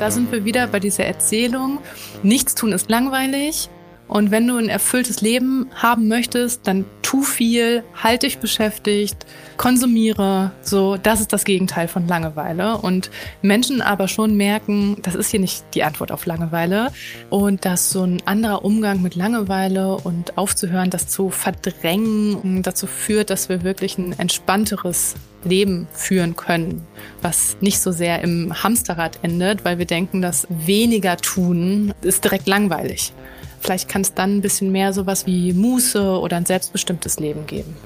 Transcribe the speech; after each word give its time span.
Da 0.00 0.10
sind 0.10 0.32
wir 0.32 0.46
wieder 0.46 0.66
bei 0.66 0.80
dieser 0.80 1.04
Erzählung. 1.04 1.78
Nichts 2.22 2.54
tun 2.54 2.72
ist 2.72 2.88
langweilig. 2.88 3.68
Und 4.08 4.30
wenn 4.30 4.46
du 4.46 4.56
ein 4.56 4.70
erfülltes 4.70 5.20
Leben 5.20 5.70
haben 5.74 6.08
möchtest, 6.08 6.66
dann 6.66 6.86
tu 7.02 7.22
viel, 7.22 7.84
halt 7.94 8.22
dich 8.22 8.38
beschäftigt, 8.38 9.26
konsumiere. 9.58 10.52
So, 10.62 10.96
das 10.96 11.20
ist 11.20 11.34
das 11.34 11.44
Gegenteil 11.44 11.86
von 11.86 12.08
Langeweile. 12.08 12.78
Und 12.78 13.10
Menschen 13.42 13.82
aber 13.82 14.08
schon 14.08 14.38
merken, 14.38 14.96
das 15.02 15.14
ist 15.14 15.30
hier 15.30 15.38
nicht 15.38 15.64
die 15.74 15.84
Antwort 15.84 16.12
auf 16.12 16.24
Langeweile. 16.24 16.92
Und 17.28 17.66
dass 17.66 17.90
so 17.90 18.02
ein 18.02 18.22
anderer 18.24 18.64
Umgang 18.64 19.02
mit 19.02 19.16
Langeweile 19.16 19.96
und 19.96 20.38
aufzuhören, 20.38 20.88
das 20.88 21.08
zu 21.08 21.28
verdrängen, 21.28 22.62
dazu 22.62 22.86
führt, 22.86 23.28
dass 23.28 23.50
wir 23.50 23.64
wirklich 23.64 23.98
ein 23.98 24.18
entspannteres 24.18 25.14
Leben 25.44 25.88
führen 25.92 26.36
können, 26.36 26.86
was 27.22 27.56
nicht 27.60 27.80
so 27.80 27.92
sehr 27.92 28.22
im 28.22 28.62
Hamsterrad 28.62 29.18
endet, 29.22 29.64
weil 29.64 29.78
wir 29.78 29.86
denken, 29.86 30.22
dass 30.22 30.46
weniger 30.48 31.16
tun 31.16 31.92
ist 32.02 32.24
direkt 32.24 32.46
langweilig. 32.46 33.12
Vielleicht 33.60 33.88
kann 33.88 34.02
es 34.02 34.14
dann 34.14 34.38
ein 34.38 34.40
bisschen 34.40 34.72
mehr 34.72 34.92
sowas 34.92 35.26
wie 35.26 35.52
Muße 35.52 36.18
oder 36.18 36.36
ein 36.36 36.46
selbstbestimmtes 36.46 37.20
Leben 37.20 37.46
geben. 37.46 37.76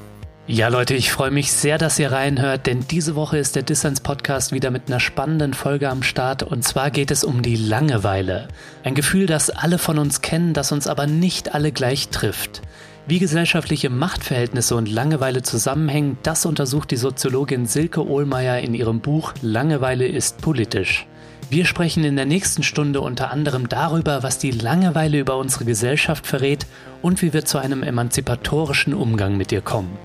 Ja, 0.47 0.69
Leute, 0.69 0.95
ich 0.95 1.11
freue 1.11 1.31
mich 1.31 1.53
sehr, 1.53 1.79
dass 1.79 1.99
ihr 1.99 2.13
reinhört, 2.13 2.67
denn 2.67 2.87
diese 2.87 3.15
Woche 3.15 3.39
ist 3.39 3.57
der 3.57 3.63
Dissens 3.63 4.03
Podcast 4.03 4.53
wieder 4.53 4.71
mit 4.71 4.89
einer 4.89 5.01
spannenden 5.01 5.55
Folge 5.55 5.89
am 5.89 6.03
Start 6.03 6.43
und 6.43 6.63
zwar 6.63 6.91
geht 6.91 7.11
es 7.11 7.25
um 7.25 7.41
die 7.41 7.57
Langeweile. 7.57 8.49
Ein 8.83 8.95
Gefühl, 8.95 9.25
das 9.25 9.49
alle 9.49 9.79
von 9.79 9.99
uns 9.99 10.21
kennen, 10.21 10.53
das 10.53 10.71
uns 10.71 10.87
aber 10.87 11.07
nicht 11.07 11.55
alle 11.55 11.73
gleich 11.73 12.11
trifft. 12.11 12.61
Wie 13.07 13.19
gesellschaftliche 13.19 13.91
Machtverhältnisse 13.91 14.75
und 14.75 14.89
Langeweile 14.89 15.43
zusammenhängen, 15.43 16.17
das 16.23 16.47
untersucht 16.47 16.91
die 16.91 16.97
Soziologin 16.97 17.67
Silke 17.67 18.07
Ohlmeier 18.07 18.61
in 18.61 18.73
ihrem 18.73 19.01
Buch 19.01 19.35
Langeweile 19.43 20.07
ist 20.07 20.41
politisch. 20.41 21.07
Wir 21.51 21.67
sprechen 21.67 22.03
in 22.05 22.17
der 22.17 22.25
nächsten 22.25 22.63
Stunde 22.63 23.03
unter 23.03 23.31
anderem 23.31 23.69
darüber, 23.69 24.23
was 24.23 24.39
die 24.39 24.53
Langeweile 24.53 25.19
über 25.19 25.37
unsere 25.37 25.67
Gesellschaft 25.67 26.27
verrät 26.27 26.67
und 27.03 27.21
wie 27.21 27.35
wir 27.35 27.45
zu 27.45 27.59
einem 27.59 27.83
emanzipatorischen 27.83 28.95
Umgang 28.95 29.37
mit 29.37 29.53
ihr 29.53 29.61
kommen. 29.61 29.99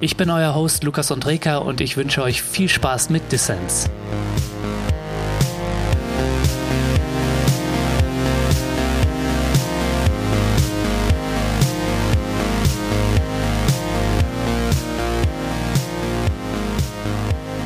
Ich 0.00 0.16
bin 0.16 0.30
euer 0.30 0.54
Host 0.54 0.84
Lukas 0.84 1.10
Andreka 1.10 1.56
und 1.56 1.80
ich 1.80 1.96
wünsche 1.96 2.22
euch 2.22 2.40
viel 2.40 2.68
Spaß 2.68 3.10
mit 3.10 3.32
Dissens. 3.32 3.90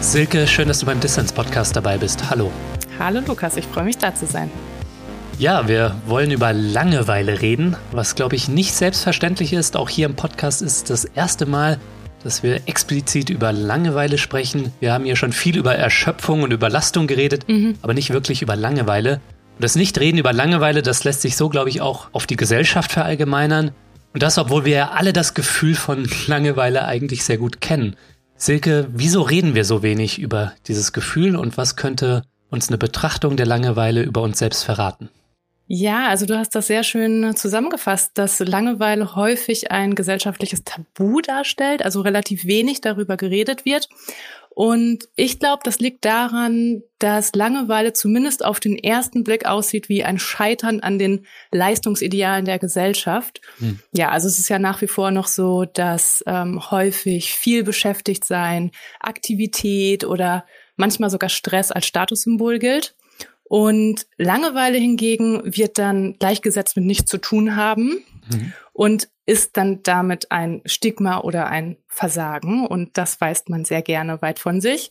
Silke, 0.01 0.47
schön, 0.47 0.69
dass 0.69 0.79
du 0.79 0.87
beim 0.87 1.01
Dissens 1.01 1.33
Podcast 1.33 1.75
dabei 1.75 1.99
bist. 1.99 2.31
Hallo. 2.31 2.53
Hallo 2.99 3.21
Lukas, 3.27 3.57
ich 3.57 3.67
freue 3.67 3.85
mich 3.85 3.99
da 3.99 4.15
zu 4.15 4.27
sein. 4.27 4.51
Ja, 5.39 5.69
wir 5.69 5.97
wollen 6.07 6.31
über 6.31 6.53
Langeweile 6.53 7.43
reden, 7.43 7.77
was 7.91 8.15
glaube 8.15 8.37
ich 8.37 8.49
nicht 8.49 8.75
selbstverständlich 8.75 9.53
ist. 9.53 9.77
Auch 9.77 9.89
hier 9.89 10.07
im 10.07 10.15
Podcast 10.15 10.63
ist 10.63 10.89
das 10.91 11.05
erste 11.05 11.47
Mal, 11.47 11.79
dass 12.23 12.43
wir 12.43 12.63
explizit 12.67 13.29
über 13.29 13.53
Langeweile 13.53 14.19
sprechen. 14.19 14.73
Wir 14.81 14.93
haben 14.93 15.05
hier 15.05 15.17
schon 15.17 15.33
viel 15.33 15.57
über 15.57 15.75
Erschöpfung 15.75 16.43
und 16.43 16.53
Überlastung 16.53 17.07
geredet, 17.07 17.49
mhm. 17.49 17.75
aber 17.83 17.93
nicht 17.93 18.11
wirklich 18.11 18.41
über 18.41 18.57
Langeweile. 18.57 19.21
Und 19.57 19.65
das 19.65 19.75
Nichtreden 19.75 20.19
über 20.19 20.33
Langeweile, 20.33 20.83
das 20.83 21.05
lässt 21.05 21.23
sich 21.23 21.37
so, 21.37 21.49
glaube 21.49 21.71
ich, 21.71 21.81
auch 21.81 22.09
auf 22.13 22.27
die 22.27 22.37
Gesellschaft 22.37 22.93
verallgemeinern. 22.93 23.73
Und 24.15 24.23
das, 24.23 24.39
obwohl 24.39 24.65
wir 24.65 24.77
ja 24.77 24.91
alle 24.93 25.13
das 25.13 25.35
Gefühl 25.35 25.75
von 25.75 26.09
Langeweile 26.29 26.87
eigentlich 26.87 27.25
sehr 27.25 27.37
gut 27.37 27.61
kennen. 27.61 27.97
Silke, 28.41 28.89
wieso 28.93 29.23
reden 29.23 29.55
wir 29.55 29.65
so 29.65 29.83
wenig 29.83 30.21
über 30.21 30.53
dieses 30.69 30.93
Gefühl 30.93 31.35
und 31.35 31.57
was 31.57 31.75
könnte 31.75 32.23
uns 32.51 32.69
eine 32.69 32.79
Betrachtung 32.79 33.37
der 33.37 33.47
Langeweile 33.47 34.03
über 34.03 34.23
uns 34.23 34.39
selbst 34.39 34.63
verraten. 34.63 35.11
Ja, 35.67 36.09
also 36.09 36.25
du 36.25 36.39
hast 36.39 36.55
das 36.55 36.69
sehr 36.69 36.83
schön 36.83 37.37
zusammengefasst, 37.37 38.13
dass 38.15 38.39
Langeweile 38.39 39.17
häufig 39.17 39.71
ein 39.71 39.95
gesellschaftliches 39.95 40.65
Tabu 40.65 41.21
darstellt, 41.21 41.85
also 41.85 42.01
relativ 42.01 42.47
wenig 42.47 42.81
darüber 42.81 43.19
geredet 43.19 43.67
wird. 43.67 43.89
Und 44.59 45.09
ich 45.15 45.39
glaube, 45.39 45.61
das 45.63 45.79
liegt 45.79 46.05
daran, 46.05 46.83
dass 46.99 47.33
Langeweile 47.33 47.93
zumindest 47.93 48.45
auf 48.45 48.59
den 48.59 48.77
ersten 48.77 49.23
Blick 49.23 49.47
aussieht 49.47 49.89
wie 49.89 50.03
ein 50.03 50.19
Scheitern 50.19 50.81
an 50.81 50.99
den 50.99 51.27
Leistungsidealen 51.53 52.45
der 52.45 52.59
Gesellschaft. 52.59 53.41
Hm. 53.59 53.79
Ja, 53.93 54.09
also 54.09 54.27
es 54.27 54.41
ist 54.41 54.49
ja 54.49 54.59
nach 54.59 54.83
wie 54.83 54.89
vor 54.89 55.13
noch 55.13 55.29
so, 55.29 55.65
dass 55.65 56.25
ähm, 56.27 56.73
häufig 56.73 57.35
viel 57.35 57.63
beschäftigt 57.63 58.25
sein, 58.25 58.73
Aktivität 58.99 60.03
oder 60.03 60.45
manchmal 60.75 61.11
sogar 61.11 61.31
Stress 61.31 61.71
als 61.71 61.87
Statussymbol 61.87 62.59
gilt. 62.59 62.97
Und 63.45 64.09
Langeweile 64.17 64.79
hingegen 64.79 65.41
wird 65.45 65.79
dann 65.79 66.17
gleichgesetzt 66.19 66.75
mit 66.75 66.85
nichts 66.85 67.09
zu 67.09 67.19
tun 67.19 67.55
haben 67.55 68.03
mhm. 68.29 68.53
und 68.73 69.09
ist 69.29 69.59
dann 69.59 69.83
damit 69.83 70.33
ein 70.33 70.63
Stigma 70.65 71.19
oder 71.21 71.49
ein 71.49 71.77
Versagen. 71.87 72.67
Und 72.67 72.97
das 72.97 73.21
weist 73.21 73.51
man 73.51 73.67
sehr 73.67 73.83
gerne 73.83 74.23
weit 74.23 74.39
von 74.39 74.63
sich. 74.63 74.91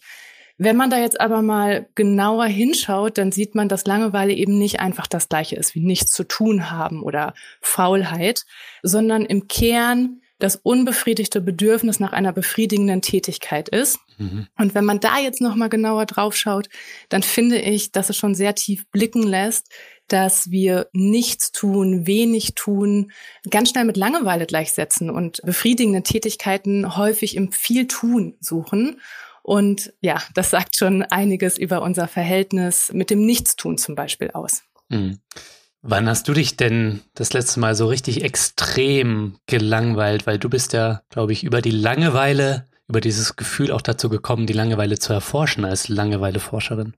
Wenn 0.60 0.78
man 0.78 0.92
da 0.92 1.00
jetzt 1.00 1.20
aber 1.20 1.42
mal 1.42 1.88
genauer 1.96 2.46
hinschaut, 2.46 3.18
dann 3.18 3.32
sieht 3.32 3.56
man, 3.56 3.68
dass 3.68 3.88
Langeweile 3.88 4.34
eben 4.34 4.60
nicht 4.60 4.80
einfach 4.80 5.08
das 5.08 5.28
gleiche 5.28 5.56
ist 5.56 5.74
wie 5.74 5.84
nichts 5.84 6.12
zu 6.12 6.24
tun 6.24 6.70
haben 6.70 7.02
oder 7.02 7.34
Faulheit, 7.62 8.46
sondern 8.84 9.26
im 9.26 9.48
Kern 9.48 10.22
das 10.40 10.56
unbefriedigte 10.56 11.42
Bedürfnis 11.42 12.00
nach 12.00 12.14
einer 12.14 12.32
befriedigenden 12.32 13.02
Tätigkeit 13.02 13.70
ist. 13.70 13.98
Mhm. 14.18 14.48
Und 14.56 14.76
wenn 14.76 14.86
man 14.86 15.00
da 15.00 15.18
jetzt 15.18 15.42
noch 15.42 15.56
mal 15.56 15.70
genauer 15.70 16.06
drauf 16.06 16.36
schaut, 16.36 16.70
dann 17.10 17.24
finde 17.24 17.60
ich, 17.60 17.92
dass 17.92 18.12
es 18.12 18.18
schon 18.18 18.36
sehr 18.36 18.54
tief 18.54 18.88
blicken 18.92 19.24
lässt, 19.24 19.72
dass 20.08 20.52
wir 20.52 20.88
nichts 20.94 21.52
tun, 21.52 22.08
wenig 22.08 22.56
tun, 22.56 23.12
ganz 23.50 23.70
schnell 23.70 23.86
mit 23.86 23.98
Langeweile 23.98 24.46
gleichsetzen 24.46 25.10
und 25.10 25.42
befriedigende 25.44 26.04
Tätigkeiten 26.04 26.98
häufig 26.98 27.36
im 27.36 27.52
viel 27.52 27.88
tun 27.88 28.36
suchen. 28.40 29.00
Und 29.44 29.94
ja, 30.02 30.22
das 30.34 30.50
sagt 30.50 30.76
schon 30.76 31.04
einiges 31.04 31.58
über 31.58 31.82
unser 31.82 32.08
Verhältnis 32.08 32.92
mit 32.94 33.10
dem 33.10 33.26
Nichtstun 33.26 33.78
zum 33.78 33.96
Beispiel 33.96 34.32
aus. 34.32 34.64
Mhm. 34.90 35.20
Wann 35.82 36.10
hast 36.10 36.28
du 36.28 36.34
dich 36.34 36.58
denn 36.58 37.02
das 37.14 37.34
letzte 37.34 37.60
Mal 37.60 37.76
so 37.76 37.88
richtig 37.88 38.24
extrem 38.24 39.38
gelangweilt? 39.46 40.28
Weil 40.28 40.40
du 40.40 40.50
bist 40.50 40.74
ja, 40.74 41.02
glaube 41.10 41.32
ich, 41.32 41.44
über 41.44 41.62
die 41.62 41.72
Langeweile, 41.72 42.66
über 42.88 43.00
dieses 43.00 43.36
Gefühl 43.36 43.72
auch 43.72 43.82
dazu 43.82 44.10
gekommen, 44.10 44.48
die 44.48 44.54
Langeweile 44.54 45.00
zu 45.00 45.14
erforschen 45.14 45.64
als 45.66 45.88
Langeweileforscherin. 45.88 46.94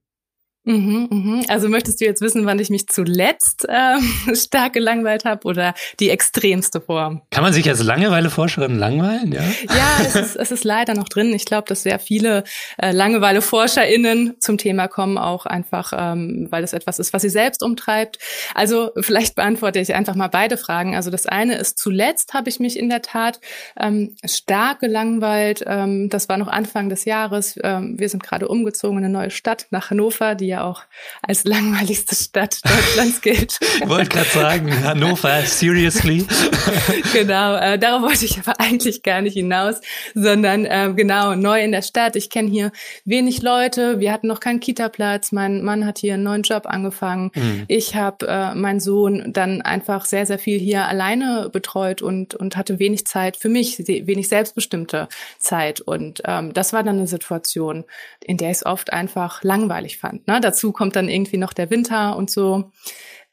Mhm, 0.70 1.08
mhm. 1.10 1.46
Also 1.48 1.68
möchtest 1.68 2.00
du 2.00 2.06
jetzt 2.06 2.22
wissen, 2.22 2.46
wann 2.46 2.60
ich 2.60 2.70
mich 2.70 2.88
zuletzt 2.88 3.66
ähm, 3.68 4.36
stark 4.36 4.74
gelangweilt 4.74 5.26
habe 5.26 5.48
oder 5.48 5.74
die 6.00 6.12
extremste 6.12 6.80
Form? 6.80 7.24
Kann 7.32 7.44
man 7.44 7.54
sich 7.54 7.68
als 7.68 7.82
Langeweileforscherin 7.82 8.78
langweilen, 8.78 9.32
ja? 9.32 9.42
Ja, 9.42 9.98
es 10.02 10.16
ist, 10.16 10.36
es 10.36 10.52
ist 10.52 10.64
leider 10.64 10.94
noch 10.94 11.10
drin. 11.10 11.34
Ich 11.34 11.46
glaube, 11.46 11.68
dass 11.68 11.82
sehr 11.82 11.98
viele 11.98 12.44
äh, 12.78 12.92
LangeweileforscherInnen 12.92 14.36
zum 14.40 14.60
Thema 14.60 14.88
kommen, 14.88 15.18
auch 15.18 15.48
einfach, 15.48 15.92
ähm, 15.98 16.48
weil 16.52 16.64
es 16.64 16.74
etwas 16.74 17.00
ist, 17.00 17.14
was 17.14 17.24
sie 17.24 17.30
selbst 17.30 17.64
umtreibt. 17.64 18.20
Also 18.54 18.92
vielleicht 19.00 19.34
beantworte 19.34 19.80
ich 19.80 19.96
einfach 19.96 20.14
mal 20.14 20.28
beide 20.28 20.56
Fragen. 20.56 20.96
Also 20.96 21.10
das 21.10 21.26
eine 21.26 21.56
ist, 21.56 21.80
zuletzt 21.80 22.36
habe 22.36 22.48
ich 22.48 22.60
mich 22.60 22.78
in 22.78 22.90
der 22.90 23.02
Tat 23.02 23.40
ähm, 23.80 24.16
stark 24.24 24.82
gelangweilt. 24.82 25.64
Ähm, 25.66 26.10
das 26.10 26.30
war 26.30 26.38
noch 26.38 26.48
Anfang 26.48 26.90
des 26.90 27.06
Jahres. 27.06 27.58
Ähm, 27.64 27.96
wir 27.98 28.08
sind 28.08 28.22
gerade 28.22 28.48
umgezogen 28.48 29.00
in 29.00 29.06
eine 29.06 29.14
neue 29.14 29.32
Stadt 29.32 29.66
nach 29.72 29.90
Hannover, 29.90 30.36
die 30.36 30.46
ja 30.46 30.59
auch 30.60 30.84
als 31.22 31.44
langweiligste 31.44 32.16
Stadt 32.16 32.60
Deutschlands 32.64 33.22
gilt. 33.22 33.60
Ich 33.62 33.88
wollte 33.88 34.10
gerade 34.10 34.30
sagen, 34.30 34.84
Hannover, 34.84 35.42
seriously? 35.44 36.26
genau, 37.14 37.56
äh, 37.56 37.78
darauf 37.78 38.04
wollte 38.04 38.26
ich 38.26 38.40
aber 38.40 38.60
eigentlich 38.60 39.04
gar 39.04 39.22
nicht 39.22 39.34
hinaus, 39.34 39.82
sondern 40.14 40.66
äh, 40.66 40.94
genau, 40.96 41.36
neu 41.36 41.62
in 41.62 41.72
der 41.72 41.82
Stadt. 41.82 42.16
Ich 42.16 42.30
kenne 42.30 42.50
hier 42.50 42.72
wenig 43.06 43.42
Leute, 43.42 44.00
wir 44.00 44.12
hatten 44.12 44.28
noch 44.28 44.40
keinen 44.40 44.60
Kita-Platz, 44.60 45.32
mein 45.32 45.64
Mann 45.64 45.86
hat 45.86 46.00
hier 46.00 46.16
einen 46.16 46.24
neuen 46.24 46.44
Job 46.44 46.66
angefangen. 46.66 47.32
Mhm. 47.36 47.66
Ich 47.68 47.96
habe 47.96 48.28
äh, 48.28 48.56
meinen 48.56 48.80
Sohn 48.80 49.32
dann 49.34 49.62
einfach 49.62 50.06
sehr, 50.06 50.26
sehr 50.26 50.40
viel 50.40 50.60
hier 50.60 50.86
alleine 50.86 51.50
betreut 51.52 52.02
und, 52.02 52.36
und 52.36 52.56
hatte 52.56 52.80
wenig 52.80 53.06
Zeit 53.06 53.38
für 53.38 53.50
mich, 53.50 53.78
wenig 53.80 54.28
selbstbestimmte 54.28 55.08
Zeit. 55.38 55.82
Und 55.82 56.22
ähm, 56.26 56.54
das 56.54 56.74
war 56.74 56.84
dann 56.84 56.98
eine 56.98 57.08
Situation, 57.08 57.86
in 58.22 58.38
der 58.38 58.52
ich 58.52 58.58
es 58.58 58.66
oft 58.66 58.94
einfach 58.94 59.44
langweilig 59.44 59.98
fand. 59.98 60.28
Ne? 60.28 60.42
Dazu 60.50 60.72
kommt 60.72 60.96
dann 60.96 61.10
irgendwie 61.10 61.38
noch 61.38 61.54
der 61.54 61.70
Winter 61.70 62.16
und 62.16 62.30
so. 62.30 62.72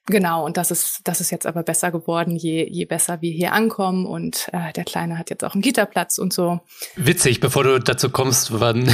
Genau, 0.08 0.44
und 0.44 0.56
das 0.56 0.70
ist, 0.70 1.00
das 1.02 1.20
ist 1.20 1.32
jetzt 1.32 1.46
aber 1.46 1.64
besser 1.64 1.90
geworden, 1.90 2.36
je, 2.36 2.64
je 2.70 2.84
besser 2.84 3.22
wir 3.22 3.32
hier 3.32 3.52
ankommen. 3.52 4.06
Und 4.06 4.48
äh, 4.52 4.72
der 4.72 4.84
Kleine 4.84 5.18
hat 5.18 5.30
jetzt 5.30 5.44
auch 5.44 5.54
einen 5.54 5.62
Gitterplatz 5.62 6.18
und 6.18 6.32
so. 6.32 6.60
Witzig, 6.94 7.40
bevor 7.40 7.64
du 7.64 7.80
dazu 7.80 8.10
kommst, 8.10 8.60
wann 8.60 8.88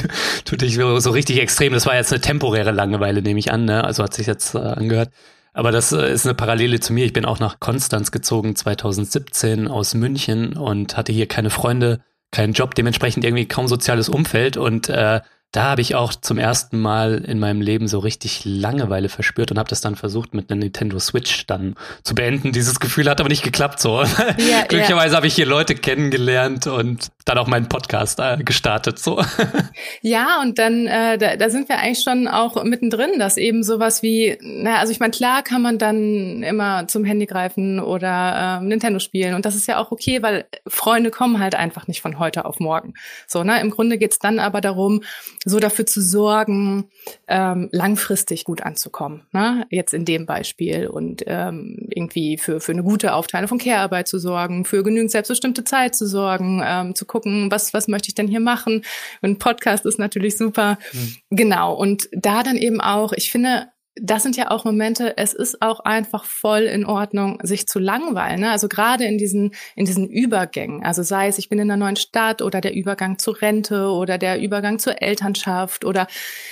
tut 0.44 0.60
dich 0.60 0.76
so 0.76 1.10
richtig 1.10 1.40
extrem. 1.40 1.72
Das 1.72 1.86
war 1.86 1.96
jetzt 1.96 2.12
eine 2.12 2.20
temporäre 2.20 2.70
Langeweile, 2.70 3.22
nehme 3.22 3.40
ich 3.40 3.50
an, 3.50 3.64
ne? 3.64 3.82
Also 3.82 4.04
hat 4.04 4.14
sich 4.14 4.28
jetzt 4.28 4.54
äh, 4.54 4.58
angehört. 4.58 5.10
Aber 5.52 5.72
das 5.72 5.90
äh, 5.90 6.12
ist 6.12 6.26
eine 6.26 6.34
Parallele 6.34 6.78
zu 6.78 6.92
mir. 6.92 7.06
Ich 7.06 7.12
bin 7.12 7.24
auch 7.24 7.40
nach 7.40 7.58
Konstanz 7.58 8.12
gezogen 8.12 8.54
2017 8.54 9.66
aus 9.66 9.94
München 9.94 10.56
und 10.56 10.96
hatte 10.96 11.12
hier 11.12 11.26
keine 11.26 11.50
Freunde, 11.50 12.02
keinen 12.30 12.52
Job, 12.52 12.76
dementsprechend 12.76 13.24
irgendwie 13.24 13.48
kaum 13.48 13.66
soziales 13.66 14.08
Umfeld 14.08 14.56
und 14.56 14.88
äh, 14.88 15.20
da 15.52 15.64
habe 15.64 15.82
ich 15.82 15.94
auch 15.94 16.14
zum 16.14 16.38
ersten 16.38 16.80
Mal 16.80 17.22
in 17.26 17.38
meinem 17.38 17.60
Leben 17.60 17.86
so 17.86 17.98
richtig 17.98 18.40
Langeweile 18.46 19.10
verspürt 19.10 19.50
und 19.50 19.58
habe 19.58 19.68
das 19.68 19.82
dann 19.82 19.96
versucht 19.96 20.32
mit 20.32 20.50
einer 20.50 20.60
Nintendo 20.60 20.98
Switch 20.98 21.46
dann 21.46 21.74
zu 22.02 22.14
beenden. 22.14 22.52
Dieses 22.52 22.80
Gefühl 22.80 23.08
hat 23.08 23.20
aber 23.20 23.28
nicht 23.28 23.44
geklappt 23.44 23.78
so. 23.78 24.02
Ja, 24.02 24.62
Glücklicherweise 24.68 25.10
ja. 25.10 25.16
habe 25.16 25.26
ich 25.26 25.34
hier 25.34 25.44
Leute 25.44 25.74
kennengelernt 25.74 26.66
und 26.66 27.08
dann 27.26 27.36
auch 27.36 27.46
meinen 27.46 27.68
Podcast 27.68 28.18
äh, 28.18 28.38
gestartet 28.42 28.98
so. 28.98 29.22
Ja, 30.00 30.40
und 30.40 30.58
dann 30.58 30.86
äh, 30.86 31.18
da, 31.18 31.36
da 31.36 31.50
sind 31.50 31.68
wir 31.68 31.78
eigentlich 31.78 32.02
schon 32.02 32.28
auch 32.28 32.62
mittendrin, 32.64 33.18
dass 33.18 33.36
eben 33.36 33.62
sowas 33.62 34.02
wie, 34.02 34.38
na, 34.40 34.78
also 34.78 34.90
ich 34.90 35.00
meine, 35.00 35.12
klar 35.12 35.42
kann 35.42 35.62
man 35.62 35.78
dann 35.78 36.42
immer 36.42 36.88
zum 36.88 37.04
Handy 37.04 37.26
greifen 37.26 37.78
oder 37.78 38.60
äh, 38.60 38.64
Nintendo 38.64 38.98
spielen 38.98 39.34
und 39.34 39.44
das 39.44 39.54
ist 39.54 39.68
ja 39.68 39.78
auch 39.78 39.92
okay, 39.92 40.22
weil 40.22 40.46
Freunde 40.66 41.10
kommen 41.10 41.38
halt 41.38 41.54
einfach 41.54 41.88
nicht 41.88 42.00
von 42.00 42.18
heute 42.18 42.44
auf 42.46 42.58
morgen. 42.58 42.94
So, 43.26 43.44
ne? 43.44 43.60
Im 43.60 43.70
Grunde 43.70 43.98
geht's 43.98 44.18
dann 44.18 44.38
aber 44.38 44.60
darum, 44.60 45.02
so 45.44 45.58
dafür 45.58 45.86
zu 45.86 46.00
sorgen, 46.00 46.90
ähm, 47.26 47.68
langfristig 47.72 48.44
gut 48.44 48.62
anzukommen. 48.62 49.26
Ne? 49.32 49.66
Jetzt 49.70 49.92
in 49.92 50.04
dem 50.04 50.26
Beispiel 50.26 50.86
und 50.86 51.24
ähm, 51.26 51.88
irgendwie 51.90 52.38
für, 52.38 52.60
für 52.60 52.72
eine 52.72 52.82
gute 52.82 53.14
Aufteilung 53.14 53.48
von 53.48 53.58
Care-Arbeit 53.58 54.08
zu 54.08 54.18
sorgen, 54.18 54.64
für 54.64 54.82
genügend 54.82 55.10
selbstbestimmte 55.10 55.64
Zeit 55.64 55.94
zu 55.94 56.06
sorgen, 56.06 56.62
ähm, 56.64 56.94
zu 56.94 57.06
gucken, 57.06 57.50
was, 57.50 57.74
was 57.74 57.88
möchte 57.88 58.08
ich 58.08 58.14
denn 58.14 58.28
hier 58.28 58.40
machen. 58.40 58.84
ein 59.20 59.38
Podcast 59.38 59.84
ist 59.86 59.98
natürlich 59.98 60.36
super. 60.36 60.78
Mhm. 60.92 61.16
Genau. 61.30 61.74
Und 61.74 62.08
da 62.12 62.42
dann 62.42 62.56
eben 62.56 62.80
auch, 62.80 63.12
ich 63.12 63.30
finde, 63.30 63.68
das 63.96 64.22
sind 64.22 64.36
ja 64.36 64.50
auch 64.50 64.64
Momente, 64.64 65.16
es 65.18 65.34
ist 65.34 65.60
auch 65.60 65.80
einfach 65.80 66.24
voll 66.24 66.62
in 66.62 66.86
Ordnung, 66.86 67.38
sich 67.42 67.66
zu 67.66 67.78
langweilen. 67.78 68.40
Ne? 68.40 68.50
Also 68.50 68.68
gerade 68.68 69.04
in 69.04 69.18
diesen, 69.18 69.54
in 69.76 69.84
diesen 69.84 70.08
Übergängen. 70.08 70.82
Also 70.82 71.02
sei 71.02 71.28
es, 71.28 71.38
ich 71.38 71.48
bin 71.50 71.58
in 71.58 71.70
einer 71.70 71.82
neuen 71.84 71.96
Stadt 71.96 72.40
oder 72.40 72.60
der 72.60 72.74
Übergang 72.74 73.18
zur 73.18 73.42
Rente 73.42 73.88
oder 73.88 74.16
der 74.16 74.40
Übergang 74.40 74.78
zur 74.78 75.02
Elternschaft 75.02 75.84
oder 75.84 76.06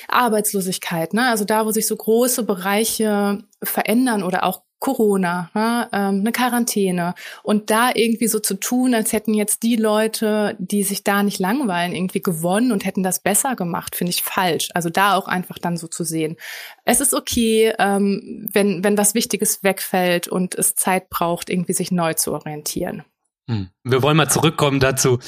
Arbeitslosigkeit. 0.09 1.15
Ne? 1.15 1.29
Also 1.29 1.45
da, 1.45 1.65
wo 1.65 1.71
sich 1.71 1.87
so 1.87 1.97
große 1.97 2.43
Bereiche 2.43 3.39
verändern 3.63 4.23
oder 4.23 4.45
auch 4.45 4.63
Corona, 4.81 5.51
ne, 5.55 5.89
ähm, 5.93 6.21
eine 6.21 6.33
Quarantäne 6.33 7.15
und 7.43 7.71
da 7.71 7.91
irgendwie 7.95 8.27
so 8.27 8.41
zu 8.41 8.55
tun, 8.55 8.95
als 8.95 9.13
hätten 9.13 9.35
jetzt 9.35 9.63
die 9.63 9.77
Leute, 9.77 10.57
die 10.59 10.83
sich 10.83 11.05
da 11.05 11.23
nicht 11.23 11.39
langweilen, 11.39 11.95
irgendwie 11.95 12.23
gewonnen 12.23 12.73
und 12.73 12.85
hätten 12.85 13.03
das 13.03 13.21
besser 13.21 13.55
gemacht, 13.57 13.95
finde 13.95 14.11
ich 14.11 14.23
falsch. 14.23 14.71
Also 14.75 14.91
da 14.91 15.15
auch 15.15 15.29
einfach 15.29 15.59
dann 15.59 15.77
so 15.77 15.87
zu 15.87 16.03
sehen. 16.03 16.37
Es 16.85 17.01
ist 17.01 17.15
okay, 17.15 17.73
ähm, 17.79 18.49
wenn 18.53 18.83
wenn 18.83 18.99
was 18.99 19.15
Wichtiges 19.15 19.63
wegfällt 19.63 20.29
und 20.29 20.55
es 20.55 20.75
Zeit 20.75 21.11
braucht, 21.11 21.51
irgendwie 21.51 21.75
sich 21.75 21.93
neu 21.93 22.15
zu 22.15 22.33
orientieren. 22.33 23.05
Hm. 23.49 23.69
Wir 23.85 24.03
wollen 24.03 24.17
mal 24.17 24.31
zurückkommen 24.31 24.81
dazu 24.81 25.19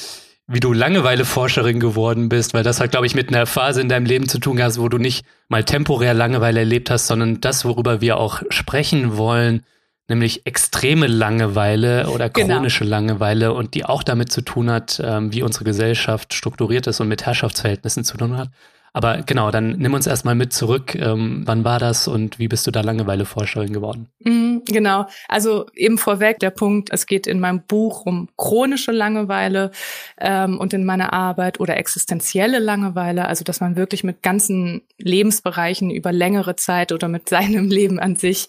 wie 0.47 0.59
du 0.59 0.73
Langeweileforscherin 0.73 1.79
geworden 1.79 2.27
bist, 2.27 2.53
weil 2.53 2.63
das 2.63 2.79
hat, 2.79 2.91
glaube 2.91 3.05
ich, 3.05 3.15
mit 3.15 3.29
einer 3.29 3.45
Phase 3.45 3.81
in 3.81 3.89
deinem 3.89 4.05
Leben 4.05 4.27
zu 4.27 4.39
tun 4.39 4.61
hast, 4.61 4.79
wo 4.79 4.89
du 4.89 4.97
nicht 4.97 5.25
mal 5.47 5.63
temporär 5.63 6.13
Langeweile 6.13 6.59
erlebt 6.59 6.89
hast, 6.89 7.07
sondern 7.07 7.39
das, 7.39 7.63
worüber 7.63 8.01
wir 8.01 8.17
auch 8.17 8.41
sprechen 8.49 9.15
wollen, 9.15 9.63
nämlich 10.09 10.45
extreme 10.45 11.07
Langeweile 11.07 12.09
oder 12.09 12.29
genau. 12.29 12.55
chronische 12.55 12.83
genau. 12.83 12.97
Langeweile 12.97 13.53
und 13.53 13.73
die 13.73 13.85
auch 13.85 14.03
damit 14.03 14.31
zu 14.31 14.41
tun 14.41 14.69
hat, 14.69 15.01
ähm, 15.03 15.31
wie 15.31 15.43
unsere 15.43 15.63
Gesellschaft 15.63 16.33
strukturiert 16.33 16.87
ist 16.87 16.99
und 16.99 17.07
mit 17.07 17.25
Herrschaftsverhältnissen 17.25 18.03
zu 18.03 18.17
tun 18.17 18.37
hat. 18.37 18.49
Aber 18.93 19.23
genau, 19.23 19.49
dann 19.49 19.77
nimm 19.79 19.95
uns 19.95 20.05
erstmal 20.05 20.35
mit 20.35 20.53
zurück. 20.53 20.93
Ähm, 20.93 21.41
wann 21.45 21.65
war 21.65 21.79
das 21.79 22.07
und 22.07 22.37
wie 22.37 22.47
bist 22.47 22.67
du 22.67 22.71
da 22.71 22.81
Langeweileforscherin 22.81 23.73
geworden? 23.73 24.09
Mhm, 24.19 24.61
genau. 24.65 25.07
Also 25.27 25.65
eben 25.73 25.97
vorweg 25.97 26.37
der 26.37 26.51
Punkt, 26.51 26.89
es 26.91 27.07
geht 27.07 27.25
in 27.25 27.39
meinem 27.39 27.63
Buch 27.63 28.05
um 28.05 28.29
chronische 28.37 28.91
Langeweile 28.91 29.71
ähm, 30.19 30.59
und 30.59 30.73
in 30.73 30.85
meiner 30.85 31.11
Arbeit 31.11 31.59
oder 31.59 31.77
existenzielle 31.77 32.59
Langeweile, 32.59 33.27
also 33.27 33.43
dass 33.43 33.61
man 33.61 33.75
wirklich 33.75 34.03
mit 34.03 34.21
ganzen 34.21 34.83
Lebensbereichen 34.99 35.89
über 35.89 36.11
längere 36.11 36.55
Zeit 36.55 36.91
oder 36.91 37.07
mit 37.07 37.27
seinem 37.33 37.69
Leben 37.69 37.99
an 37.99 38.15
sich 38.15 38.47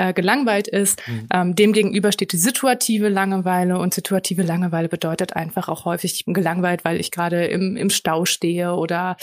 äh, 0.00 0.14
gelangweilt 0.14 0.66
ist. 0.66 1.06
Mhm. 1.06 1.28
Ähm, 1.30 1.54
Demgegenüber 1.54 2.10
steht 2.10 2.32
die 2.32 2.38
situative 2.38 3.10
Langeweile 3.10 3.78
und 3.78 3.92
situative 3.92 4.42
Langeweile 4.42 4.88
bedeutet 4.88 5.36
einfach 5.36 5.68
auch 5.68 5.84
häufig, 5.84 6.14
ich 6.14 6.24
bin 6.24 6.32
gelangweilt, 6.32 6.86
weil 6.86 6.98
ich 6.98 7.10
gerade 7.10 7.44
im, 7.44 7.76
im 7.76 7.90
Stau 7.90 8.24
stehe 8.24 8.72
oder 8.74 9.18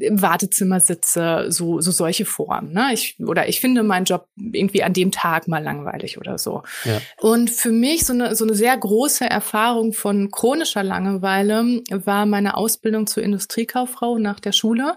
im 0.00 0.20
Wartezimmer 0.20 0.80
sitze, 0.80 1.46
so, 1.50 1.80
so 1.80 1.92
solche 1.92 2.24
Formen. 2.24 2.72
Ne? 2.72 2.90
Ich, 2.92 3.16
oder 3.24 3.48
ich 3.48 3.60
finde 3.60 3.84
meinen 3.84 4.06
Job 4.06 4.26
irgendwie 4.36 4.82
an 4.82 4.92
dem 4.92 5.12
Tag 5.12 5.46
mal 5.46 5.62
langweilig 5.62 6.18
oder 6.18 6.36
so. 6.36 6.64
Ja. 6.84 7.00
Und 7.18 7.48
für 7.48 7.70
mich 7.70 8.04
so 8.04 8.12
eine, 8.12 8.34
so 8.34 8.44
eine 8.44 8.54
sehr 8.54 8.76
große 8.76 9.24
Erfahrung 9.24 9.92
von 9.92 10.32
chronischer 10.32 10.82
Langeweile 10.82 11.82
war 11.90 12.26
meine 12.26 12.56
Ausbildung 12.56 13.06
zur 13.06 13.22
Industriekauffrau 13.22 14.18
nach 14.18 14.40
der 14.40 14.52
Schule. 14.52 14.96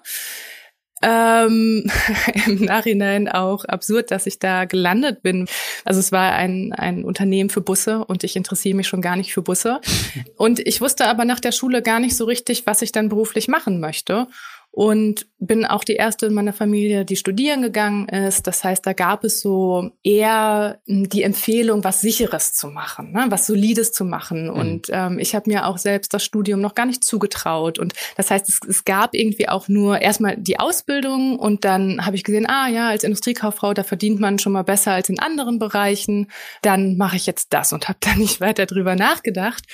Ähm, 1.01 1.89
Im 2.45 2.65
Nachhinein 2.65 3.27
auch 3.27 3.65
absurd, 3.65 4.11
dass 4.11 4.27
ich 4.27 4.39
da 4.39 4.65
gelandet 4.65 5.21
bin. 5.21 5.47
Also 5.83 5.99
es 5.99 6.11
war 6.11 6.33
ein, 6.33 6.73
ein 6.73 7.03
Unternehmen 7.03 7.49
für 7.49 7.61
Busse 7.61 8.05
und 8.05 8.23
ich 8.23 8.35
interessiere 8.35 8.75
mich 8.75 8.87
schon 8.87 9.01
gar 9.01 9.15
nicht 9.15 9.33
für 9.33 9.41
Busse. 9.41 9.79
Und 10.37 10.59
ich 10.59 10.81
wusste 10.81 11.05
aber 11.05 11.25
nach 11.25 11.39
der 11.39 11.51
Schule 11.51 11.81
gar 11.81 11.99
nicht 11.99 12.15
so 12.15 12.25
richtig, 12.25 12.65
was 12.65 12.81
ich 12.81 12.91
dann 12.91 13.09
beruflich 13.09 13.47
machen 13.47 13.79
möchte 13.79 14.27
und 14.73 15.27
bin 15.37 15.65
auch 15.65 15.83
die 15.83 15.95
erste 15.95 16.27
in 16.27 16.33
meiner 16.33 16.53
Familie, 16.53 17.03
die 17.03 17.17
studieren 17.17 17.61
gegangen 17.61 18.07
ist. 18.07 18.47
Das 18.47 18.63
heißt, 18.63 18.85
da 18.85 18.93
gab 18.93 19.25
es 19.25 19.41
so 19.41 19.91
eher 20.01 20.79
die 20.85 21.23
Empfehlung, 21.23 21.83
was 21.83 21.99
Sicheres 21.99 22.53
zu 22.53 22.67
machen, 22.67 23.11
ne? 23.11 23.25
was 23.27 23.47
Solides 23.47 23.91
zu 23.91 24.05
machen. 24.05 24.45
Mhm. 24.45 24.49
Und 24.53 24.87
ähm, 24.91 25.19
ich 25.19 25.35
habe 25.35 25.49
mir 25.49 25.67
auch 25.67 25.77
selbst 25.77 26.13
das 26.13 26.23
Studium 26.23 26.61
noch 26.61 26.73
gar 26.73 26.85
nicht 26.85 27.03
zugetraut. 27.03 27.79
Und 27.79 27.93
das 28.15 28.31
heißt, 28.31 28.47
es, 28.47 28.59
es 28.65 28.85
gab 28.85 29.13
irgendwie 29.13 29.49
auch 29.49 29.67
nur 29.67 29.99
erstmal 29.99 30.37
die 30.37 30.59
Ausbildung 30.59 31.37
und 31.37 31.65
dann 31.65 32.05
habe 32.05 32.15
ich 32.15 32.23
gesehen, 32.23 32.47
ah 32.47 32.69
ja, 32.69 32.89
als 32.89 33.03
Industriekauffrau, 33.03 33.73
da 33.73 33.83
verdient 33.83 34.21
man 34.21 34.39
schon 34.39 34.53
mal 34.53 34.63
besser 34.63 34.93
als 34.93 35.09
in 35.09 35.19
anderen 35.19 35.59
Bereichen. 35.59 36.31
Dann 36.61 36.95
mache 36.95 37.17
ich 37.17 37.25
jetzt 37.25 37.51
das 37.51 37.73
und 37.73 37.89
habe 37.89 37.99
da 37.99 38.15
nicht 38.15 38.39
weiter 38.39 38.67
drüber 38.67 38.95
nachgedacht 38.95 39.65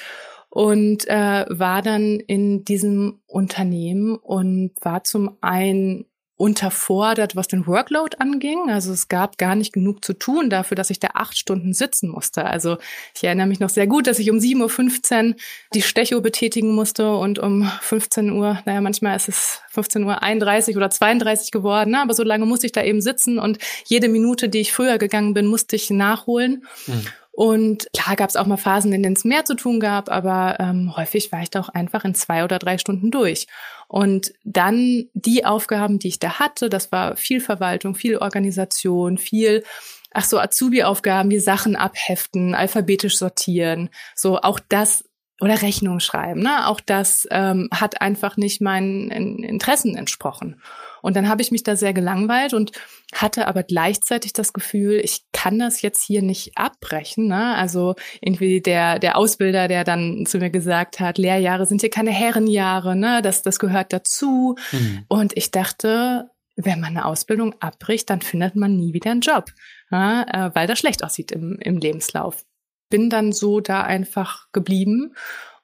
und 0.50 1.08
äh, 1.08 1.46
war 1.50 1.82
dann 1.82 2.20
in 2.20 2.64
diesem 2.64 3.20
Unternehmen 3.28 4.16
und 4.16 4.72
war 4.82 5.04
zum 5.04 5.38
einen 5.42 6.06
unterfordert, 6.38 7.36
was 7.36 7.48
den 7.48 7.66
Workload 7.66 8.18
anging. 8.20 8.70
Also 8.70 8.94
es 8.94 9.08
gab 9.08 9.40
gar 9.40 9.56
nicht 9.56 9.74
genug 9.74 10.06
zu 10.06 10.14
tun 10.14 10.52
dafür, 10.52 10.76
dass 10.76 10.92
ich 10.92 11.00
da 11.00 11.10
acht 11.16 11.36
Stunden 11.36 11.74
sitzen 11.74 12.10
musste. 12.10 12.46
Also 12.46 12.78
ich 13.16 13.24
erinnere 13.24 13.48
mich 13.48 13.60
noch 13.60 13.70
sehr 13.70 13.88
gut, 13.88 14.06
dass 14.06 14.20
ich 14.20 14.30
um 14.30 14.38
7.15 14.38 15.30
Uhr 15.30 15.36
die 15.74 15.82
Stecho 15.82 16.22
betätigen 16.22 16.76
musste 16.76 17.16
und 17.16 17.40
um 17.40 17.70
15 17.82 18.32
Uhr, 18.32 18.60
naja, 18.66 18.82
manchmal 18.82 19.16
ist 19.16 19.30
es 19.30 19.62
15.31 19.74 20.70
Uhr 20.70 20.78
oder 20.78 20.92
32 20.92 21.52
geworden, 21.52 21.92
ne? 21.92 22.02
aber 22.02 22.14
so 22.14 22.24
lange 22.24 22.46
musste 22.46 22.68
ich 22.68 22.72
da 22.72 22.84
eben 22.84 23.02
sitzen 23.02 23.40
und 23.40 23.58
jede 23.86 24.08
Minute, 24.08 24.48
die 24.48 24.60
ich 24.60 24.74
früher 24.74 25.00
gegangen 25.00 25.34
bin, 25.34 25.48
musste 25.48 25.76
ich 25.76 25.90
nachholen. 25.90 26.66
Mhm. 26.86 27.06
Und 27.38 27.86
klar 27.96 28.16
gab 28.16 28.32
es 28.32 28.36
auch 28.36 28.48
mal 28.48 28.58
Phasen, 28.58 28.92
in 28.94 29.04
denen 29.04 29.16
es 29.16 29.24
mehr 29.24 29.46
zu 29.46 29.54
tun 29.54 29.80
gab, 29.80 30.10
aber 30.10 30.56
ähm, 30.60 30.98
häufig 30.98 31.32
war 31.32 31.44
ich 31.44 31.52
da 31.52 31.60
auch 31.60 31.70
einfach 31.70 32.04
in 32.04 32.16
zwei 32.16 32.44
oder 32.44 32.58
drei 32.58 32.80
Stunden 32.80 33.12
durch. 33.12 33.46
Und 33.88 34.34
dann 34.44 35.06
die 35.14 35.46
Aufgaben, 35.46 36.00
die 36.00 36.08
ich 36.08 36.18
da 36.18 36.40
hatte, 36.40 36.68
das 36.68 36.92
war 36.92 37.16
viel 37.16 37.40
Verwaltung, 37.40 37.94
viel 37.94 38.18
Organisation, 38.18 39.20
viel 39.20 39.64
ach 40.12 40.24
so, 40.24 40.40
Azubi-Aufgaben 40.40 41.30
wie 41.30 41.38
Sachen 41.38 41.76
abheften, 41.76 42.56
alphabetisch 42.56 43.20
sortieren, 43.20 43.92
so 44.16 44.40
auch 44.40 44.60
das 44.68 45.04
oder 45.40 45.62
Rechnung 45.62 46.00
schreiben, 46.00 46.42
ne? 46.42 46.68
Auch 46.68 46.80
das 46.80 47.28
ähm, 47.30 47.70
hat 47.72 48.02
einfach 48.02 48.36
nicht 48.36 48.62
meinen 48.62 49.12
Interessen 49.12 49.96
entsprochen. 49.96 50.60
Und 51.02 51.16
dann 51.16 51.30
habe 51.30 51.42
ich 51.42 51.52
mich 51.52 51.64
da 51.64 51.76
sehr 51.76 51.94
gelangweilt 51.94 52.54
und 52.54 52.72
hatte 53.14 53.48
aber 53.48 53.64
gleichzeitig 53.64 54.34
das 54.34 54.54
Gefühl, 54.54 55.00
ich 55.04 55.26
kann 55.32 55.60
das 55.60 55.82
jetzt 55.82 56.04
hier 56.04 56.22
nicht 56.22 56.58
abbrechen. 56.58 57.28
Ne? 57.28 57.56
Also 57.56 57.96
irgendwie 58.22 58.62
der, 58.62 59.00
der 59.00 59.18
Ausbilder, 59.18 59.68
der 59.68 59.84
dann 59.84 60.26
zu 60.26 60.38
mir 60.40 60.50
gesagt 60.50 61.00
hat, 61.00 61.18
Lehrjahre 61.18 61.66
sind 61.66 61.82
hier 61.82 61.90
keine 61.90 62.12
Herrenjahre, 62.12 62.96
ne? 62.96 63.22
das, 63.22 63.42
das 63.42 63.60
gehört 63.60 63.94
dazu. 63.94 64.56
Mhm. 64.72 65.06
Und 65.08 65.38
ich 65.38 65.52
dachte, 65.52 66.30
wenn 66.56 66.82
man 66.82 66.98
eine 66.98 67.06
Ausbildung 67.06 67.54
abbricht, 67.60 68.10
dann 68.10 68.22
findet 68.22 68.56
man 68.56 68.76
nie 68.76 68.94
wieder 68.94 69.12
einen 69.12 69.22
Job, 69.22 69.52
ne? 69.92 70.26
äh, 70.32 70.50
weil 70.56 70.68
das 70.68 70.80
schlecht 70.80 71.04
aussieht 71.04 71.32
im, 71.32 71.58
im 71.60 71.78
Lebenslauf. 71.78 72.44
Bin 72.90 73.10
dann 73.10 73.32
so 73.32 73.60
da 73.60 73.84
einfach 73.84 74.48
geblieben 74.52 75.14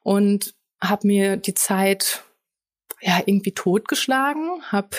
und 0.01 0.53
habe 0.81 1.07
mir 1.07 1.37
die 1.37 1.53
Zeit 1.53 2.23
ja 3.03 3.21
irgendwie 3.25 3.51
totgeschlagen, 3.51 4.61
habe 4.71 4.89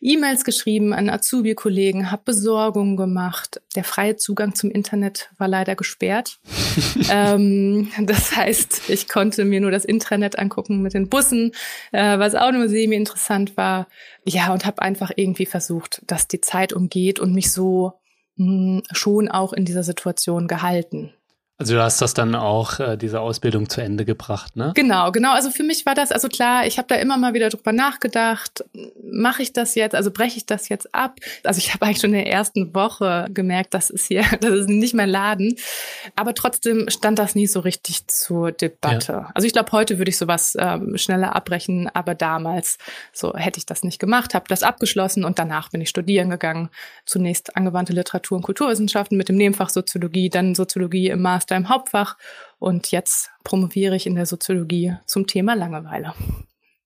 E-Mails 0.00 0.44
geschrieben 0.44 0.92
an 0.92 1.08
Azubi-Kollegen, 1.08 2.10
habe 2.10 2.22
Besorgungen 2.26 2.96
gemacht. 2.96 3.62
Der 3.74 3.84
freie 3.84 4.16
Zugang 4.16 4.54
zum 4.54 4.70
Internet 4.70 5.30
war 5.38 5.48
leider 5.48 5.76
gesperrt. 5.76 6.38
ähm, 7.10 7.90
das 8.02 8.36
heißt, 8.36 8.90
ich 8.90 9.08
konnte 9.08 9.44
mir 9.44 9.60
nur 9.60 9.70
das 9.70 9.84
Intranet 9.84 10.38
angucken 10.38 10.82
mit 10.82 10.94
den 10.94 11.08
Bussen, 11.08 11.52
äh, 11.92 12.18
was 12.18 12.34
auch 12.34 12.52
nur 12.52 12.68
semi-interessant 12.68 13.56
war. 13.56 13.88
Ja, 14.26 14.52
und 14.52 14.66
habe 14.66 14.82
einfach 14.82 15.10
irgendwie 15.16 15.46
versucht, 15.46 16.02
dass 16.06 16.28
die 16.28 16.40
Zeit 16.40 16.72
umgeht 16.72 17.18
und 17.18 17.32
mich 17.32 17.50
so 17.50 17.94
mh, 18.36 18.46
hm, 18.46 18.82
schon 18.92 19.28
auch 19.28 19.52
in 19.52 19.64
dieser 19.64 19.82
Situation 19.82 20.48
gehalten. 20.48 21.14
Also 21.56 21.74
du 21.74 21.82
hast 21.82 22.02
das 22.02 22.14
dann 22.14 22.34
auch, 22.34 22.80
äh, 22.80 22.96
diese 22.96 23.20
Ausbildung 23.20 23.68
zu 23.68 23.80
Ende 23.80 24.04
gebracht, 24.04 24.56
ne? 24.56 24.72
Genau, 24.74 25.12
genau. 25.12 25.32
Also 25.34 25.50
für 25.50 25.62
mich 25.62 25.86
war 25.86 25.94
das, 25.94 26.10
also 26.10 26.26
klar, 26.26 26.66
ich 26.66 26.78
habe 26.78 26.88
da 26.88 26.96
immer 26.96 27.16
mal 27.16 27.32
wieder 27.32 27.48
drüber 27.48 27.70
nachgedacht, 27.70 28.64
mache 29.04 29.42
ich 29.42 29.52
das 29.52 29.76
jetzt, 29.76 29.94
also 29.94 30.10
breche 30.10 30.36
ich 30.36 30.46
das 30.46 30.68
jetzt 30.68 30.92
ab? 30.92 31.20
Also 31.44 31.58
ich 31.58 31.72
habe 31.74 31.86
eigentlich 31.86 32.00
schon 32.00 32.12
in 32.12 32.24
der 32.24 32.26
ersten 32.26 32.74
Woche 32.74 33.28
gemerkt, 33.32 33.72
das 33.72 33.90
ist 33.90 34.08
hier, 34.08 34.24
das 34.40 34.50
ist 34.50 34.68
nicht 34.68 34.94
mein 34.94 35.08
Laden. 35.08 35.54
Aber 36.16 36.34
trotzdem 36.34 36.90
stand 36.90 37.20
das 37.20 37.36
nie 37.36 37.46
so 37.46 37.60
richtig 37.60 38.08
zur 38.08 38.50
Debatte. 38.50 39.12
Ja. 39.12 39.30
Also 39.34 39.46
ich 39.46 39.52
glaube, 39.52 39.70
heute 39.70 39.98
würde 39.98 40.08
ich 40.08 40.18
sowas 40.18 40.56
ähm, 40.58 40.98
schneller 40.98 41.36
abbrechen, 41.36 41.88
aber 41.94 42.16
damals 42.16 42.78
so 43.12 43.32
hätte 43.32 43.58
ich 43.58 43.66
das 43.66 43.84
nicht 43.84 44.00
gemacht, 44.00 44.34
habe 44.34 44.46
das 44.48 44.64
abgeschlossen 44.64 45.24
und 45.24 45.38
danach 45.38 45.70
bin 45.70 45.80
ich 45.80 45.88
studieren 45.88 46.30
gegangen. 46.30 46.68
Zunächst 47.06 47.56
angewandte 47.56 47.92
Literatur 47.92 48.38
und 48.38 48.42
Kulturwissenschaften 48.42 49.16
mit 49.16 49.28
dem 49.28 49.36
Nebenfach 49.36 49.70
Soziologie, 49.70 50.30
dann 50.30 50.56
Soziologie 50.56 51.10
im 51.10 51.22
Master 51.22 51.43
Master 51.44 51.56
im 51.56 51.68
Hauptfach 51.68 52.16
und 52.58 52.90
jetzt 52.90 53.30
promoviere 53.44 53.96
ich 53.96 54.06
in 54.06 54.14
der 54.14 54.24
Soziologie 54.24 54.94
zum 55.04 55.26
Thema 55.26 55.54
Langeweile. 55.54 56.14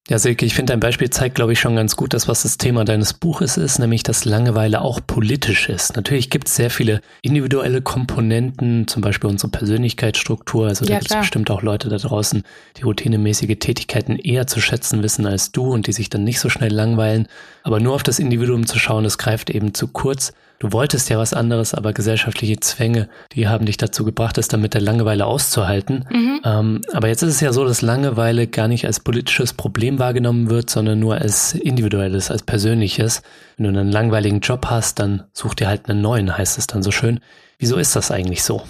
Ja, 0.09 0.19
Silke, 0.19 0.47
ich 0.47 0.55
finde 0.55 0.73
dein 0.73 0.81
Beispiel 0.81 1.11
zeigt, 1.11 1.35
glaube 1.35 1.53
ich, 1.53 1.61
schon 1.61 1.77
ganz 1.77 1.95
gut, 1.95 2.15
dass 2.15 2.29
was 2.29 2.43
das 2.43 2.57
Thema 2.57 2.87
deines 2.87 3.13
Buches 3.13 3.59
ist, 3.59 3.79
nämlich 3.79 4.03
dass 4.03 4.25
Langeweile 4.25 4.81
auch 4.81 5.01
politisch 5.07 5.69
ist. 5.69 5.97
Natürlich 5.97 6.31
gibt 6.31 6.49
es 6.49 6.57
sehr 6.57 6.71
viele 6.71 7.03
individuelle 7.21 7.83
Komponenten, 7.83 8.89
zum 8.89 9.03
Beispiel 9.03 9.29
unsere 9.29 9.51
Persönlichkeitsstruktur. 9.51 10.67
Also 10.67 10.87
da 10.87 10.99
gibt 10.99 11.11
es 11.11 11.17
bestimmt 11.19 11.51
auch 11.51 11.61
Leute 11.61 11.91
da 11.91 11.99
draußen, 11.99 12.43
die 12.79 12.83
routinemäßige 12.83 13.59
Tätigkeiten 13.59 14.17
eher 14.17 14.47
zu 14.47 14.63
schätzen 14.63 15.03
wissen 15.03 15.27
als 15.27 15.53
du 15.53 15.71
und 15.71 15.87
die 15.87 15.93
sich 15.93 16.09
dann 16.09 16.25
nicht 16.25 16.41
so 16.41 16.49
schnell 16.49 16.73
langweilen. 16.73 17.29
Aber 17.63 17.79
nur 17.79 17.95
auf 17.95 18.03
das 18.03 18.19
Individuum 18.19 18.67
zu 18.67 18.79
schauen, 18.79 19.05
das 19.05 19.19
greift 19.19 19.51
eben 19.51 19.75
zu 19.75 19.89
kurz. 19.89 20.33
Du 20.61 20.73
wolltest 20.73 21.09
ja 21.09 21.19
was 21.19 21.35
anderes, 21.35 21.73
aber 21.73 21.93
gesellschaftliche 21.93 22.59
Zwänge, 22.59 23.09
die 23.33 23.47
haben 23.47 23.65
dich 23.65 23.77
dazu 23.77 24.05
gebracht, 24.05 24.39
es 24.39 24.49
dann 24.49 24.61
mit 24.61 24.75
der 24.75 24.81
Langeweile 24.81 25.25
auszuhalten. 25.25 26.05
Mhm. 26.11 26.41
Ähm, 26.45 26.81
aber 26.93 27.07
jetzt 27.09 27.23
ist 27.23 27.35
es 27.35 27.41
ja 27.41 27.53
so, 27.53 27.65
dass 27.65 27.81
Langeweile 27.81 28.49
gar 28.49 28.67
nicht 28.67 28.85
als 28.85 28.99
politisches 28.99 29.53
Problem 29.53 30.01
wahrgenommen 30.01 30.51
wird, 30.51 30.69
sondern 30.69 30.99
nur 30.99 31.17
als 31.17 31.55
individuelles, 31.55 32.31
als 32.31 32.43
persönliches. 32.43 33.23
Wenn 33.57 33.73
du 33.73 33.79
einen 33.79 33.93
langweiligen 33.93 34.41
Job 34.41 34.67
hast, 34.67 34.99
dann 34.99 35.25
such 35.33 35.55
dir 35.55 35.69
halt 35.69 35.89
einen 35.89 36.03
neuen, 36.03 36.37
heißt 36.37 36.59
es 36.59 36.67
dann 36.67 36.83
so 36.83 36.91
schön. 36.91 37.21
Wieso 37.59 37.77
ist 37.77 37.95
das 37.95 38.11
eigentlich 38.11 38.43
so? 38.43 38.63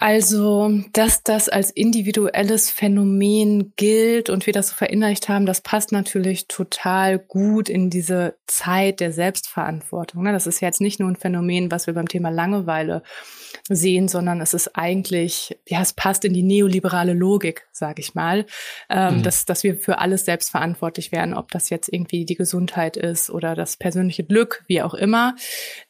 Also, 0.00 0.70
dass 0.92 1.24
das 1.24 1.48
als 1.48 1.70
individuelles 1.70 2.70
Phänomen 2.70 3.72
gilt 3.74 4.30
und 4.30 4.46
wir 4.46 4.52
das 4.52 4.68
so 4.68 4.76
verinnerlicht 4.76 5.28
haben, 5.28 5.44
das 5.44 5.60
passt 5.60 5.90
natürlich 5.90 6.46
total 6.46 7.18
gut 7.18 7.68
in 7.68 7.90
diese 7.90 8.36
Zeit 8.46 9.00
der 9.00 9.12
Selbstverantwortung. 9.12 10.22
Ne? 10.22 10.32
Das 10.32 10.46
ist 10.46 10.60
jetzt 10.60 10.80
nicht 10.80 11.00
nur 11.00 11.08
ein 11.08 11.16
Phänomen, 11.16 11.72
was 11.72 11.88
wir 11.88 11.94
beim 11.94 12.06
Thema 12.08 12.30
Langeweile 12.30 13.02
sehen, 13.74 14.08
sondern 14.08 14.40
es 14.40 14.54
ist 14.54 14.76
eigentlich, 14.76 15.58
ja, 15.66 15.80
es 15.80 15.92
passt 15.92 16.24
in 16.24 16.32
die 16.32 16.42
neoliberale 16.42 17.12
Logik, 17.12 17.66
sage 17.72 18.00
ich 18.00 18.14
mal, 18.14 18.46
ähm, 18.88 19.18
mhm. 19.18 19.22
dass, 19.22 19.44
dass 19.44 19.62
wir 19.62 19.76
für 19.76 19.98
alles 19.98 20.24
selbst 20.24 20.50
verantwortlich 20.50 21.12
werden, 21.12 21.34
ob 21.34 21.50
das 21.50 21.70
jetzt 21.70 21.88
irgendwie 21.92 22.24
die 22.24 22.34
Gesundheit 22.34 22.96
ist 22.96 23.30
oder 23.30 23.54
das 23.54 23.76
persönliche 23.76 24.24
Glück, 24.24 24.64
wie 24.66 24.82
auch 24.82 24.94
immer. 24.94 25.36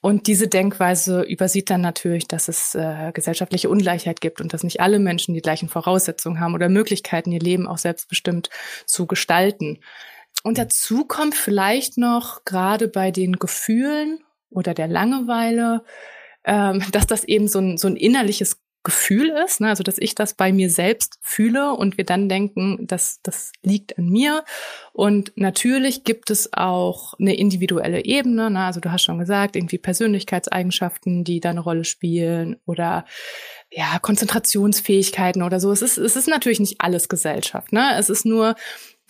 Und 0.01 0.27
diese 0.27 0.49
Denkweise 0.49 1.23
übersieht 1.23 1.71
dann 1.71 1.81
natürlich, 1.81 2.29
dass 2.29 2.49
es 2.49 2.75
äh, 2.75 3.13
gesellschaftliche 3.13 3.69
Ungleichheit 3.69 4.21
gibt 4.21 4.41
und 4.41 4.53
dass 4.53 4.63
nicht 4.63 4.81
alle 4.81 4.99
Menschen 4.99 5.35
die 5.35 5.43
gleichen 5.43 5.69
Voraussetzungen 5.69 6.41
haben 6.41 6.55
oder 6.55 6.69
Möglichkeiten, 6.69 7.33
ihr 7.33 7.41
Leben 7.41 7.67
auch 7.67 7.79
selbstbestimmt 7.79 8.51
zu 8.87 9.07
gestalten. 9.07 9.81
Und 10.43 10.59
dazu 10.59 11.05
kommt 11.05 11.35
vielleicht 11.35 11.99
noch 11.99 12.45
gerade 12.45 12.89
bei 12.89 13.11
den 13.11 13.35
Gefühlen 13.39 14.21
oder 14.51 14.75
der 14.75 14.89
Langeweile, 14.89 15.85
ähm, 16.45 16.83
dass 16.93 17.07
das 17.07 17.25
eben 17.25 17.49
so 17.49 17.59
ein, 17.59 17.79
so 17.79 17.89
ein 17.89 17.97
innerliches 17.97 18.61
Gefühl 18.85 19.29
ist, 19.45 19.61
ne? 19.61 19.69
also 19.69 19.83
dass 19.83 19.99
ich 19.99 20.15
das 20.15 20.35
bei 20.35 20.53
mir 20.53 20.71
selbst 20.71 21.19
fühle 21.21 21.75
und 21.75 21.99
wir 21.99 22.05
dann 22.05 22.29
denken, 22.29 22.87
dass 22.87 23.21
das 23.23 23.53
liegt 23.63 23.99
an 23.99 24.09
mir. 24.09 24.45
Und 24.93 25.33
natürlich 25.35 26.05
gibt 26.05 26.31
es 26.31 26.53
auch 26.55 27.13
eine 27.19 27.37
individuelle 27.37 28.05
Ebene, 28.05 28.51
ne? 28.51 28.65
also 28.65 28.81
du 28.81 28.91
hast 28.91 29.03
schon 29.03 29.19
gesagt, 29.19 29.57
irgendwie 29.57 29.79
Persönlichkeitseigenschaften, 29.79 31.25
die 31.25 31.41
da 31.41 31.51
eine 31.51 31.61
Rolle 31.61 31.85
spielen 31.85 32.57
oder 32.67 33.05
ja, 33.71 33.99
Konzentrationsfähigkeiten 33.99 35.43
oder 35.43 35.61
so. 35.61 35.73
Es 35.73 35.83
ist, 35.83 35.99
es 35.99 36.17
ist 36.17 36.29
natürlich 36.29 36.61
nicht 36.61 36.81
alles 36.81 37.09
Gesellschaft. 37.09 37.73
Ne? 37.73 37.95
Es 37.99 38.09
ist 38.09 38.25
nur 38.25 38.55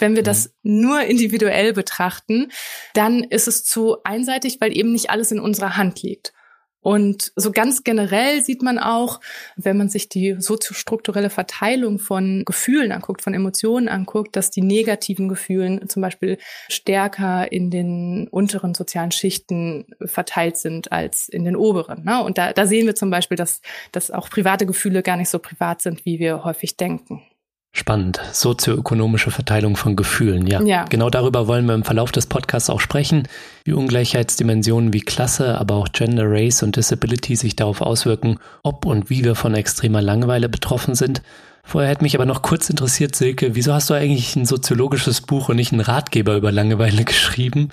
wenn 0.00 0.14
wir 0.14 0.22
das 0.22 0.54
mhm. 0.62 0.80
nur 0.80 1.00
individuell 1.02 1.72
betrachten, 1.72 2.52
dann 2.94 3.24
ist 3.24 3.48
es 3.48 3.64
zu 3.64 4.02
einseitig, 4.04 4.60
weil 4.60 4.76
eben 4.76 4.92
nicht 4.92 5.10
alles 5.10 5.32
in 5.32 5.40
unserer 5.40 5.76
Hand 5.76 6.02
liegt. 6.02 6.32
Und 6.80 7.32
so 7.34 7.50
ganz 7.50 7.82
generell 7.82 8.42
sieht 8.42 8.62
man 8.62 8.78
auch, 8.78 9.20
wenn 9.56 9.76
man 9.76 9.88
sich 9.88 10.08
die 10.08 10.36
soziostrukturelle 10.38 11.30
Verteilung 11.30 11.98
von 11.98 12.44
Gefühlen 12.44 12.92
anguckt, 12.92 13.22
von 13.22 13.34
Emotionen 13.34 13.88
anguckt, 13.88 14.36
dass 14.36 14.50
die 14.50 14.62
negativen 14.62 15.28
Gefühlen 15.28 15.88
zum 15.88 16.02
Beispiel 16.02 16.38
stärker 16.68 17.50
in 17.50 17.70
den 17.70 18.28
unteren 18.28 18.74
sozialen 18.74 19.10
Schichten 19.10 19.86
verteilt 20.04 20.56
sind 20.56 20.92
als 20.92 21.28
in 21.28 21.44
den 21.44 21.56
oberen. 21.56 22.04
Ne? 22.04 22.22
Und 22.22 22.38
da, 22.38 22.52
da 22.52 22.66
sehen 22.66 22.86
wir 22.86 22.94
zum 22.94 23.10
Beispiel, 23.10 23.36
dass, 23.36 23.60
dass 23.92 24.10
auch 24.10 24.30
private 24.30 24.66
Gefühle 24.66 25.02
gar 25.02 25.16
nicht 25.16 25.30
so 25.30 25.38
privat 25.38 25.82
sind, 25.82 26.04
wie 26.04 26.18
wir 26.18 26.44
häufig 26.44 26.76
denken. 26.76 27.22
Spannend. 27.72 28.20
Sozioökonomische 28.32 29.30
Verteilung 29.30 29.76
von 29.76 29.94
Gefühlen. 29.94 30.46
Ja. 30.46 30.62
ja. 30.62 30.84
Genau 30.84 31.10
darüber 31.10 31.46
wollen 31.46 31.66
wir 31.66 31.74
im 31.74 31.84
Verlauf 31.84 32.10
des 32.10 32.26
Podcasts 32.26 32.70
auch 32.70 32.80
sprechen, 32.80 33.28
wie 33.64 33.72
Ungleichheitsdimensionen 33.72 34.92
wie 34.92 35.00
Klasse, 35.00 35.58
aber 35.58 35.74
auch 35.74 35.88
Gender, 35.92 36.24
Race 36.26 36.62
und 36.62 36.76
Disability 36.76 37.36
sich 37.36 37.56
darauf 37.56 37.80
auswirken, 37.80 38.38
ob 38.62 38.86
und 38.86 39.10
wie 39.10 39.22
wir 39.22 39.34
von 39.34 39.54
extremer 39.54 40.02
Langeweile 40.02 40.48
betroffen 40.48 40.94
sind. 40.94 41.22
Vorher 41.62 41.90
hätte 41.90 42.02
mich 42.02 42.14
aber 42.14 42.24
noch 42.24 42.40
kurz 42.40 42.70
interessiert, 42.70 43.14
Silke, 43.14 43.54
wieso 43.54 43.74
hast 43.74 43.90
du 43.90 43.94
eigentlich 43.94 44.34
ein 44.34 44.46
soziologisches 44.46 45.20
Buch 45.20 45.50
und 45.50 45.56
nicht 45.56 45.72
einen 45.72 45.82
Ratgeber 45.82 46.34
über 46.36 46.50
Langeweile 46.50 47.04
geschrieben? 47.04 47.68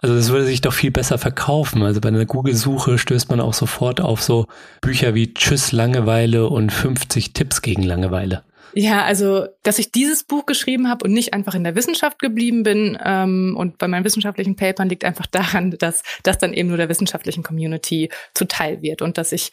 Also 0.00 0.16
das 0.16 0.30
würde 0.30 0.46
sich 0.46 0.62
doch 0.62 0.72
viel 0.72 0.90
besser 0.90 1.18
verkaufen. 1.18 1.82
Also 1.82 2.00
bei 2.00 2.08
einer 2.08 2.24
Google-Suche 2.24 2.98
stößt 2.98 3.30
man 3.30 3.40
auch 3.40 3.54
sofort 3.54 4.00
auf 4.00 4.22
so 4.22 4.46
Bücher 4.80 5.14
wie 5.14 5.32
Tschüss 5.32 5.72
Langeweile 5.72 6.48
und 6.48 6.72
50 6.72 7.32
Tipps 7.34 7.62
gegen 7.62 7.82
Langeweile. 7.82 8.42
Ja, 8.76 9.04
also, 9.04 9.46
dass 9.62 9.78
ich 9.78 9.92
dieses 9.92 10.24
Buch 10.24 10.46
geschrieben 10.46 10.88
habe 10.88 11.04
und 11.04 11.12
nicht 11.12 11.32
einfach 11.32 11.54
in 11.54 11.62
der 11.62 11.76
Wissenschaft 11.76 12.18
geblieben 12.18 12.64
bin 12.64 12.98
ähm, 13.04 13.54
und 13.56 13.78
bei 13.78 13.86
meinen 13.86 14.04
wissenschaftlichen 14.04 14.56
Papern 14.56 14.88
liegt 14.88 15.04
einfach 15.04 15.26
daran, 15.26 15.70
dass 15.78 16.02
das 16.24 16.38
dann 16.38 16.52
eben 16.52 16.68
nur 16.68 16.76
der 16.76 16.88
wissenschaftlichen 16.88 17.44
Community 17.44 18.10
zuteil 18.34 18.82
wird 18.82 19.00
und 19.00 19.16
dass 19.16 19.30
ich 19.30 19.52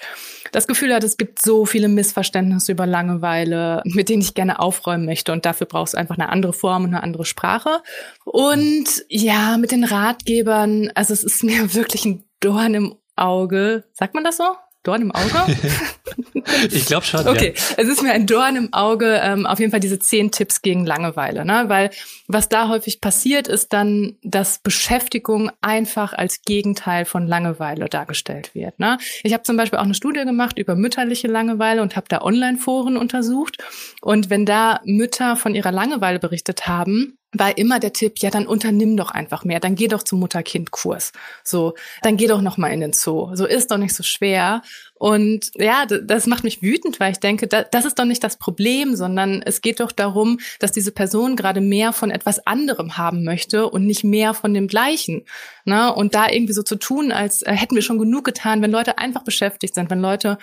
das 0.51 0.67
Gefühl 0.67 0.93
hatte, 0.93 1.05
es 1.05 1.17
gibt 1.17 1.39
so 1.39 1.65
viele 1.65 1.87
Missverständnisse 1.87 2.71
über 2.71 2.87
Langeweile, 2.87 3.81
mit 3.85 4.09
denen 4.09 4.23
ich 4.23 4.33
gerne 4.33 4.59
aufräumen 4.59 5.05
möchte 5.05 5.31
und 5.31 5.45
dafür 5.45 5.67
brauchst 5.67 5.93
du 5.93 5.97
einfach 5.97 6.17
eine 6.17 6.29
andere 6.29 6.53
Form 6.53 6.85
und 6.85 6.89
eine 6.89 7.03
andere 7.03 7.25
Sprache. 7.25 7.81
Und 8.25 9.05
ja, 9.07 9.57
mit 9.57 9.71
den 9.71 9.83
Ratgebern, 9.83 10.91
also 10.95 11.13
es 11.13 11.23
ist 11.23 11.43
mir 11.43 11.73
wirklich 11.75 12.05
ein 12.05 12.23
Dorn 12.39 12.73
im 12.73 12.95
Auge. 13.15 13.83
Sagt 13.93 14.15
man 14.15 14.23
das 14.23 14.37
so? 14.37 14.45
Dorn 14.83 15.01
im 15.01 15.11
Auge? 15.11 15.57
ich 16.71 16.85
glaube 16.85 17.05
schon. 17.05 17.27
Okay, 17.27 17.53
ja. 17.55 17.75
es 17.77 17.87
ist 17.87 18.01
mir 18.01 18.13
ein 18.13 18.25
Dorn 18.25 18.55
im 18.55 18.73
Auge, 18.73 19.19
ähm, 19.23 19.45
auf 19.45 19.59
jeden 19.59 19.71
Fall 19.71 19.79
diese 19.79 19.99
zehn 19.99 20.31
Tipps 20.31 20.61
gegen 20.61 20.85
Langeweile, 20.85 21.45
ne? 21.45 21.65
Weil 21.67 21.91
was 22.27 22.49
da 22.49 22.69
häufig 22.69 23.01
passiert, 23.01 23.47
ist 23.47 23.73
dann, 23.73 24.17
dass 24.23 24.59
Beschäftigung 24.59 25.51
einfach 25.61 26.13
als 26.13 26.41
Gegenteil 26.43 27.05
von 27.05 27.27
Langeweile 27.27 27.89
dargestellt 27.89 28.55
wird. 28.55 28.79
Ne? 28.79 28.97
Ich 29.23 29.33
habe 29.33 29.43
zum 29.43 29.57
Beispiel 29.57 29.79
auch 29.79 29.83
eine 29.83 29.93
Studie 29.93 30.23
gemacht 30.23 30.57
über 30.57 30.75
mütterliche 30.75 31.27
Langeweile 31.27 31.81
und 31.81 31.95
habe 31.95 32.07
da 32.09 32.21
Online-Foren 32.21 32.97
untersucht. 32.97 33.57
Und 34.01 34.29
wenn 34.29 34.45
da 34.45 34.79
Mütter 34.85 35.35
von 35.35 35.55
ihrer 35.55 35.71
Langeweile 35.71 36.19
berichtet 36.19 36.67
haben, 36.67 37.17
war 37.33 37.57
immer 37.57 37.79
der 37.79 37.93
Tipp, 37.93 38.19
ja, 38.19 38.29
dann 38.29 38.47
unternimm 38.47 38.97
doch 38.97 39.11
einfach 39.11 39.45
mehr, 39.45 39.59
dann 39.59 39.75
geh 39.75 39.87
doch 39.87 40.03
zum 40.03 40.19
Mutter-Kind-Kurs. 40.19 41.13
So, 41.43 41.75
dann 42.01 42.17
geh 42.17 42.27
doch 42.27 42.41
noch 42.41 42.57
mal 42.57 42.71
in 42.71 42.81
den 42.81 42.93
Zoo. 42.93 43.35
So 43.35 43.45
ist 43.45 43.71
doch 43.71 43.77
nicht 43.77 43.95
so 43.95 44.03
schwer. 44.03 44.61
Und 45.01 45.49
ja, 45.55 45.87
das 45.87 46.27
macht 46.27 46.43
mich 46.43 46.61
wütend, 46.61 46.99
weil 46.99 47.11
ich 47.11 47.19
denke, 47.19 47.47
das 47.47 47.85
ist 47.85 47.97
doch 47.97 48.05
nicht 48.05 48.23
das 48.23 48.37
Problem, 48.37 48.95
sondern 48.95 49.41
es 49.41 49.61
geht 49.61 49.79
doch 49.79 49.91
darum, 49.91 50.39
dass 50.59 50.71
diese 50.71 50.91
Person 50.91 51.35
gerade 51.35 51.59
mehr 51.59 51.91
von 51.91 52.11
etwas 52.11 52.45
anderem 52.45 52.97
haben 52.97 53.23
möchte 53.23 53.67
und 53.67 53.87
nicht 53.87 54.03
mehr 54.03 54.35
von 54.35 54.53
dem 54.53 54.67
Gleichen. 54.67 55.23
Ne? 55.65 55.91
Und 55.91 56.13
da 56.13 56.29
irgendwie 56.29 56.53
so 56.53 56.61
zu 56.61 56.75
tun, 56.75 57.11
als 57.11 57.41
äh, 57.41 57.51
hätten 57.51 57.73
wir 57.73 57.81
schon 57.81 57.97
genug 57.97 58.25
getan, 58.25 58.61
wenn 58.61 58.69
Leute 58.69 58.99
einfach 58.99 59.23
beschäftigt 59.23 59.73
sind, 59.73 59.89
wenn 59.89 60.01
Leute, 60.01 60.37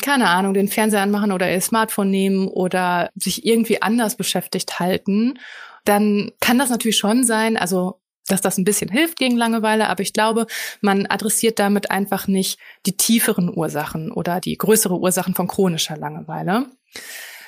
keine 0.00 0.28
Ahnung, 0.28 0.54
den 0.54 0.68
Fernseher 0.68 1.02
anmachen 1.02 1.32
oder 1.32 1.50
ihr 1.50 1.60
Smartphone 1.60 2.10
nehmen 2.10 2.46
oder 2.46 3.10
sich 3.16 3.44
irgendwie 3.44 3.82
anders 3.82 4.16
beschäftigt 4.16 4.78
halten 4.78 5.40
dann 5.88 6.32
kann 6.40 6.58
das 6.58 6.70
natürlich 6.70 6.98
schon 6.98 7.24
sein, 7.24 7.56
also 7.56 8.00
dass 8.28 8.40
das 8.40 8.58
ein 8.58 8.64
bisschen 8.64 8.90
hilft 8.90 9.18
gegen 9.18 9.36
Langeweile, 9.36 9.88
aber 9.88 10.02
ich 10.02 10.12
glaube, 10.12 10.46
man 10.80 11.06
adressiert 11.06 11.58
damit 11.58 11.90
einfach 11.90 12.26
nicht 12.26 12.58
die 12.84 12.96
tieferen 12.96 13.56
Ursachen 13.56 14.10
oder 14.10 14.40
die 14.40 14.58
größere 14.58 14.98
Ursachen 14.98 15.34
von 15.34 15.46
chronischer 15.46 15.96
Langeweile. 15.96 16.66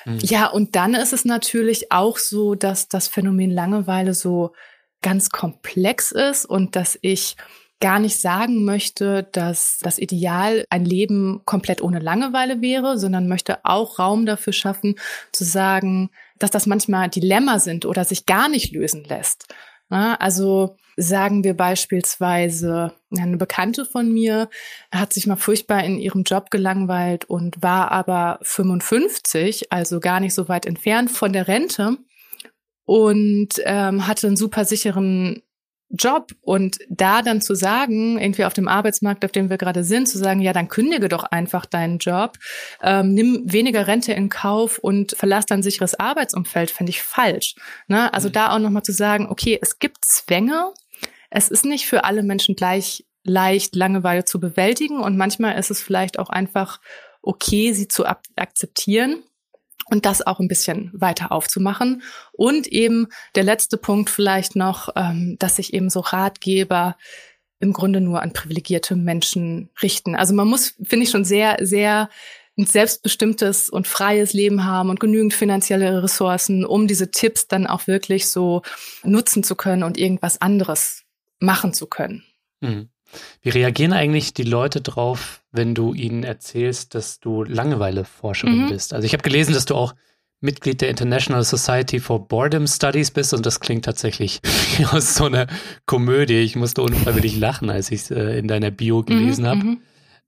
Mhm. 0.05 0.19
Ja, 0.21 0.47
und 0.47 0.75
dann 0.75 0.93
ist 0.95 1.13
es 1.13 1.25
natürlich 1.25 1.91
auch 1.91 2.17
so, 2.17 2.55
dass 2.55 2.87
das 2.87 3.07
Phänomen 3.07 3.51
Langeweile 3.51 4.13
so 4.13 4.53
ganz 5.01 5.29
komplex 5.29 6.11
ist 6.11 6.45
und 6.45 6.75
dass 6.75 6.97
ich 7.01 7.35
gar 7.81 7.99
nicht 7.99 8.19
sagen 8.19 8.65
möchte, 8.65 9.23
dass 9.31 9.79
das 9.81 9.99
Ideal 9.99 10.65
ein 10.69 10.83
Leben 10.83 11.41
komplett 11.45 11.81
ohne 11.81 11.99
Langeweile 11.99 12.61
wäre, 12.61 12.97
sondern 12.97 13.29
möchte 13.29 13.63
auch 13.63 13.99
Raum 13.99 14.25
dafür 14.25 14.51
schaffen, 14.51 14.95
zu 15.31 15.45
sagen, 15.45 16.09
dass 16.39 16.51
das 16.51 16.65
manchmal 16.65 17.09
Dilemma 17.09 17.59
sind 17.59 17.85
oder 17.85 18.05
sich 18.05 18.25
gar 18.25 18.49
nicht 18.49 18.73
lösen 18.73 19.03
lässt. 19.03 19.47
Also 19.89 20.77
sagen 20.97 21.43
wir 21.43 21.55
beispielsweise, 21.55 22.93
eine 23.17 23.37
Bekannte 23.37 23.85
von 23.85 24.11
mir 24.11 24.49
hat 24.91 25.13
sich 25.13 25.25
mal 25.25 25.35
furchtbar 25.35 25.83
in 25.83 25.97
ihrem 25.97 26.23
Job 26.23 26.51
gelangweilt 26.51 27.25
und 27.25 27.63
war 27.63 27.91
aber 27.91 28.39
55, 28.43 29.71
also 29.71 29.99
gar 29.99 30.19
nicht 30.19 30.35
so 30.35 30.47
weit 30.47 30.65
entfernt 30.65 31.09
von 31.09 31.33
der 31.33 31.47
Rente 31.47 31.97
und 32.85 33.49
ähm, 33.65 34.07
hatte 34.07 34.27
einen 34.27 34.37
super 34.37 34.65
sicheren 34.65 35.41
Job 35.89 36.31
und 36.41 36.79
da 36.89 37.21
dann 37.21 37.41
zu 37.41 37.55
sagen, 37.55 38.19
irgendwie 38.19 38.45
auf 38.45 38.53
dem 38.53 38.67
Arbeitsmarkt, 38.67 39.25
auf 39.25 39.31
dem 39.31 39.49
wir 39.49 39.57
gerade 39.57 39.83
sind, 39.83 40.07
zu 40.07 40.17
sagen, 40.17 40.39
ja, 40.39 40.53
dann 40.53 40.67
kündige 40.67 41.09
doch 41.09 41.23
einfach 41.23 41.65
deinen 41.65 41.97
Job, 41.97 42.37
ähm, 42.83 43.13
nimm 43.13 43.41
weniger 43.45 43.87
Rente 43.87 44.13
in 44.13 44.29
Kauf 44.29 44.77
und 44.77 45.15
verlass 45.17 45.45
dein 45.45 45.63
sicheres 45.63 45.99
Arbeitsumfeld, 45.99 46.71
finde 46.71 46.91
ich 46.91 47.01
falsch. 47.01 47.55
Ne? 47.87 48.13
Also 48.13 48.29
mhm. 48.29 48.33
da 48.33 48.55
auch 48.55 48.59
nochmal 48.59 48.83
zu 48.83 48.91
sagen, 48.91 49.27
okay, 49.29 49.57
es 49.61 49.79
gibt 49.79 50.05
Zwänge, 50.05 50.71
es 51.29 51.49
ist 51.49 51.65
nicht 51.65 51.87
für 51.87 52.03
alle 52.03 52.23
Menschen 52.23 52.55
gleich 52.55 53.05
leicht, 53.23 53.75
Langeweile 53.75 54.25
zu 54.25 54.39
bewältigen 54.39 54.99
und 54.99 55.17
manchmal 55.17 55.57
ist 55.57 55.71
es 55.71 55.81
vielleicht 55.81 56.19
auch 56.19 56.29
einfach 56.29 56.79
okay, 57.21 57.73
sie 57.73 57.87
zu 57.87 58.05
akzeptieren 58.05 59.23
und 59.91 60.05
das 60.05 60.25
auch 60.25 60.39
ein 60.39 60.47
bisschen 60.47 60.91
weiter 60.93 61.31
aufzumachen. 61.31 62.01
Und 62.31 62.67
eben 62.67 63.07
der 63.35 63.43
letzte 63.43 63.77
Punkt 63.77 64.09
vielleicht 64.09 64.55
noch, 64.55 64.89
ähm, 64.95 65.37
dass 65.39 65.57
sich 65.57 65.73
eben 65.73 65.89
so 65.89 65.99
Ratgeber 65.99 66.97
im 67.59 67.73
Grunde 67.73 68.01
nur 68.01 68.21
an 68.21 68.33
privilegierte 68.33 68.95
Menschen 68.95 69.69
richten. 69.81 70.15
Also 70.15 70.33
man 70.33 70.47
muss, 70.47 70.75
finde 70.83 71.03
ich, 71.03 71.09
schon 71.09 71.25
sehr, 71.25 71.57
sehr 71.61 72.09
ein 72.57 72.65
selbstbestimmtes 72.65 73.69
und 73.69 73.87
freies 73.87 74.33
Leben 74.33 74.65
haben 74.65 74.89
und 74.89 74.99
genügend 74.99 75.33
finanzielle 75.33 76.03
Ressourcen, 76.03 76.65
um 76.65 76.87
diese 76.87 77.09
Tipps 77.09 77.47
dann 77.47 77.67
auch 77.67 77.87
wirklich 77.87 78.27
so 78.27 78.61
nutzen 79.03 79.43
zu 79.43 79.55
können 79.55 79.83
und 79.83 79.97
irgendwas 79.97 80.41
anderes 80.41 81.03
machen 81.39 81.73
zu 81.73 81.87
können. 81.87 82.23
Mhm. 82.59 82.89
Wie 83.41 83.49
reagieren 83.49 83.93
eigentlich 83.93 84.33
die 84.33 84.43
Leute 84.43 84.81
drauf, 84.81 85.41
wenn 85.51 85.75
du 85.75 85.93
ihnen 85.93 86.23
erzählst, 86.23 86.95
dass 86.95 87.19
du 87.19 87.43
Langeweileforscherin 87.43 88.65
mhm. 88.65 88.69
bist? 88.69 88.93
Also 88.93 89.05
ich 89.05 89.13
habe 89.13 89.23
gelesen, 89.23 89.53
dass 89.53 89.65
du 89.65 89.75
auch 89.75 89.93
Mitglied 90.41 90.81
der 90.81 90.89
International 90.89 91.43
Society 91.43 91.99
for 91.99 92.27
Boredom 92.27 92.65
Studies 92.65 93.11
bist 93.11 93.33
und 93.33 93.45
das 93.45 93.59
klingt 93.59 93.85
tatsächlich 93.85 94.39
wie 94.77 94.85
aus 94.91 95.15
so 95.15 95.25
einer 95.25 95.47
Komödie. 95.85 96.39
Ich 96.39 96.55
musste 96.55 96.81
unfreiwillig 96.81 97.37
lachen, 97.37 97.69
als 97.69 97.91
ich 97.91 98.01
es 98.01 98.11
äh, 98.11 98.37
in 98.37 98.47
deiner 98.47 98.71
Bio 98.71 99.03
gelesen 99.03 99.43
mhm, 99.43 99.47
habe. 99.47 99.63
Mhm. 99.63 99.81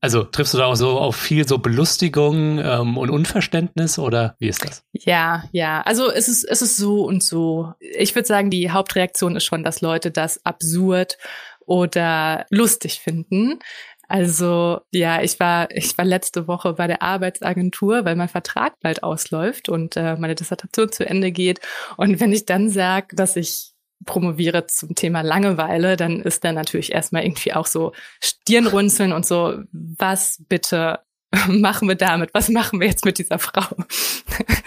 Also 0.03 0.23
triffst 0.23 0.55
du 0.55 0.57
da 0.57 0.65
auch 0.65 0.75
so 0.75 0.99
auf 0.99 1.15
viel 1.15 1.47
so 1.47 1.59
Belustigung 1.59 2.57
ähm, 2.57 2.97
und 2.97 3.11
Unverständnis 3.11 3.99
oder 3.99 4.35
wie 4.39 4.47
ist 4.47 4.65
das? 4.65 4.83
Ja, 4.93 5.43
ja. 5.51 5.81
Also 5.83 6.11
es 6.11 6.27
ist, 6.27 6.43
es 6.43 6.63
ist 6.63 6.75
so 6.75 7.03
und 7.05 7.21
so. 7.21 7.73
Ich 7.79 8.15
würde 8.15 8.27
sagen, 8.27 8.49
die 8.49 8.71
Hauptreaktion 8.71 9.35
ist 9.35 9.45
schon, 9.45 9.63
dass 9.63 9.81
Leute 9.81 10.09
das 10.09 10.43
absurd 10.43 11.19
oder 11.65 12.45
lustig 12.49 12.99
finden. 12.99 13.59
Also 14.07 14.81
ja, 14.91 15.21
ich 15.21 15.39
war 15.39 15.71
ich 15.71 15.97
war 15.97 16.03
letzte 16.03 16.47
Woche 16.47 16.73
bei 16.73 16.87
der 16.87 17.01
Arbeitsagentur, 17.01 18.03
weil 18.03 18.17
mein 18.17 18.27
Vertrag 18.27 18.77
bald 18.81 19.03
ausläuft 19.03 19.69
und 19.69 19.95
äh, 19.95 20.17
meine 20.17 20.35
Dissertation 20.35 20.91
zu 20.91 21.07
Ende 21.07 21.31
geht. 21.31 21.61
Und 21.95 22.19
wenn 22.19 22.33
ich 22.33 22.45
dann 22.45 22.69
sage, 22.69 23.15
dass 23.15 23.37
ich 23.37 23.71
promoviere 24.05 24.67
zum 24.67 24.95
Thema 24.95 25.21
Langeweile, 25.21 25.95
dann 25.95 26.21
ist 26.21 26.43
da 26.43 26.51
natürlich 26.51 26.91
erstmal 26.91 27.23
irgendwie 27.23 27.53
auch 27.53 27.67
so 27.67 27.93
Stirnrunzeln 28.21 29.13
und 29.13 29.25
so, 29.25 29.59
was 29.71 30.43
bitte 30.49 30.99
machen 31.47 31.87
wir 31.87 31.95
damit? 31.95 32.33
Was 32.33 32.49
machen 32.49 32.79
wir 32.79 32.87
jetzt 32.87 33.05
mit 33.05 33.17
dieser 33.17 33.39
Frau? 33.39 33.65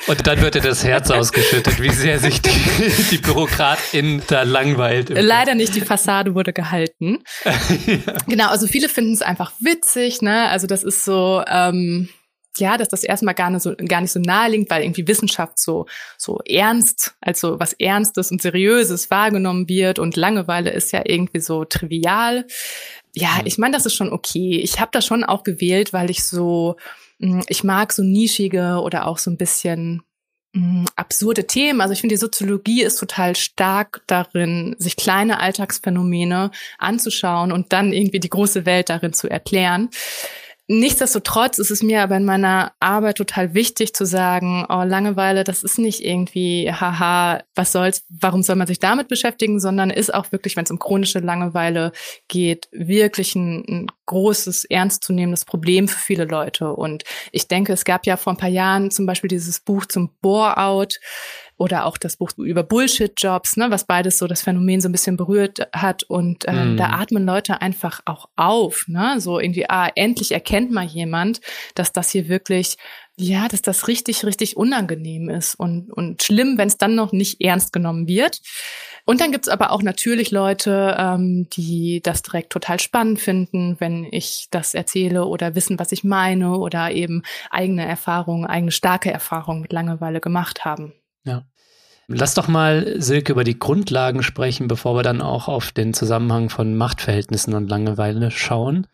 Und 0.07 0.27
dann 0.27 0.41
wird 0.41 0.55
ihr 0.55 0.63
das 0.63 0.85
Herz 0.85 1.11
ausgeschüttet, 1.11 1.81
wie 1.81 1.91
sehr 1.91 2.19
sich 2.19 2.41
die, 2.41 2.51
die 3.11 3.19
Bürokratin 3.19 4.23
da 4.27 4.43
langweilt. 4.43 5.11
Leider 5.11 5.55
nicht, 5.55 5.75
die 5.75 5.83
Fassade 5.83 6.35
wurde 6.35 6.53
gehalten. 6.53 7.23
ja. 7.45 8.17
Genau, 8.27 8.49
also 8.49 8.67
viele 8.67 8.89
finden 8.89 9.13
es 9.13 9.23
einfach 9.23 9.53
witzig, 9.61 10.23
ne? 10.23 10.49
Also 10.49 10.67
das 10.67 10.85
ist 10.85 11.05
so, 11.05 11.43
ähm, 11.47 12.09
ja, 12.59 12.79
dass 12.79 12.89
das 12.89 13.03
erstmal 13.05 13.35
gar 13.35 13.51
nicht 13.51 13.63
so, 13.63 13.75
gar 13.75 14.01
nicht 14.01 14.13
so 14.13 14.21
naheliegt, 14.21 14.71
weil 14.71 14.85
irgendwie 14.85 15.09
Wissenschaft 15.09 15.59
so, 15.59 15.87
so 16.17 16.41
ernst, 16.47 17.15
also 17.21 17.59
was 17.59 17.73
Ernstes 17.75 18.31
und 18.31 18.41
Seriöses 18.41 19.11
wahrgenommen 19.11 19.69
wird 19.69 19.99
und 19.99 20.17
Langeweile 20.17 20.71
ist 20.71 20.93
ja 20.93 21.03
irgendwie 21.05 21.41
so 21.41 21.65
trivial. 21.65 22.47
Ja, 23.15 23.37
mhm. 23.41 23.47
ich 23.47 23.59
meine, 23.59 23.75
das 23.75 23.87
ist 23.87 23.95
schon 23.95 24.13
okay. 24.13 24.59
Ich 24.59 24.81
habe 24.81 24.91
das 24.93 25.07
schon 25.07 25.25
auch 25.25 25.45
gewählt, 25.45 25.93
weil 25.93 26.11
ich 26.11 26.25
so, 26.25 26.77
hm, 27.21 27.43
ich 27.49 27.65
mag 27.65 27.93
so 27.93 28.03
nischige 28.03 28.81
oder 28.83 29.07
auch 29.07 29.19
so 29.19 29.31
ein 29.31 29.37
bisschen 29.37 30.03
hm, 30.55 30.87
absurde 30.97 31.47
Themen. 31.47 31.81
Also 31.81 31.93
ich 31.93 32.01
finde, 32.01 32.15
die 32.15 32.21
Soziologie 32.21 32.83
ist 32.83 32.97
total 32.97 33.37
stark 33.37 34.03
darin, 34.07 34.77
sich 34.79 34.97
kleine 34.97 35.41
Alltagsphänomene 35.41 36.51
anzuschauen 36.79 37.53
und 37.53 37.73
dann 37.73 37.93
irgendwie 37.93 38.21
die 38.21 38.31
große 38.31 38.67
Welt 38.67 38.91
darin 38.91 39.13
zu 39.13 39.29
erklären. 39.29 39.91
Nichtsdestotrotz 40.67 41.59
ist 41.59 41.71
es 41.71 41.83
mir 41.83 42.03
aber 42.03 42.17
in 42.17 42.25
meiner 42.25 42.73
Arbeit 42.81 43.19
total 43.19 43.53
wichtig 43.53 43.93
zu 43.93 44.07
sagen, 44.07 44.65
oh, 44.71 44.83
Langeweile, 44.83 45.45
das 45.45 45.63
ist 45.63 45.79
nicht 45.79 46.03
irgendwie, 46.03 46.73
haha, 46.73 47.43
was 47.55 47.73
soll's, 47.73 48.03
warum 48.09 48.43
soll 48.43 48.57
man 48.57 48.67
sich 48.67 48.79
damit 48.79 49.09
beschäftigen, 49.09 49.61
sondern 49.61 49.91
ist 49.91 50.15
auch 50.15 50.33
wirklich, 50.33 50.57
wenn 50.57 50.65
es 50.65 50.71
um 50.71 50.79
chronische 50.79 51.19
Langeweile 51.19 51.93
geht, 52.29 52.69
wirklich 52.73 53.35
ein, 53.35 53.63
ein 53.69 53.87
großes, 54.07 54.65
ernstzunehmendes 54.65 55.45
Problem 55.45 55.87
für 55.87 55.99
viele 55.99 56.25
Leute. 56.25 56.73
Und 56.73 57.05
ich 57.31 57.47
denke, 57.47 57.75
es 57.75 57.85
gab 57.85 58.07
ja 58.07 58.17
vor 58.17 58.33
ein 58.33 58.39
paar 58.39 58.49
Jahren 58.49 58.91
zum 58.91 59.05
Beispiel 59.05 59.29
dieses 59.29 59.61
Buch 59.61 59.85
zum 59.85 60.11
Bore-out, 60.23 60.95
oder 61.65 61.87
auch 61.87 61.97
das 61.97 62.17
Buch 62.17 62.31
über 62.37 62.63
Bullshit-Jobs, 62.63 63.57
ne, 63.57 63.71
was 63.71 63.85
beides 63.85 64.19
so 64.19 64.27
das 64.27 64.43
Phänomen 64.43 64.81
so 64.81 64.89
ein 64.89 64.93
bisschen 64.93 65.17
berührt 65.17 65.67
hat. 65.73 66.03
Und 66.05 66.45
ähm, 66.47 66.75
mm. 66.75 66.77
da 66.77 66.91
atmen 66.91 67.25
Leute 67.25 67.63
einfach 67.63 68.01
auch 68.05 68.29
auf, 68.37 68.85
ne? 68.87 69.21
So 69.21 69.41
irgendwie, 69.41 69.69
ah, 69.69 69.91
endlich 69.95 70.33
erkennt 70.33 70.71
mal 70.71 70.85
jemand, 70.85 71.41
dass 71.75 71.93
das 71.93 72.11
hier 72.11 72.29
wirklich 72.29 72.77
ja, 73.17 73.47
dass 73.47 73.63
das 73.63 73.87
richtig, 73.87 74.25
richtig 74.25 74.57
unangenehm 74.57 75.29
ist 75.29 75.55
und, 75.55 75.91
und 75.93 76.23
schlimm, 76.23 76.59
wenn 76.59 76.67
es 76.67 76.79
dann 76.79 76.97
noch 76.97 77.13
nicht 77.13 77.41
ernst 77.41 77.73
genommen 77.73 78.09
wird. 78.09 78.41
Und 79.05 79.21
dann 79.21 79.31
gibt's 79.31 79.49
aber 79.49 79.71
auch 79.71 79.83
natürlich 79.83 80.31
Leute, 80.31 80.97
ähm, 80.99 81.49
die 81.51 82.01
das 82.03 82.23
direkt 82.23 82.51
total 82.51 82.81
spannend 82.81 83.21
finden, 83.21 83.77
wenn 83.79 84.09
ich 84.11 84.49
das 84.51 84.75
erzähle 84.75 85.27
oder 85.27 85.55
wissen, 85.55 85.79
was 85.79 85.93
ich 85.93 86.03
meine 86.03 86.59
oder 86.59 86.91
eben 86.91 87.23
eigene 87.51 87.87
Erfahrungen, 87.87 88.47
eigene 88.47 88.73
starke 88.73 89.13
Erfahrungen 89.13 89.61
mit 89.61 89.73
Langeweile 89.73 90.21
gemacht 90.21 90.65
haben. 90.65 90.95
Ja. 91.25 91.47
Lass 92.07 92.35
doch 92.35 92.49
mal, 92.49 93.01
Silke, 93.01 93.33
über 93.33 93.45
die 93.45 93.59
Grundlagen 93.59 94.23
sprechen, 94.23 94.69
bevor 94.69 94.97
wir 94.97 95.03
dann 95.03 95.21
auch 95.21 95.49
auf 95.49 95.73
den 95.73 95.95
Zusammenhang 95.95 96.51
von 96.51 96.77
Machtverhältnissen 96.77 97.55
und 97.55 97.69
Langeweile 97.69 98.31
schauen. 98.31 98.87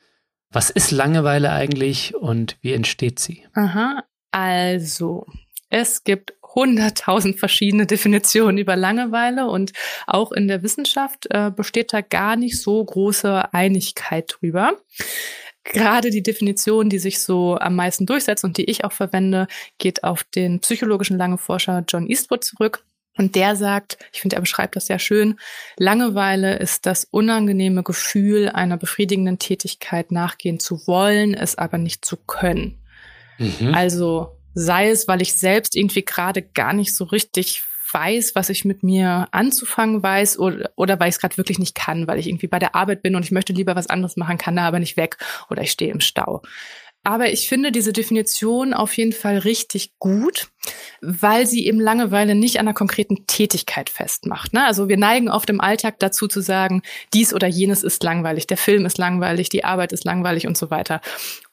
Was 0.52 0.70
ist 0.70 0.90
Langeweile 0.90 1.50
eigentlich 1.50 2.14
und 2.14 2.56
wie 2.60 2.72
entsteht 2.72 3.18
sie? 3.18 3.46
Aha, 3.54 4.04
also 4.30 5.26
es 5.68 6.04
gibt 6.04 6.34
hunderttausend 6.54 7.38
verschiedene 7.38 7.86
Definitionen 7.86 8.58
über 8.58 8.76
Langeweile 8.76 9.46
und 9.46 9.72
auch 10.06 10.32
in 10.32 10.48
der 10.48 10.62
Wissenschaft 10.62 11.26
äh, 11.30 11.50
besteht 11.54 11.92
da 11.92 12.00
gar 12.00 12.36
nicht 12.36 12.60
so 12.60 12.84
große 12.84 13.52
Einigkeit 13.54 14.36
drüber. 14.40 14.76
Gerade 15.62 16.10
die 16.10 16.22
Definition, 16.22 16.88
die 16.88 16.98
sich 16.98 17.20
so 17.20 17.56
am 17.56 17.76
meisten 17.76 18.06
durchsetzt 18.06 18.44
und 18.44 18.56
die 18.56 18.64
ich 18.64 18.84
auch 18.84 18.92
verwende, 18.92 19.46
geht 19.78 20.02
auf 20.02 20.24
den 20.24 20.60
psychologischen 20.60 21.18
Langeforscher 21.18 21.84
John 21.86 22.08
Eastwood 22.08 22.42
zurück. 22.42 22.84
Und 23.20 23.34
der 23.34 23.54
sagt, 23.54 23.98
ich 24.14 24.22
finde, 24.22 24.36
er 24.36 24.40
beschreibt 24.40 24.76
das 24.76 24.86
sehr 24.86 24.98
schön, 24.98 25.38
Langeweile 25.76 26.56
ist 26.56 26.86
das 26.86 27.04
unangenehme 27.04 27.82
Gefühl, 27.82 28.48
einer 28.48 28.78
befriedigenden 28.78 29.38
Tätigkeit 29.38 30.10
nachgehen 30.10 30.58
zu 30.58 30.86
wollen, 30.86 31.34
es 31.34 31.58
aber 31.58 31.76
nicht 31.76 32.02
zu 32.02 32.16
können. 32.16 32.78
Mhm. 33.36 33.74
Also 33.74 34.38
sei 34.54 34.88
es, 34.88 35.06
weil 35.06 35.20
ich 35.20 35.38
selbst 35.38 35.76
irgendwie 35.76 36.02
gerade 36.02 36.40
gar 36.40 36.72
nicht 36.72 36.96
so 36.96 37.04
richtig 37.04 37.62
weiß, 37.92 38.34
was 38.36 38.48
ich 38.48 38.64
mit 38.64 38.82
mir 38.82 39.28
anzufangen 39.32 40.02
weiß 40.02 40.38
oder, 40.38 40.70
oder 40.76 40.98
weil 40.98 41.10
ich 41.10 41.16
es 41.16 41.20
gerade 41.20 41.36
wirklich 41.36 41.58
nicht 41.58 41.74
kann, 41.74 42.06
weil 42.06 42.18
ich 42.18 42.26
irgendwie 42.26 42.46
bei 42.46 42.58
der 42.58 42.74
Arbeit 42.74 43.02
bin 43.02 43.16
und 43.16 43.24
ich 43.26 43.32
möchte 43.32 43.52
lieber 43.52 43.76
was 43.76 43.88
anderes 43.88 44.16
machen, 44.16 44.38
kann 44.38 44.56
da 44.56 44.66
aber 44.66 44.78
nicht 44.78 44.96
weg 44.96 45.18
oder 45.50 45.60
ich 45.60 45.72
stehe 45.72 45.92
im 45.92 46.00
Stau. 46.00 46.40
Aber 47.02 47.32
ich 47.32 47.48
finde 47.48 47.72
diese 47.72 47.94
Definition 47.94 48.74
auf 48.74 48.94
jeden 48.96 49.12
Fall 49.12 49.38
richtig 49.38 49.98
gut, 49.98 50.48
weil 51.00 51.46
sie 51.46 51.66
eben 51.66 51.80
Langeweile 51.80 52.34
nicht 52.34 52.58
an 52.58 52.66
einer 52.66 52.74
konkreten 52.74 53.26
Tätigkeit 53.26 53.88
festmacht. 53.88 54.52
Ne? 54.52 54.66
Also 54.66 54.88
wir 54.90 54.98
neigen 54.98 55.30
oft 55.30 55.48
im 55.48 55.62
Alltag 55.62 55.98
dazu 55.98 56.28
zu 56.28 56.42
sagen, 56.42 56.82
dies 57.14 57.32
oder 57.32 57.46
jenes 57.46 57.82
ist 57.82 58.02
langweilig, 58.02 58.46
der 58.46 58.58
Film 58.58 58.84
ist 58.84 58.98
langweilig, 58.98 59.48
die 59.48 59.64
Arbeit 59.64 59.92
ist 59.92 60.04
langweilig 60.04 60.46
und 60.46 60.58
so 60.58 60.70
weiter. 60.70 61.00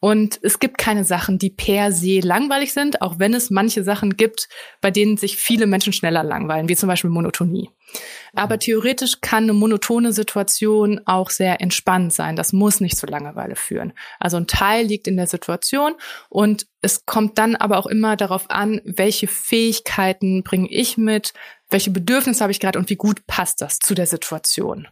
Und 0.02 0.38
es 0.42 0.60
gibt 0.60 0.78
keine 0.78 1.06
Sachen, 1.06 1.40
die 1.40 1.50
per 1.50 1.94
se 1.94 2.20
langweilig 2.20 2.74
sind, 2.74 3.02
auch 3.02 3.18
wenn 3.18 3.34
es 3.34 3.50
manche 3.50 3.86
Sachen 3.86 4.18
gibt, 4.18 4.50
bei 4.82 4.92
denen 4.92 5.16
sich 5.16 5.38
viele 5.38 5.66
Menschen 5.66 5.94
schneller 5.94 6.24
langweilen, 6.24 6.68
wie 6.68 6.76
zum 6.76 6.88
Beispiel 6.88 7.10
Monotonie. 7.10 7.70
Aber 8.34 8.60
theoretisch 8.60 9.22
kann 9.22 9.44
eine 9.44 9.54
monotone 9.54 10.14
Situation 10.14 11.02
auch 11.06 11.30
sehr 11.30 11.62
entspannt 11.62 12.14
sein. 12.14 12.36
Das 12.36 12.54
muss 12.54 12.80
nicht 12.80 12.98
zur 12.98 13.10
Langeweile 13.10 13.56
führen. 13.56 13.94
Also 14.20 14.38
ein 14.38 14.48
Teil 14.48 14.86
liegt 14.86 15.08
in 15.08 15.18
der 15.18 15.28
Situation 15.28 15.96
und 16.30 16.68
es 16.82 17.06
kommt 17.06 17.38
dann 17.38 17.56
aber 17.56 17.78
auch 17.78 17.88
immer 17.88 18.16
darauf 18.16 18.50
an, 18.50 18.82
welche 18.84 19.28
Fähigkeiten 19.28 20.44
bringe 20.44 20.70
ich 20.70 20.98
mit, 20.98 21.34
welche 21.70 21.92
Bedürfnisse 21.92 22.42
habe 22.42 22.52
ich 22.52 22.60
gerade 22.60 22.80
und 22.80 22.90
wie 22.90 22.96
gut 22.96 23.26
passt 23.28 23.62
das 23.62 23.80
zu 23.80 23.96
der 23.96 24.08
Situation. 24.08 24.88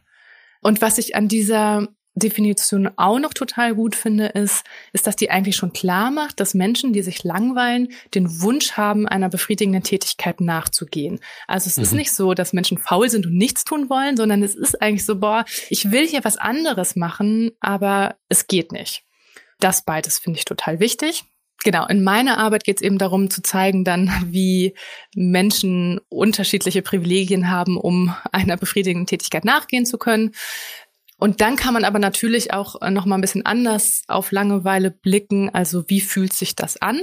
Und 0.61 0.81
was 0.81 0.97
ich 0.97 1.15
an 1.15 1.27
dieser 1.27 1.87
Definition 2.15 2.89
auch 2.95 3.19
noch 3.19 3.33
total 3.33 3.75
gut 3.75 3.95
finde, 3.95 4.27
ist, 4.27 4.63
ist, 4.93 5.05
dass 5.05 5.15
die 5.15 5.29
eigentlich 5.29 5.55
schon 5.55 5.73
klar 5.73 6.11
macht, 6.11 6.39
dass 6.39 6.53
Menschen, 6.53 6.93
die 6.93 7.01
sich 7.01 7.23
langweilen, 7.23 7.89
den 8.13 8.41
Wunsch 8.41 8.73
haben, 8.73 9.07
einer 9.07 9.29
befriedigenden 9.29 9.83
Tätigkeit 9.83 10.39
nachzugehen. 10.41 11.19
Also 11.47 11.67
es 11.69 11.77
mhm. 11.77 11.83
ist 11.83 11.93
nicht 11.93 12.11
so, 12.13 12.33
dass 12.33 12.53
Menschen 12.53 12.77
faul 12.77 13.09
sind 13.09 13.25
und 13.25 13.35
nichts 13.35 13.65
tun 13.65 13.89
wollen, 13.89 14.15
sondern 14.17 14.43
es 14.43 14.55
ist 14.55 14.81
eigentlich 14.81 15.05
so, 15.05 15.19
boah, 15.19 15.45
ich 15.69 15.91
will 15.91 16.07
hier 16.07 16.23
was 16.23 16.37
anderes 16.37 16.95
machen, 16.95 17.51
aber 17.59 18.15
es 18.29 18.47
geht 18.47 18.71
nicht. 18.71 19.03
Das 19.59 19.83
beides 19.83 20.19
finde 20.19 20.39
ich 20.39 20.45
total 20.45 20.79
wichtig. 20.79 21.23
Genau, 21.63 21.87
in 21.87 22.03
meiner 22.03 22.37
Arbeit 22.37 22.63
geht 22.63 22.77
es 22.77 22.81
eben 22.83 22.99
darum 22.99 23.29
zu 23.29 23.41
zeigen 23.41 23.83
dann, 23.83 24.11
wie 24.27 24.75
Menschen 25.15 25.99
unterschiedliche 26.09 26.81
Privilegien 26.81 27.49
haben, 27.49 27.77
um 27.77 28.15
einer 28.31 28.55
befriedigenden 28.55 29.07
Tätigkeit 29.07 29.45
nachgehen 29.45 29.85
zu 29.85 29.97
können. 29.97 30.31
Und 31.17 31.41
dann 31.41 31.55
kann 31.55 31.73
man 31.73 31.85
aber 31.85 31.99
natürlich 31.99 32.53
auch 32.53 32.81
äh, 32.81 32.91
noch 32.91 33.05
mal 33.05 33.15
ein 33.15 33.21
bisschen 33.21 33.45
anders 33.45 34.03
auf 34.07 34.31
Langeweile 34.31 34.91
blicken. 34.91 35.49
Also 35.49 35.85
wie 35.87 36.01
fühlt 36.01 36.33
sich 36.33 36.55
das 36.55 36.81
an? 36.81 36.99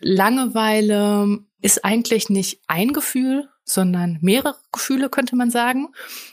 Langeweile 0.00 1.40
ist 1.60 1.84
eigentlich 1.84 2.30
nicht 2.30 2.60
ein 2.66 2.92
Gefühl, 2.92 3.48
sondern 3.64 4.18
mehrere 4.22 4.56
Gefühle, 4.72 5.10
könnte 5.10 5.36
man 5.36 5.50
sagen. 5.50 5.88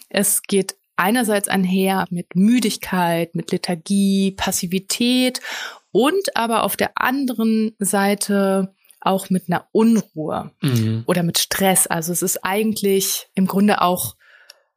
Es 0.09 0.41
geht 0.41 0.77
einerseits 0.95 1.47
einher 1.47 2.05
mit 2.09 2.35
Müdigkeit, 2.35 3.35
mit 3.35 3.51
Lethargie, 3.51 4.31
Passivität 4.31 5.41
und 5.91 6.35
aber 6.35 6.63
auf 6.63 6.75
der 6.75 6.91
anderen 6.95 7.75
Seite 7.77 8.73
auch 8.99 9.29
mit 9.29 9.43
einer 9.47 9.67
Unruhe 9.71 10.51
mhm. 10.61 11.03
oder 11.05 11.23
mit 11.23 11.37
Stress. 11.37 11.87
Also 11.87 12.11
es 12.11 12.21
ist 12.21 12.43
eigentlich 12.43 13.27
im 13.35 13.45
Grunde 13.45 13.81
auch 13.81 14.15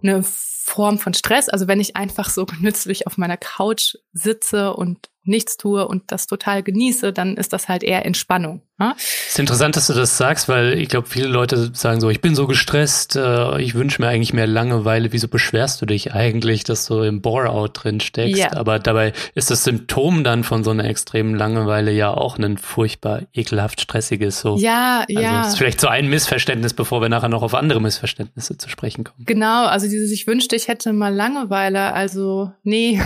eine 0.02 0.22
Form 0.70 0.98
von 0.98 1.14
Stress. 1.14 1.48
Also 1.48 1.66
wenn 1.66 1.80
ich 1.80 1.96
einfach 1.96 2.30
so 2.30 2.46
genützlich 2.46 3.06
auf 3.06 3.18
meiner 3.18 3.36
Couch 3.36 3.96
sitze 4.12 4.74
und 4.74 5.08
nichts 5.24 5.56
tue 5.56 5.86
und 5.86 6.12
das 6.12 6.26
total 6.26 6.62
genieße, 6.62 7.12
dann 7.12 7.36
ist 7.36 7.52
das 7.52 7.68
halt 7.68 7.82
eher 7.82 8.06
Entspannung. 8.06 8.62
Es 8.96 9.32
ist 9.32 9.38
interessant, 9.38 9.76
dass 9.76 9.88
du 9.88 9.92
das 9.92 10.16
sagst, 10.16 10.48
weil 10.48 10.78
ich 10.78 10.88
glaube, 10.88 11.06
viele 11.06 11.28
Leute 11.28 11.70
sagen 11.74 12.00
so, 12.00 12.08
ich 12.08 12.22
bin 12.22 12.34
so 12.34 12.46
gestresst, 12.46 13.14
äh, 13.14 13.60
ich 13.60 13.74
wünsche 13.74 14.00
mir 14.00 14.08
eigentlich 14.08 14.32
mehr 14.32 14.46
Langeweile. 14.46 15.12
Wieso 15.12 15.28
beschwerst 15.28 15.82
du 15.82 15.86
dich 15.86 16.14
eigentlich, 16.14 16.64
dass 16.64 16.86
du 16.86 17.02
im 17.02 17.20
Bore-out 17.20 17.84
drin 17.84 18.00
steckst? 18.00 18.38
Yeah. 18.38 18.56
Aber 18.56 18.78
dabei 18.78 19.12
ist 19.34 19.50
das 19.50 19.64
Symptom 19.64 20.24
dann 20.24 20.44
von 20.44 20.64
so 20.64 20.70
einer 20.70 20.84
extremen 20.84 21.34
Langeweile 21.34 21.92
ja 21.92 22.10
auch 22.10 22.38
ein 22.38 22.56
furchtbar 22.56 23.22
ekelhaft 23.34 23.82
stressiges. 23.82 24.40
So. 24.40 24.56
Ja, 24.56 25.04
also 25.06 25.20
ja. 25.20 25.46
Ist 25.46 25.58
vielleicht 25.58 25.80
so 25.80 25.88
ein 25.88 26.08
Missverständnis, 26.08 26.72
bevor 26.72 27.02
wir 27.02 27.10
nachher 27.10 27.28
noch 27.28 27.42
auf 27.42 27.54
andere 27.54 27.82
Missverständnisse 27.82 28.56
zu 28.56 28.70
sprechen 28.70 29.04
kommen. 29.04 29.26
Genau, 29.26 29.66
also 29.66 29.88
dieses, 29.88 30.10
ich 30.10 30.26
wünschte, 30.26 30.56
ich 30.60 30.68
hätte 30.68 30.92
mal 30.92 31.14
Langeweile. 31.14 31.94
Also 31.94 32.52
nee, 32.62 33.00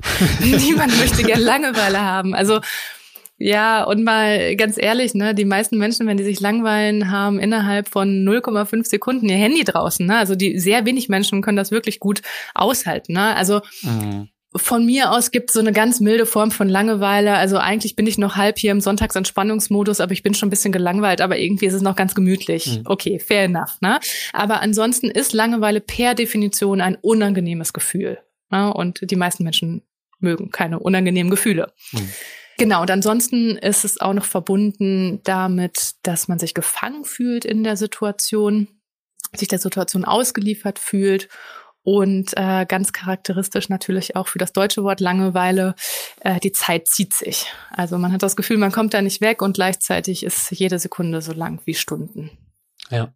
niemand 0.40 0.98
möchte 0.98 1.22
gerne 1.22 1.42
Langeweile 1.42 2.00
haben. 2.00 2.34
Also 2.34 2.60
ja, 3.38 3.84
und 3.84 4.02
mal 4.04 4.56
ganz 4.56 4.76
ehrlich, 4.78 5.14
ne, 5.14 5.34
die 5.34 5.44
meisten 5.44 5.78
Menschen, 5.78 6.06
wenn 6.06 6.16
die 6.16 6.24
sich 6.24 6.40
langweilen, 6.40 7.10
haben 7.10 7.38
innerhalb 7.38 7.88
von 7.88 8.24
0,5 8.28 8.84
Sekunden 8.84 9.28
ihr 9.28 9.36
Handy 9.36 9.64
draußen. 9.64 10.04
Ne? 10.06 10.18
Also 10.18 10.34
die 10.34 10.58
sehr 10.58 10.84
wenig 10.84 11.08
Menschen 11.08 11.40
können 11.40 11.56
das 11.56 11.70
wirklich 11.70 12.00
gut 12.00 12.20
aushalten. 12.54 13.12
Ne? 13.12 13.36
Also 13.36 13.60
mhm. 13.82 14.28
Von 14.56 14.86
mir 14.86 15.12
aus 15.12 15.30
gibt 15.30 15.50
es 15.50 15.54
so 15.54 15.60
eine 15.60 15.72
ganz 15.72 16.00
milde 16.00 16.24
Form 16.24 16.50
von 16.50 16.68
Langeweile. 16.68 17.34
Also 17.34 17.58
eigentlich 17.58 17.96
bin 17.96 18.06
ich 18.06 18.16
noch 18.16 18.36
halb 18.36 18.58
hier 18.58 18.72
im 18.72 18.80
Sonntagsentspannungsmodus, 18.80 20.00
aber 20.00 20.12
ich 20.12 20.22
bin 20.22 20.34
schon 20.34 20.46
ein 20.46 20.50
bisschen 20.50 20.72
gelangweilt, 20.72 21.20
aber 21.20 21.38
irgendwie 21.38 21.66
ist 21.66 21.74
es 21.74 21.82
noch 21.82 21.96
ganz 21.96 22.14
gemütlich. 22.14 22.78
Mhm. 22.78 22.82
Okay, 22.86 23.18
fair 23.18 23.44
enough. 23.44 23.78
Ne? 23.80 24.00
Aber 24.32 24.60
ansonsten 24.60 25.10
ist 25.10 25.34
Langeweile 25.34 25.80
per 25.80 26.14
Definition 26.14 26.80
ein 26.80 26.96
unangenehmes 26.96 27.72
Gefühl. 27.74 28.18
Ne? 28.50 28.72
Und 28.72 29.10
die 29.10 29.16
meisten 29.16 29.44
Menschen 29.44 29.82
mögen 30.18 30.50
keine 30.50 30.78
unangenehmen 30.78 31.30
Gefühle. 31.30 31.72
Mhm. 31.92 32.08
Genau, 32.56 32.80
und 32.80 32.90
ansonsten 32.90 33.56
ist 33.56 33.84
es 33.84 34.00
auch 34.00 34.14
noch 34.14 34.24
verbunden 34.24 35.20
damit, 35.22 35.94
dass 36.02 36.26
man 36.26 36.40
sich 36.40 36.54
gefangen 36.54 37.04
fühlt 37.04 37.44
in 37.44 37.62
der 37.62 37.76
Situation, 37.76 38.66
sich 39.36 39.46
der 39.46 39.60
Situation 39.60 40.04
ausgeliefert 40.04 40.80
fühlt 40.80 41.28
und 41.88 42.36
äh, 42.36 42.66
ganz 42.66 42.92
charakteristisch 42.92 43.70
natürlich 43.70 44.14
auch 44.14 44.28
für 44.28 44.38
das 44.38 44.52
deutsche 44.52 44.84
Wort 44.84 45.00
Langeweile, 45.00 45.74
äh, 46.20 46.38
die 46.38 46.52
Zeit 46.52 46.86
zieht 46.86 47.14
sich. 47.14 47.46
Also 47.70 47.96
man 47.96 48.12
hat 48.12 48.22
das 48.22 48.36
Gefühl, 48.36 48.58
man 48.58 48.72
kommt 48.72 48.92
da 48.92 49.00
nicht 49.00 49.22
weg 49.22 49.40
und 49.40 49.54
gleichzeitig 49.54 50.22
ist 50.22 50.50
jede 50.50 50.78
Sekunde 50.78 51.22
so 51.22 51.32
lang 51.32 51.62
wie 51.64 51.72
Stunden. 51.72 52.30
Ja. 52.90 53.14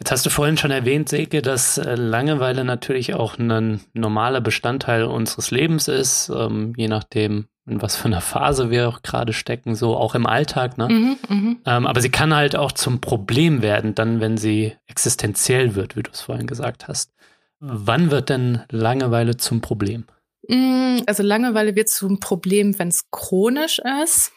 Jetzt 0.00 0.10
hast 0.10 0.26
du 0.26 0.30
vorhin 0.30 0.56
schon 0.56 0.72
erwähnt, 0.72 1.08
Seke, 1.08 1.42
dass 1.42 1.78
äh, 1.78 1.94
Langeweile 1.94 2.64
natürlich 2.64 3.14
auch 3.14 3.38
ein 3.38 3.80
normaler 3.92 4.40
Bestandteil 4.40 5.04
unseres 5.04 5.52
Lebens 5.52 5.86
ist, 5.86 6.28
ähm, 6.28 6.74
je 6.76 6.88
nachdem, 6.88 7.46
in 7.68 7.80
was 7.80 7.94
für 7.94 8.06
einer 8.06 8.20
Phase 8.20 8.68
wir 8.68 8.88
auch 8.88 9.02
gerade 9.02 9.32
stecken, 9.32 9.76
so 9.76 9.96
auch 9.96 10.16
im 10.16 10.26
Alltag. 10.26 10.76
Ne? 10.76 10.88
Mhm, 10.88 11.16
mh. 11.28 11.56
ähm, 11.66 11.86
aber 11.86 12.00
sie 12.00 12.10
kann 12.10 12.34
halt 12.34 12.56
auch 12.56 12.72
zum 12.72 13.00
Problem 13.00 13.62
werden, 13.62 13.94
dann, 13.94 14.20
wenn 14.20 14.36
sie 14.36 14.74
existenziell 14.88 15.76
wird, 15.76 15.94
wie 15.94 16.02
du 16.02 16.10
es 16.10 16.20
vorhin 16.20 16.48
gesagt 16.48 16.88
hast. 16.88 17.12
Wann 17.60 18.10
wird 18.10 18.28
denn 18.28 18.62
Langeweile 18.70 19.36
zum 19.36 19.60
Problem? 19.60 20.04
Mm, 20.48 20.98
also 21.06 21.22
Langeweile 21.22 21.74
wird 21.74 21.88
zum 21.88 22.20
Problem, 22.20 22.78
wenn 22.78 22.88
es 22.88 23.10
chronisch 23.10 23.80
ist 24.02 24.32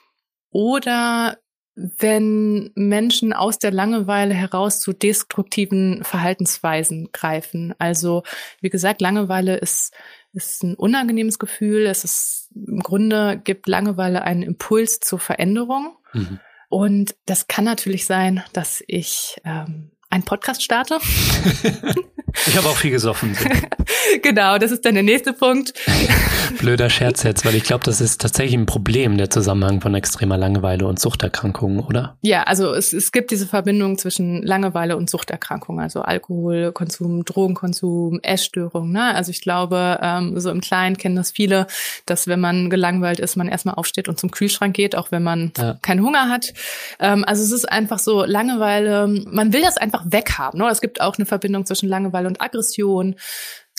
oder 0.51 1.37
wenn 1.75 2.71
Menschen 2.75 3.31
aus 3.31 3.57
der 3.57 3.71
Langeweile 3.71 4.33
heraus 4.33 4.81
zu 4.81 4.91
destruktiven 4.91 6.03
Verhaltensweisen 6.03 7.09
greifen. 7.13 7.73
Also 7.77 8.23
wie 8.59 8.69
gesagt, 8.69 9.01
Langeweile 9.01 9.55
ist, 9.55 9.93
ist 10.33 10.63
ein 10.63 10.75
unangenehmes 10.75 11.39
Gefühl. 11.39 11.85
Es 11.85 12.03
ist 12.03 12.49
im 12.53 12.79
Grunde 12.79 13.39
gibt 13.41 13.67
Langeweile 13.67 14.23
einen 14.23 14.43
Impuls 14.43 14.99
zur 14.99 15.19
Veränderung. 15.19 15.95
Mhm. 16.13 16.39
Und 16.67 17.15
das 17.25 17.47
kann 17.47 17.65
natürlich 17.65 18.05
sein, 18.05 18.43
dass 18.53 18.83
ich 18.87 19.39
ähm, 19.45 19.91
einen 20.09 20.23
Podcast 20.23 20.63
starte. 20.63 20.99
ich 22.47 22.57
habe 22.57 22.67
auch 22.67 22.77
viel 22.77 22.91
gesoffen. 22.91 23.35
genau, 24.21 24.57
das 24.57 24.71
ist 24.71 24.85
dann 24.85 24.93
der 24.93 25.03
nächste 25.03 25.33
Punkt. 25.33 25.73
Blöder 26.59 26.89
Scherz 26.89 27.23
jetzt, 27.23 27.45
weil 27.45 27.55
ich 27.55 27.63
glaube, 27.63 27.83
das 27.83 28.01
ist 28.01 28.21
tatsächlich 28.21 28.55
ein 28.55 28.65
Problem, 28.65 29.17
der 29.17 29.29
Zusammenhang 29.29 29.81
von 29.81 29.93
extremer 29.95 30.37
Langeweile 30.37 30.87
und 30.87 30.99
Suchterkrankungen, 30.99 31.79
oder? 31.79 32.17
Ja, 32.21 32.43
also 32.43 32.73
es, 32.73 32.93
es 32.93 33.11
gibt 33.11 33.31
diese 33.31 33.47
Verbindung 33.47 33.97
zwischen 33.97 34.41
Langeweile 34.43 34.97
und 34.97 35.09
Suchterkrankungen, 35.09 35.81
also 35.81 36.01
Alkoholkonsum, 36.01 37.25
Drogenkonsum, 37.25 38.19
Essstörungen. 38.21 38.91
Ne? 38.91 39.15
Also 39.15 39.31
ich 39.31 39.41
glaube, 39.41 39.99
ähm, 40.01 40.39
so 40.39 40.49
im 40.49 40.61
Kleinen 40.61 40.97
kennen 40.97 41.15
das 41.15 41.31
viele, 41.31 41.67
dass 42.05 42.27
wenn 42.27 42.39
man 42.39 42.69
gelangweilt 42.69 43.19
ist, 43.19 43.35
man 43.35 43.47
erstmal 43.47 43.75
aufsteht 43.75 44.07
und 44.09 44.19
zum 44.19 44.31
Kühlschrank 44.31 44.75
geht, 44.75 44.95
auch 44.95 45.11
wenn 45.11 45.23
man 45.23 45.51
ja. 45.57 45.77
keinen 45.81 46.03
Hunger 46.03 46.29
hat. 46.29 46.53
Ähm, 46.99 47.23
also 47.25 47.43
es 47.43 47.51
ist 47.51 47.71
einfach 47.71 47.99
so 47.99 48.23
Langeweile, 48.23 49.07
man 49.07 49.53
will 49.53 49.61
das 49.61 49.77
einfach 49.77 50.03
weghaben. 50.05 50.59
Ne? 50.59 50.67
Es 50.69 50.81
gibt 50.81 51.01
auch 51.01 51.17
eine 51.17 51.25
Verbindung 51.25 51.65
zwischen 51.65 51.89
Langeweile 51.89 52.18
und 52.25 52.41
Aggression. 52.41 53.15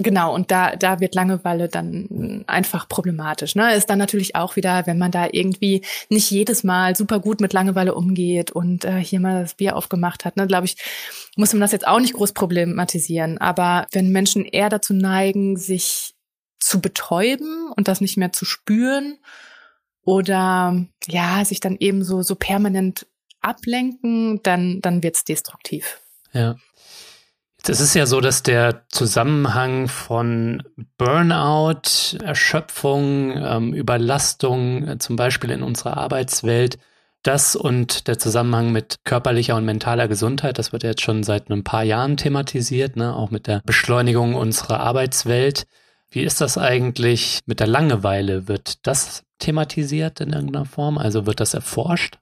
Genau, 0.03 0.35
und 0.35 0.51
da, 0.51 0.77
da 0.77 1.01
wird 1.01 1.15
Langeweile 1.15 1.69
dann 1.69 2.45
einfach 2.47 2.89
problematisch. 2.89 3.55
Ne? 3.55 3.75
Ist 3.75 3.91
dann 3.91 3.99
natürlich 3.99 4.35
auch 4.35 4.57
wieder, 4.57 4.87
wenn 4.87 4.97
man 4.97 5.11
da 5.11 5.29
irgendwie 5.31 5.85
nicht 6.09 6.31
jedes 6.31 6.65
Mal 6.65 6.97
super 6.97 7.21
gut 7.21 7.41
mit 7.41 7.53
Langeweile 7.53 7.95
umgeht 7.95 8.51
und 8.51 8.87
äh, 8.87 8.99
hier 8.99 9.21
mal 9.21 9.43
das 9.43 9.55
Bier 9.55 9.77
aufgemacht 9.77 10.25
hat, 10.25 10.37
ne, 10.37 10.47
glaube 10.47 10.65
ich, 10.67 10.77
muss 11.37 11.53
man 11.53 11.61
das 11.61 11.73
jetzt 11.73 11.87
auch 11.87 12.01
nicht 12.01 12.15
groß 12.15 12.33
problematisieren. 12.33 13.39
Aber 13.39 13.87
wenn 13.93 14.11
Menschen 14.11 14.47
eher 14.47 14.71
dazu 14.71 14.95
neigen, 14.95 15.59
sich 15.59 16.15
zu 16.59 16.81
betäuben 16.81 17.71
und 17.77 17.89
das 17.89 18.01
nicht 18.01 18.17
mehr 18.17 18.33
zu 18.33 18.47
spüren 18.47 19.19
oder 20.03 20.87
ja, 21.09 21.45
sich 21.45 21.61
dann 21.61 21.77
eben 21.79 22.05
so, 22.05 22.23
so 22.23 22.37
permanent 22.37 23.07
ablenken, 23.41 24.43
dann, 24.43 24.81
dann 24.81 25.03
wird's 25.03 25.25
destruktiv. 25.25 26.01
Ja. 26.33 26.57
Es 27.67 27.81
ist 27.81 27.95
ja 27.95 28.07
so, 28.07 28.21
dass 28.21 28.43
der 28.43 28.83
Zusammenhang 28.89 29.89
von 29.89 30.63
Burnout, 30.97 32.17
Erschöpfung, 32.23 33.37
ähm, 33.37 33.75
Überlastung, 33.75 34.89
äh, 34.89 34.99
zum 34.99 35.17
Beispiel 35.17 35.51
in 35.51 35.63
unserer 35.63 35.97
Arbeitswelt, 35.97 36.79
das 37.23 37.55
und 37.55 38.09
der 38.09 38.19
Zusammenhang 38.19 38.73
mit 38.73 38.97
körperlicher 39.05 39.57
und 39.57 39.67
mentaler 39.67 40.09
Gesundheit, 40.09 40.59
das 40.59 40.73
wird 40.73 40.85
jetzt 40.85 41.03
schon 41.03 41.23
seit 41.23 41.51
ein 41.51 41.65
paar 41.65 41.83
Jahren 41.83 42.17
thematisiert, 42.17 42.97
ne? 42.97 43.15
auch 43.15 43.31
mit 43.31 43.47
der 43.47 43.61
Beschleunigung 43.67 44.35
unserer 44.35 44.81
Arbeitswelt. 44.81 45.65
Wie 46.11 46.23
ist 46.23 46.41
das 46.41 46.57
eigentlich 46.57 47.41
mit 47.47 47.61
der 47.61 47.67
Langeweile? 47.67 48.49
Wird 48.49 48.87
das 48.87 49.23
thematisiert 49.39 50.21
in 50.21 50.33
irgendeiner 50.33 50.65
Form? 50.65 50.99
Also 50.99 51.27
wird 51.27 51.41
das 51.41 51.55
erforscht? 51.55 52.19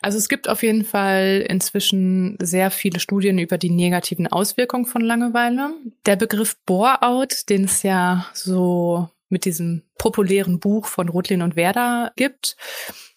Also 0.00 0.18
es 0.18 0.28
gibt 0.28 0.48
auf 0.48 0.62
jeden 0.62 0.84
Fall 0.84 1.44
inzwischen 1.48 2.36
sehr 2.40 2.70
viele 2.70 3.00
Studien 3.00 3.38
über 3.38 3.58
die 3.58 3.70
negativen 3.70 4.26
Auswirkungen 4.26 4.86
von 4.86 5.02
Langeweile. 5.02 5.70
Der 6.06 6.16
Begriff 6.16 6.56
Bore-out, 6.66 7.48
den 7.48 7.64
es 7.64 7.82
ja 7.82 8.26
so 8.34 9.08
mit 9.28 9.44
diesem 9.44 9.82
populären 10.04 10.60
Buch 10.60 10.84
von 10.84 11.08
Rotlin 11.08 11.40
und 11.40 11.56
Werder 11.56 12.12
gibt, 12.14 12.56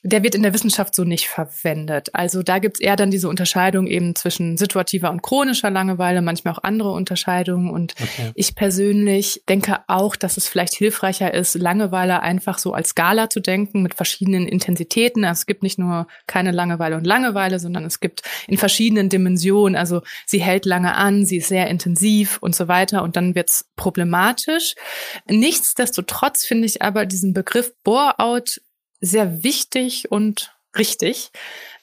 der 0.04 0.24
wird 0.24 0.36
in 0.36 0.44
der 0.44 0.54
Wissenschaft 0.54 0.96
so 0.96 1.04
nicht 1.04 1.28
verwendet. 1.28 2.10
Also 2.14 2.42
da 2.42 2.60
gibt 2.60 2.78
es 2.78 2.82
eher 2.82 2.96
dann 2.96 3.12
diese 3.12 3.28
Unterscheidung 3.28 3.88
eben 3.88 4.16
zwischen 4.16 4.56
situativer 4.56 5.12
und 5.12 5.22
chronischer 5.22 5.70
Langeweile, 5.70 6.22
manchmal 6.22 6.54
auch 6.54 6.64
andere 6.64 6.92
Unterscheidungen. 6.92 7.70
Und 7.70 7.94
okay. 8.02 8.32
ich 8.36 8.56
persönlich 8.56 9.42
denke 9.50 9.80
auch, 9.88 10.16
dass 10.16 10.38
es 10.38 10.48
vielleicht 10.48 10.76
hilfreicher 10.76 11.34
ist, 11.34 11.56
Langeweile 11.56 12.22
einfach 12.22 12.58
so 12.58 12.74
als 12.74 12.90
Skala 12.90 13.30
zu 13.30 13.42
denken 13.42 13.82
mit 13.82 13.96
verschiedenen 13.96 14.48
Intensitäten. 14.48 15.26
Also 15.26 15.40
es 15.40 15.46
gibt 15.46 15.62
nicht 15.62 15.78
nur 15.78 16.08
keine 16.26 16.52
Langeweile 16.52 16.96
und 16.96 17.06
Langeweile, 17.06 17.60
sondern 17.60 17.84
es 17.84 18.00
gibt 18.00 18.22
in 18.48 18.58
verschiedenen 18.58 19.10
Dimensionen. 19.10 19.76
Also 19.76 20.04
sie 20.26 20.40
hält 20.40 20.66
lange 20.66 20.96
an, 20.96 21.26
sie 21.26 21.38
ist 21.38 21.50
sehr 21.50 21.68
intensiv 21.68 22.38
und 22.40 22.56
so 22.56 22.70
weiter. 22.70 23.04
Und 23.04 23.18
dann 23.18 23.36
wird 23.36 23.50
es 23.50 23.66
problematisch. 23.76 24.76
Nichtsdestotrotz 25.28 26.46
finde 26.46 26.66
ich 26.66 26.77
aber 26.82 27.06
diesen 27.06 27.34
Begriff 27.34 27.74
Bore-out 27.84 28.62
sehr 29.00 29.44
wichtig 29.44 30.12
und 30.12 30.56
richtig. 30.78 31.32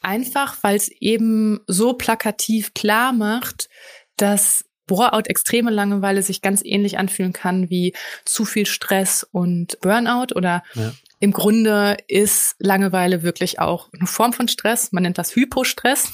Einfach, 0.00 0.56
weil 0.62 0.76
es 0.76 0.88
eben 0.88 1.60
so 1.66 1.94
plakativ 1.94 2.74
klar 2.74 3.12
macht, 3.12 3.68
dass 4.16 4.64
Bore-out, 4.86 5.28
extreme 5.28 5.70
Langeweile 5.70 6.22
sich 6.22 6.42
ganz 6.42 6.62
ähnlich 6.62 6.98
anfühlen 6.98 7.32
kann 7.32 7.70
wie 7.70 7.94
zu 8.24 8.44
viel 8.44 8.66
Stress 8.66 9.26
und 9.32 9.80
Burnout 9.80 10.34
oder 10.34 10.62
ja. 10.74 10.92
im 11.20 11.32
Grunde 11.32 11.96
ist 12.06 12.54
Langeweile 12.58 13.22
wirklich 13.22 13.58
auch 13.60 13.88
eine 13.94 14.06
Form 14.06 14.34
von 14.34 14.48
Stress. 14.48 14.92
Man 14.92 15.04
nennt 15.04 15.16
das 15.16 15.34
Hypostress. 15.34 16.12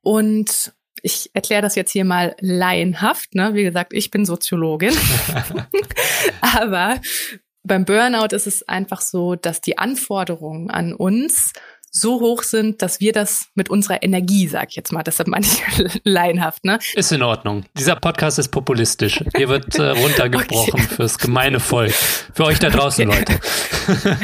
Und 0.00 0.74
ich 1.02 1.30
erkläre 1.34 1.62
das 1.62 1.76
jetzt 1.76 1.92
hier 1.92 2.04
mal 2.04 2.34
laienhaft. 2.40 3.34
Ne? 3.34 3.54
Wie 3.54 3.62
gesagt, 3.62 3.92
ich 3.92 4.10
bin 4.10 4.24
Soziologin. 4.24 4.94
Aber 6.40 7.00
beim 7.64 7.84
Burnout 7.84 8.34
ist 8.34 8.46
es 8.46 8.68
einfach 8.68 9.00
so, 9.00 9.34
dass 9.34 9.60
die 9.60 9.78
Anforderungen 9.78 10.70
an 10.70 10.92
uns 10.92 11.52
so 11.90 12.20
hoch 12.20 12.42
sind, 12.42 12.82
dass 12.82 12.98
wir 12.98 13.12
das 13.12 13.46
mit 13.54 13.70
unserer 13.70 14.02
Energie, 14.02 14.48
sag 14.48 14.70
ich 14.70 14.76
jetzt 14.76 14.92
mal, 14.92 15.04
deshalb 15.04 15.28
meine 15.28 15.46
ich 15.46 15.62
laienhaft, 16.04 16.64
ne? 16.64 16.80
Ist 16.94 17.12
in 17.12 17.22
Ordnung. 17.22 17.64
Dieser 17.78 17.94
Podcast 17.96 18.38
ist 18.40 18.48
populistisch. 18.48 19.22
Hier 19.36 19.48
wird 19.48 19.78
äh, 19.78 19.90
runtergebrochen 19.90 20.74
okay. 20.74 20.94
fürs 20.96 21.18
gemeine 21.18 21.60
Volk. 21.60 21.92
Für 21.92 22.46
euch 22.46 22.58
da 22.58 22.70
draußen, 22.70 23.08
okay. 23.08 23.24
Leute. 23.86 24.18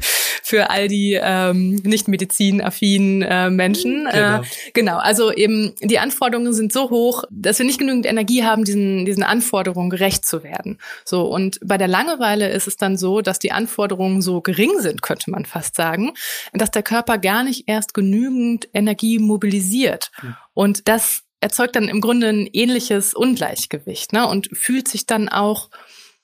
für 0.46 0.70
all 0.70 0.86
die 0.86 1.18
ähm, 1.20 1.74
nicht 1.82 2.06
medizinaffinen 2.06 3.22
äh, 3.22 3.50
Menschen. 3.50 4.04
Genau. 4.04 4.42
Äh, 4.42 4.44
genau, 4.74 4.96
also 4.98 5.32
eben 5.32 5.74
die 5.80 5.98
Anforderungen 5.98 6.52
sind 6.52 6.72
so 6.72 6.88
hoch, 6.88 7.24
dass 7.30 7.58
wir 7.58 7.66
nicht 7.66 7.80
genügend 7.80 8.06
Energie 8.06 8.44
haben, 8.44 8.64
diesen, 8.64 9.04
diesen 9.06 9.24
Anforderungen 9.24 9.90
gerecht 9.90 10.24
zu 10.24 10.44
werden. 10.44 10.78
So, 11.04 11.22
und 11.22 11.58
bei 11.64 11.78
der 11.78 11.88
Langeweile 11.88 12.48
ist 12.48 12.68
es 12.68 12.76
dann 12.76 12.96
so, 12.96 13.22
dass 13.22 13.40
die 13.40 13.50
Anforderungen 13.50 14.22
so 14.22 14.40
gering 14.40 14.78
sind, 14.78 15.02
könnte 15.02 15.32
man 15.32 15.46
fast 15.46 15.74
sagen, 15.74 16.12
dass 16.52 16.70
der 16.70 16.84
Körper 16.84 17.18
gar 17.18 17.42
nicht 17.42 17.64
erst 17.66 17.92
genügend 17.92 18.68
Energie 18.72 19.18
mobilisiert. 19.18 20.12
Mhm. 20.22 20.36
Und 20.54 20.86
das 20.86 21.24
erzeugt 21.40 21.74
dann 21.74 21.88
im 21.88 22.00
Grunde 22.00 22.28
ein 22.28 22.48
ähnliches 22.52 23.14
Ungleichgewicht 23.14 24.12
ne? 24.12 24.28
und 24.28 24.48
fühlt 24.52 24.86
sich 24.86 25.06
dann 25.06 25.28
auch 25.28 25.70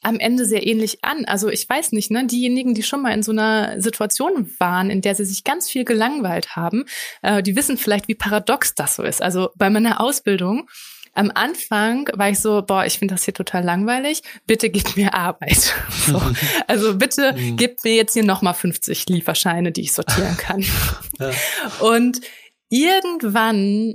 am 0.03 0.19
Ende 0.19 0.45
sehr 0.45 0.67
ähnlich 0.67 1.05
an. 1.05 1.25
Also 1.25 1.49
ich 1.49 1.69
weiß 1.69 1.93
nicht, 1.93 2.11
ne, 2.11 2.27
diejenigen, 2.27 2.75
die 2.75 2.83
schon 2.83 3.03
mal 3.03 3.13
in 3.13 3.23
so 3.23 3.33
einer 3.33 3.81
Situation 3.81 4.53
waren, 4.59 4.91
in 4.91 5.01
der 5.01 5.15
sie 5.15 5.25
sich 5.25 5.45
ganz 5.45 5.71
viel 5.71 5.85
gelangweilt 5.85 6.57
haben, 6.57 6.85
äh, 7.23 7.43
die 7.43 7.57
wissen 7.57 7.79
vielleicht, 7.79 8.09
wie 8.09 8.15
paradox 8.15 8.75
das 8.75 8.97
so 8.97 9.03
ist. 9.03 9.23
Also 9.23 9.51
bei 9.57 9.71
meiner 9.71 10.01
Ausbildung 10.01 10.69
am 11.15 11.31
Anfang 11.35 12.09
war 12.15 12.31
ich 12.31 12.39
so, 12.39 12.63
boah, 12.63 12.87
ich 12.87 12.99
finde 12.99 13.15
das 13.15 13.25
hier 13.25 13.35
total 13.35 13.63
langweilig. 13.63 14.23
Bitte 14.47 14.71
gib 14.71 14.97
mir 14.97 15.15
Arbeit. 15.15 15.75
So. 16.07 16.21
Also 16.67 16.97
bitte 16.97 17.35
mhm. 17.35 17.57
gib 17.57 17.85
mir 17.85 17.95
jetzt 17.95 18.15
hier 18.15 18.25
nochmal 18.25 18.55
50 18.55 19.09
Lieferscheine, 19.09 19.73
die 19.73 19.83
ich 19.83 19.93
sortieren 19.93 20.37
kann. 20.37 20.65
Ja. 21.19 21.31
Und 21.81 22.21
irgendwann 22.71 23.95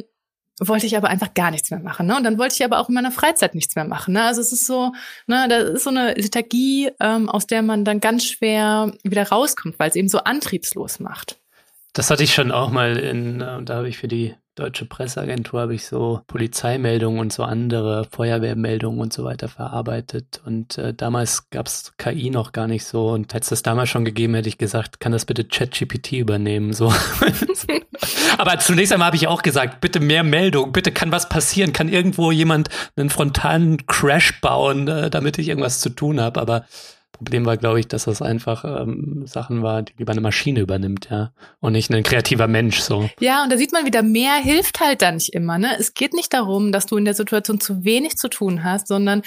wollte 0.59 0.85
ich 0.85 0.97
aber 0.97 1.09
einfach 1.09 1.33
gar 1.33 1.51
nichts 1.51 1.69
mehr 1.69 1.79
machen. 1.79 2.07
Ne? 2.07 2.15
Und 2.15 2.23
dann 2.23 2.37
wollte 2.37 2.55
ich 2.55 2.63
aber 2.63 2.79
auch 2.79 2.89
in 2.89 2.95
meiner 2.95 3.11
Freizeit 3.11 3.53
nichts 3.53 3.75
mehr 3.75 3.85
machen. 3.85 4.13
Ne? 4.13 4.23
Also 4.23 4.41
es 4.41 4.51
ist 4.51 4.65
so, 4.65 4.93
ne, 5.27 5.47
das 5.49 5.69
ist 5.69 5.83
so 5.83 5.89
eine 5.89 6.13
Lethargie, 6.13 6.91
ähm, 6.99 7.29
aus 7.29 7.45
der 7.45 7.61
man 7.61 7.85
dann 7.85 7.99
ganz 7.99 8.25
schwer 8.25 8.91
wieder 9.03 9.27
rauskommt, 9.27 9.77
weil 9.77 9.89
es 9.89 9.95
eben 9.95 10.09
so 10.09 10.19
antriebslos 10.19 10.99
macht. 10.99 11.37
Das 11.93 12.09
hatte 12.09 12.23
ich 12.23 12.33
schon 12.33 12.51
auch 12.51 12.71
mal 12.71 12.97
in, 12.97 13.41
äh, 13.41 13.63
da 13.63 13.75
habe 13.75 13.89
ich 13.89 13.97
für 13.97 14.07
die 14.07 14.35
Deutsche 14.57 14.85
Presseagentur 14.85 15.61
habe 15.61 15.75
ich 15.75 15.85
so 15.85 16.21
Polizeimeldungen 16.25 17.19
und 17.19 17.31
so 17.31 17.43
andere 17.43 18.07
Feuerwehrmeldungen 18.09 18.99
und 18.99 19.13
so 19.13 19.23
weiter 19.23 19.49
verarbeitet. 19.49 20.41
Und 20.45 20.79
äh, 20.79 20.95
damals 20.95 21.51
gab 21.51 21.67
es 21.67 21.93
KI 21.97 22.31
noch 22.31 22.53
gar 22.53 22.65
nicht 22.65 22.83
so. 22.83 23.09
Und 23.09 23.35
hätte 23.35 23.43
es 23.43 23.49
das 23.49 23.61
damals 23.61 23.89
schon 23.89 24.03
gegeben, 24.03 24.33
hätte 24.33 24.49
ich 24.49 24.57
gesagt, 24.57 24.99
kann 24.99 25.11
das 25.11 25.25
bitte 25.25 25.45
ChatGPT 25.45 26.13
übernehmen. 26.13 26.73
So. 26.73 26.91
Aber 28.39 28.57
zunächst 28.57 28.91
einmal 28.91 29.07
habe 29.07 29.17
ich 29.17 29.27
auch 29.27 29.43
gesagt, 29.43 29.79
bitte 29.79 29.99
mehr 29.99 30.23
Meldungen, 30.23 30.71
bitte 30.71 30.91
kann 30.91 31.11
was 31.11 31.29
passieren, 31.29 31.71
kann 31.71 31.87
irgendwo 31.87 32.31
jemand 32.31 32.69
einen 32.95 33.11
frontalen 33.11 33.85
Crash 33.85 34.41
bauen, 34.41 34.87
äh, 34.87 35.11
damit 35.11 35.37
ich 35.37 35.49
irgendwas 35.49 35.81
zu 35.81 35.89
tun 35.89 36.19
habe. 36.19 36.41
Aber 36.41 36.65
Problem 37.17 37.45
war, 37.45 37.57
glaube 37.57 37.79
ich, 37.79 37.87
dass 37.87 38.05
das 38.05 38.21
einfach 38.21 38.63
ähm, 38.63 39.25
Sachen 39.25 39.61
war, 39.61 39.81
die 39.81 39.93
lieber 39.97 40.11
eine 40.11 40.21
Maschine 40.21 40.59
übernimmt, 40.59 41.09
ja. 41.09 41.31
Und 41.59 41.73
nicht 41.73 41.91
ein 41.91 42.03
kreativer 42.03 42.47
Mensch 42.47 42.79
so. 42.79 43.09
Ja, 43.19 43.43
und 43.43 43.51
da 43.51 43.57
sieht 43.57 43.73
man 43.73 43.85
wieder, 43.85 44.03
mehr 44.03 44.35
hilft 44.35 44.79
halt 44.79 45.01
da 45.01 45.11
nicht 45.11 45.33
immer, 45.33 45.57
ne? 45.57 45.75
Es 45.79 45.93
geht 45.93 46.13
nicht 46.13 46.33
darum, 46.33 46.71
dass 46.71 46.85
du 46.85 46.97
in 46.97 47.05
der 47.05 47.13
Situation 47.13 47.59
zu 47.59 47.83
wenig 47.83 48.17
zu 48.17 48.29
tun 48.29 48.63
hast, 48.63 48.87
sondern 48.87 49.23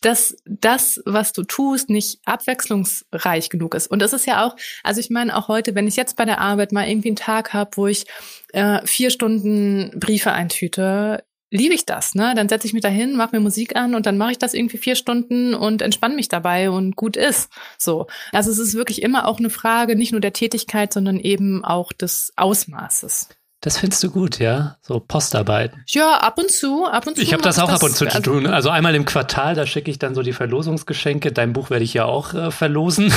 dass 0.00 0.36
das, 0.44 1.02
was 1.04 1.32
du 1.32 1.42
tust, 1.42 1.90
nicht 1.90 2.20
abwechslungsreich 2.24 3.50
genug 3.50 3.74
ist. 3.74 3.88
Und 3.88 4.00
das 4.00 4.12
ist 4.12 4.26
ja 4.26 4.46
auch, 4.46 4.56
also 4.82 5.00
ich 5.00 5.10
meine 5.10 5.36
auch 5.36 5.48
heute, 5.48 5.74
wenn 5.74 5.88
ich 5.88 5.96
jetzt 5.96 6.16
bei 6.16 6.24
der 6.24 6.40
Arbeit 6.40 6.72
mal 6.72 6.88
irgendwie 6.88 7.08
einen 7.08 7.16
Tag 7.16 7.52
habe, 7.52 7.70
wo 7.74 7.86
ich 7.86 8.06
äh, 8.52 8.84
vier 8.86 9.10
Stunden 9.10 9.90
Briefe 9.98 10.32
eintüte, 10.32 11.24
liebe 11.50 11.74
ich 11.74 11.86
das, 11.86 12.14
ne? 12.14 12.34
Dann 12.34 12.48
setze 12.48 12.66
ich 12.66 12.72
mich 12.72 12.82
dahin, 12.82 13.16
mache 13.16 13.34
mir 13.36 13.40
Musik 13.40 13.76
an 13.76 13.94
und 13.94 14.06
dann 14.06 14.18
mache 14.18 14.32
ich 14.32 14.38
das 14.38 14.54
irgendwie 14.54 14.78
vier 14.78 14.96
Stunden 14.96 15.54
und 15.54 15.82
entspanne 15.82 16.14
mich 16.14 16.28
dabei 16.28 16.70
und 16.70 16.96
gut 16.96 17.16
ist. 17.16 17.50
So. 17.78 18.06
Also 18.32 18.50
es 18.50 18.58
ist 18.58 18.74
wirklich 18.74 19.02
immer 19.02 19.26
auch 19.26 19.38
eine 19.38 19.50
Frage 19.50 19.96
nicht 19.96 20.12
nur 20.12 20.20
der 20.20 20.32
Tätigkeit, 20.32 20.92
sondern 20.92 21.18
eben 21.18 21.64
auch 21.64 21.92
des 21.92 22.32
Ausmaßes. 22.36 23.28
Das 23.60 23.78
findest 23.78 24.04
du 24.04 24.10
gut, 24.10 24.38
ja? 24.38 24.76
So 24.82 25.00
Postarbeiten. 25.00 25.82
Ja, 25.88 26.18
ab 26.18 26.38
und 26.38 26.48
zu, 26.48 26.86
ab 26.86 27.08
und 27.08 27.16
zu. 27.16 27.22
Ich 27.22 27.32
habe 27.32 27.42
das 27.42 27.58
auch 27.58 27.66
das, 27.66 27.80
ab 27.80 27.88
und 27.88 27.96
zu 27.96 28.06
zu 28.06 28.22
tun. 28.22 28.46
Also 28.46 28.70
einmal 28.70 28.94
im 28.94 29.04
Quartal, 29.04 29.56
da 29.56 29.66
schicke 29.66 29.90
ich 29.90 29.98
dann 29.98 30.14
so 30.14 30.22
die 30.22 30.32
Verlosungsgeschenke. 30.32 31.32
Dein 31.32 31.54
Buch 31.54 31.68
werde 31.68 31.84
ich 31.84 31.92
ja 31.92 32.04
auch 32.04 32.34
äh, 32.34 32.52
verlosen. 32.52 33.12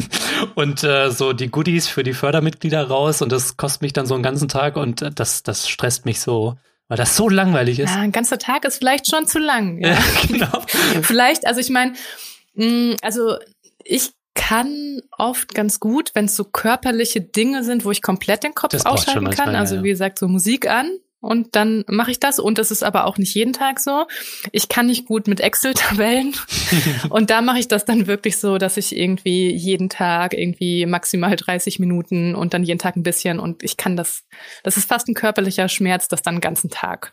und 0.54 0.82
äh, 0.82 1.10
so 1.10 1.34
die 1.34 1.50
Goodies 1.50 1.88
für 1.88 2.04
die 2.04 2.14
Fördermitglieder 2.14 2.88
raus. 2.88 3.20
Und 3.20 3.32
das 3.32 3.58
kostet 3.58 3.82
mich 3.82 3.92
dann 3.92 4.06
so 4.06 4.14
einen 4.14 4.22
ganzen 4.22 4.48
Tag 4.48 4.76
und 4.76 5.02
äh, 5.02 5.10
das, 5.10 5.42
das 5.42 5.68
stresst 5.68 6.06
mich 6.06 6.20
so 6.20 6.56
weil 6.88 6.96
das 6.96 7.16
so 7.16 7.28
langweilig 7.28 7.78
ist. 7.78 7.90
Ja, 7.90 8.00
ein 8.00 8.12
ganzer 8.12 8.38
Tag 8.38 8.64
ist 8.64 8.78
vielleicht 8.78 9.08
schon 9.10 9.26
zu 9.26 9.38
lang. 9.38 9.80
Ja, 9.80 9.90
ja 9.90 9.98
genau. 10.28 10.60
vielleicht, 11.02 11.46
also 11.46 11.60
ich 11.60 11.70
meine, 11.70 11.94
mm, 12.54 12.94
also 13.02 13.38
ich 13.84 14.12
kann 14.34 15.00
oft 15.18 15.54
ganz 15.54 15.78
gut, 15.78 16.10
wenn 16.14 16.24
es 16.24 16.36
so 16.36 16.44
körperliche 16.44 17.20
Dinge 17.20 17.64
sind, 17.64 17.84
wo 17.84 17.90
ich 17.90 18.02
komplett 18.02 18.44
den 18.44 18.54
Kopf 18.54 18.74
ausschalten 18.84 19.30
kann. 19.30 19.54
Also 19.54 19.82
wie 19.82 19.90
gesagt, 19.90 20.18
so 20.18 20.26
Musik 20.26 20.68
an, 20.68 20.90
und 21.22 21.54
dann 21.54 21.84
mache 21.86 22.10
ich 22.10 22.20
das. 22.20 22.38
Und 22.38 22.58
das 22.58 22.70
ist 22.70 22.82
aber 22.82 23.06
auch 23.06 23.16
nicht 23.16 23.34
jeden 23.34 23.52
Tag 23.52 23.78
so. 23.78 24.06
Ich 24.50 24.68
kann 24.68 24.86
nicht 24.86 25.06
gut 25.06 25.28
mit 25.28 25.40
Excel-Tabellen. 25.40 26.34
und 27.10 27.30
da 27.30 27.40
mache 27.40 27.60
ich 27.60 27.68
das 27.68 27.84
dann 27.84 28.08
wirklich 28.08 28.36
so, 28.36 28.58
dass 28.58 28.76
ich 28.76 28.94
irgendwie 28.94 29.50
jeden 29.50 29.88
Tag 29.88 30.34
irgendwie 30.34 30.84
maximal 30.84 31.36
30 31.36 31.78
Minuten 31.78 32.34
und 32.34 32.52
dann 32.52 32.64
jeden 32.64 32.80
Tag 32.80 32.96
ein 32.96 33.04
bisschen. 33.04 33.38
Und 33.38 33.62
ich 33.62 33.76
kann 33.76 33.96
das, 33.96 34.24
das 34.64 34.76
ist 34.76 34.88
fast 34.88 35.08
ein 35.08 35.14
körperlicher 35.14 35.68
Schmerz, 35.68 36.08
das 36.08 36.22
dann 36.22 36.34
den 36.34 36.40
ganzen 36.40 36.70
Tag 36.70 37.12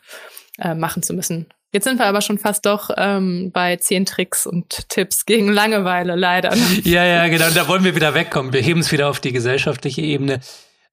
äh, 0.58 0.74
machen 0.74 1.04
zu 1.04 1.14
müssen. 1.14 1.46
Jetzt 1.72 1.84
sind 1.84 2.00
wir 2.00 2.06
aber 2.06 2.20
schon 2.20 2.38
fast 2.38 2.66
doch 2.66 2.90
ähm, 2.96 3.52
bei 3.52 3.76
zehn 3.76 4.04
Tricks 4.04 4.44
und 4.44 4.88
Tipps 4.88 5.24
gegen 5.24 5.52
Langeweile, 5.52 6.16
leider. 6.16 6.52
Ja, 6.82 7.04
ja, 7.04 7.28
genau. 7.28 7.48
Da 7.50 7.68
wollen 7.68 7.84
wir 7.84 7.94
wieder 7.94 8.14
wegkommen. 8.14 8.52
Wir 8.52 8.60
heben 8.60 8.80
es 8.80 8.90
wieder 8.90 9.08
auf 9.08 9.20
die 9.20 9.30
gesellschaftliche 9.30 10.00
Ebene. 10.00 10.40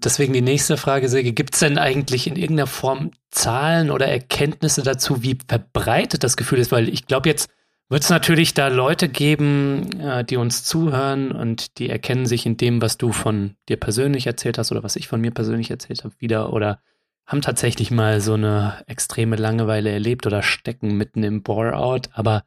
Deswegen 0.04 0.34
die 0.34 0.42
nächste 0.42 0.78
Frage, 0.78 1.10
Silke, 1.10 1.34
gibt 1.34 1.56
es 1.56 1.60
denn 1.62 1.78
eigentlich 1.78 2.28
in 2.28 2.36
irgendeiner 2.36 2.68
Form 2.68 3.12
Zahlen 3.32 3.90
oder 3.90 4.08
Erkenntnisse 4.08 4.84
dazu, 4.84 5.24
wie 5.24 5.38
verbreitet 5.48 6.24
das 6.24 6.38
Gefühl 6.38 6.60
ist? 6.60 6.72
Weil 6.72 6.88
ich 6.90 7.08
glaube, 7.08 7.30
jetzt 7.30 7.50
wird 7.90 8.04
es 8.04 8.10
natürlich 8.10 8.54
da 8.54 8.68
Leute 8.68 9.10
geben, 9.10 10.00
äh, 10.00 10.24
die 10.24 10.38
uns 10.38 10.64
zuhören 10.64 11.32
und 11.32 11.80
die 11.80 11.90
erkennen 11.90 12.26
sich 12.26 12.46
in 12.46 12.58
dem, 12.58 12.82
was 12.82 12.98
du 12.98 13.12
von 13.12 13.56
dir 13.70 13.78
persönlich 13.78 14.28
erzählt 14.28 14.58
hast 14.58 14.72
oder 14.72 14.84
was 14.84 14.98
ich 14.98 15.08
von 15.08 15.22
mir 15.22 15.32
persönlich 15.32 15.72
erzählt 15.72 16.04
habe, 16.04 16.14
wieder 16.20 16.54
oder 16.54 16.80
haben 17.26 17.42
tatsächlich 17.42 17.92
mal 17.92 18.22
so 18.22 18.36
eine 18.36 18.84
extreme 18.88 19.36
Langeweile 19.36 19.92
erlebt 19.92 20.26
oder 20.26 20.44
stecken 20.44 20.96
mitten 20.96 21.24
im 21.24 21.44
Bore-out. 21.44 22.10
Aber 22.14 22.44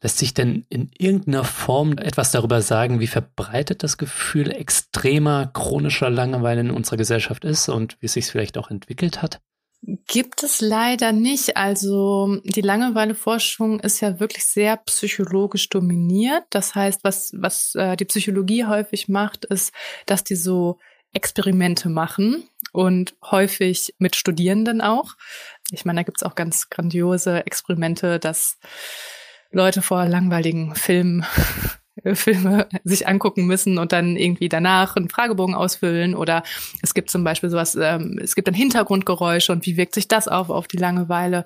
Lässt 0.00 0.18
sich 0.18 0.32
denn 0.32 0.64
in 0.68 0.90
irgendeiner 0.96 1.44
Form 1.44 1.98
etwas 1.98 2.30
darüber 2.30 2.62
sagen, 2.62 3.00
wie 3.00 3.08
verbreitet 3.08 3.82
das 3.82 3.98
Gefühl 3.98 4.52
extremer 4.52 5.50
chronischer 5.52 6.08
Langeweile 6.08 6.60
in 6.60 6.70
unserer 6.70 6.96
Gesellschaft 6.96 7.44
ist 7.44 7.68
und 7.68 7.96
wie 8.00 8.06
es 8.06 8.12
sich 8.12 8.26
vielleicht 8.26 8.58
auch 8.58 8.70
entwickelt 8.70 9.22
hat? 9.22 9.40
Gibt 9.82 10.42
es 10.42 10.60
leider 10.60 11.12
nicht. 11.12 11.56
Also 11.56 12.40
die 12.44 12.60
Langeweileforschung 12.60 13.80
ist 13.80 14.00
ja 14.00 14.18
wirklich 14.18 14.44
sehr 14.44 14.76
psychologisch 14.76 15.68
dominiert. 15.68 16.44
Das 16.50 16.74
heißt, 16.74 17.04
was, 17.04 17.32
was 17.36 17.74
äh, 17.76 17.96
die 17.96 18.04
Psychologie 18.04 18.66
häufig 18.66 19.08
macht, 19.08 19.44
ist, 19.44 19.72
dass 20.06 20.24
die 20.24 20.34
so 20.34 20.78
Experimente 21.12 21.88
machen 21.88 22.48
und 22.72 23.14
häufig 23.24 23.94
mit 23.98 24.16
Studierenden 24.16 24.80
auch. 24.80 25.14
Ich 25.70 25.84
meine, 25.84 26.00
da 26.00 26.02
gibt's 26.02 26.22
auch 26.22 26.34
ganz 26.34 26.70
grandiose 26.70 27.46
Experimente, 27.46 28.18
dass 28.18 28.58
Leute 29.50 29.82
vor 29.82 30.06
langweiligen 30.06 30.74
Filmen 30.74 31.24
Filme 32.14 32.68
sich 32.84 33.08
angucken 33.08 33.46
müssen 33.46 33.78
und 33.78 33.92
dann 33.92 34.16
irgendwie 34.16 34.48
danach 34.48 34.96
einen 34.96 35.08
Fragebogen 35.10 35.54
ausfüllen 35.54 36.14
oder 36.14 36.42
es 36.82 36.94
gibt 36.94 37.10
zum 37.10 37.24
Beispiel 37.24 37.50
sowas, 37.50 37.76
ähm, 37.80 38.18
es 38.22 38.34
gibt 38.34 38.46
dann 38.46 38.54
Hintergrundgeräusche 38.54 39.52
und 39.52 39.66
wie 39.66 39.76
wirkt 39.76 39.94
sich 39.94 40.08
das 40.08 40.28
auf 40.28 40.50
auf 40.50 40.68
die 40.68 40.76
Langeweile. 40.76 41.44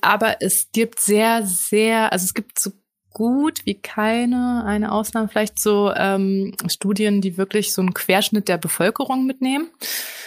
Aber 0.00 0.36
es 0.40 0.68
gibt 0.72 1.00
sehr, 1.00 1.44
sehr, 1.46 2.12
also 2.12 2.24
es 2.24 2.34
gibt 2.34 2.58
so 2.58 2.72
gut 3.14 3.64
wie 3.64 3.74
keine, 3.74 4.64
eine 4.66 4.92
Ausnahme 4.92 5.28
vielleicht 5.28 5.58
so 5.58 5.92
ähm, 5.94 6.52
Studien, 6.68 7.20
die 7.20 7.38
wirklich 7.38 7.72
so 7.72 7.80
einen 7.80 7.94
Querschnitt 7.94 8.48
der 8.48 8.58
Bevölkerung 8.58 9.24
mitnehmen. 9.24 9.70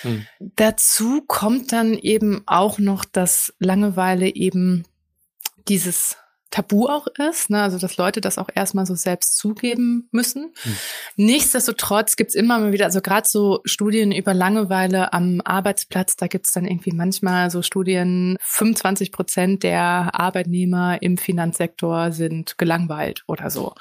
Hm. 0.01 0.25
Dazu 0.39 1.21
kommt 1.27 1.73
dann 1.73 1.93
eben 1.93 2.43
auch 2.45 2.79
noch, 2.79 3.05
dass 3.05 3.53
Langeweile 3.59 4.33
eben 4.33 4.85
dieses 5.67 6.17
Tabu 6.51 6.87
auch 6.87 7.07
ist, 7.29 7.49
ne? 7.49 7.61
also 7.61 7.77
dass 7.77 7.97
Leute 7.97 8.21
das 8.21 8.37
auch 8.37 8.49
erstmal 8.53 8.85
so 8.85 8.95
selbst 8.95 9.37
zugeben 9.37 10.07
müssen. 10.11 10.53
Hm. 10.61 10.77
Nichtsdestotrotz 11.17 12.15
gibt's 12.15 12.35
immer 12.35 12.59
mal 12.59 12.71
wieder, 12.71 12.85
also 12.85 13.01
gerade 13.01 13.27
so 13.27 13.61
Studien 13.65 14.11
über 14.11 14.33
Langeweile 14.33 15.13
am 15.13 15.41
Arbeitsplatz, 15.43 16.15
da 16.15 16.27
gibt's 16.27 16.53
dann 16.53 16.65
irgendwie 16.65 16.91
manchmal 16.91 17.51
so 17.51 17.61
Studien, 17.61 18.37
25 18.41 19.11
Prozent 19.11 19.63
der 19.63 20.09
Arbeitnehmer 20.13 21.01
im 21.01 21.17
Finanzsektor 21.17 22.11
sind 22.11 22.57
gelangweilt 22.57 23.23
oder 23.27 23.49
so. 23.49 23.73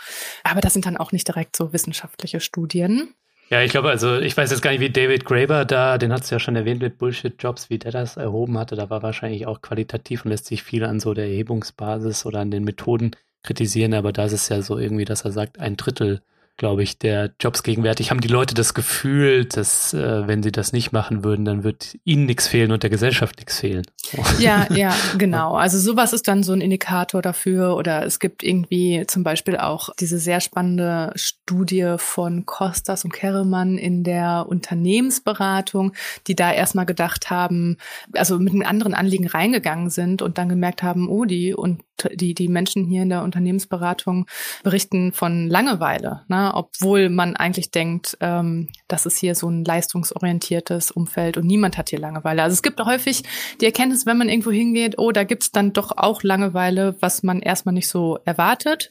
Aber 0.42 0.60
das 0.60 0.72
sind 0.72 0.86
dann 0.86 0.96
auch 0.96 1.12
nicht 1.12 1.28
direkt 1.28 1.56
so 1.56 1.72
wissenschaftliche 1.72 2.40
Studien. 2.40 3.14
Ja, 3.48 3.62
ich 3.62 3.70
glaube, 3.70 3.90
also 3.90 4.18
ich 4.18 4.36
weiß 4.36 4.50
jetzt 4.50 4.60
gar 4.60 4.72
nicht, 4.72 4.80
wie 4.80 4.90
David 4.90 5.24
Graeber 5.24 5.64
da, 5.64 5.98
den 5.98 6.12
hat 6.12 6.22
es 6.22 6.30
ja 6.30 6.40
schon 6.40 6.56
erwähnt 6.56 6.82
mit 6.82 6.98
Bullshit-Jobs, 6.98 7.70
wie 7.70 7.78
der 7.78 7.92
das 7.92 8.16
erhoben 8.16 8.58
hatte. 8.58 8.74
Da 8.74 8.90
war 8.90 9.04
wahrscheinlich 9.04 9.46
auch 9.46 9.62
qualitativ 9.62 10.24
und 10.24 10.32
lässt 10.32 10.46
sich 10.46 10.64
viel 10.64 10.82
an 10.84 10.98
so 10.98 11.14
der 11.14 11.26
Erhebungsbasis 11.26 12.26
oder 12.26 12.40
an 12.40 12.50
den 12.50 12.64
Methoden 12.64 13.12
kritisieren, 13.44 13.94
aber 13.94 14.12
da 14.12 14.24
ist 14.24 14.32
es 14.32 14.48
ja 14.48 14.60
so 14.62 14.78
irgendwie, 14.78 15.04
dass 15.04 15.24
er 15.24 15.30
sagt, 15.30 15.60
ein 15.60 15.76
Drittel 15.76 16.22
glaube 16.56 16.82
ich, 16.82 16.98
der 16.98 17.32
Jobs 17.40 17.62
gegenwärtig, 17.62 18.10
haben 18.10 18.20
die 18.20 18.28
Leute 18.28 18.54
das 18.54 18.74
Gefühl, 18.74 19.44
dass 19.44 19.92
äh, 19.92 20.26
wenn 20.26 20.42
sie 20.42 20.52
das 20.52 20.72
nicht 20.72 20.92
machen 20.92 21.22
würden, 21.22 21.44
dann 21.44 21.64
wird 21.64 21.96
ihnen 22.04 22.26
nichts 22.26 22.48
fehlen 22.48 22.72
und 22.72 22.82
der 22.82 22.90
Gesellschaft 22.90 23.36
nichts 23.36 23.60
fehlen. 23.60 23.86
Ja, 24.38 24.66
ja, 24.70 24.94
genau. 25.16 25.54
Also 25.54 25.78
sowas 25.78 26.12
ist 26.12 26.28
dann 26.28 26.42
so 26.42 26.52
ein 26.52 26.60
Indikator 26.60 27.22
dafür. 27.22 27.76
Oder 27.76 28.04
es 28.04 28.18
gibt 28.18 28.42
irgendwie 28.42 29.04
zum 29.06 29.22
Beispiel 29.24 29.56
auch 29.56 29.88
diese 29.98 30.18
sehr 30.18 30.40
spannende 30.40 31.12
Studie 31.16 31.94
von 31.96 32.44
Kostas 32.44 33.04
und 33.04 33.12
Kerremann 33.12 33.78
in 33.78 34.04
der 34.04 34.46
Unternehmensberatung, 34.48 35.92
die 36.26 36.36
da 36.36 36.52
erstmal 36.52 36.86
gedacht 36.86 37.30
haben, 37.30 37.78
also 38.12 38.38
mit 38.38 38.52
einem 38.52 38.62
anderen 38.62 38.94
Anliegen 38.94 39.26
reingegangen 39.26 39.90
sind 39.90 40.22
und 40.22 40.38
dann 40.38 40.48
gemerkt 40.48 40.82
haben, 40.82 41.08
oh, 41.08 41.24
die 41.24 41.54
und 41.54 41.82
die, 42.12 42.34
die 42.34 42.48
Menschen 42.48 42.84
hier 42.84 43.02
in 43.02 43.08
der 43.08 43.22
Unternehmensberatung 43.22 44.26
berichten 44.62 45.12
von 45.12 45.48
Langeweile. 45.48 46.22
Obwohl 46.54 47.08
man 47.08 47.36
eigentlich 47.36 47.70
denkt, 47.70 48.16
ähm, 48.20 48.68
das 48.88 49.06
ist 49.06 49.18
hier 49.18 49.34
so 49.34 49.48
ein 49.48 49.64
leistungsorientiertes 49.64 50.90
Umfeld 50.90 51.36
und 51.36 51.46
niemand 51.46 51.78
hat 51.78 51.90
hier 51.90 51.98
Langeweile. 51.98 52.42
Also 52.42 52.54
es 52.54 52.62
gibt 52.62 52.80
häufig 52.80 53.22
die 53.60 53.64
Erkenntnis, 53.66 54.06
wenn 54.06 54.18
man 54.18 54.28
irgendwo 54.28 54.50
hingeht, 54.50 54.98
oh, 54.98 55.12
da 55.12 55.24
gibt's 55.24 55.52
dann 55.52 55.72
doch 55.72 55.92
auch 55.96 56.22
Langeweile, 56.22 56.96
was 57.00 57.22
man 57.22 57.40
erstmal 57.40 57.74
nicht 57.74 57.88
so 57.88 58.18
erwartet. 58.24 58.90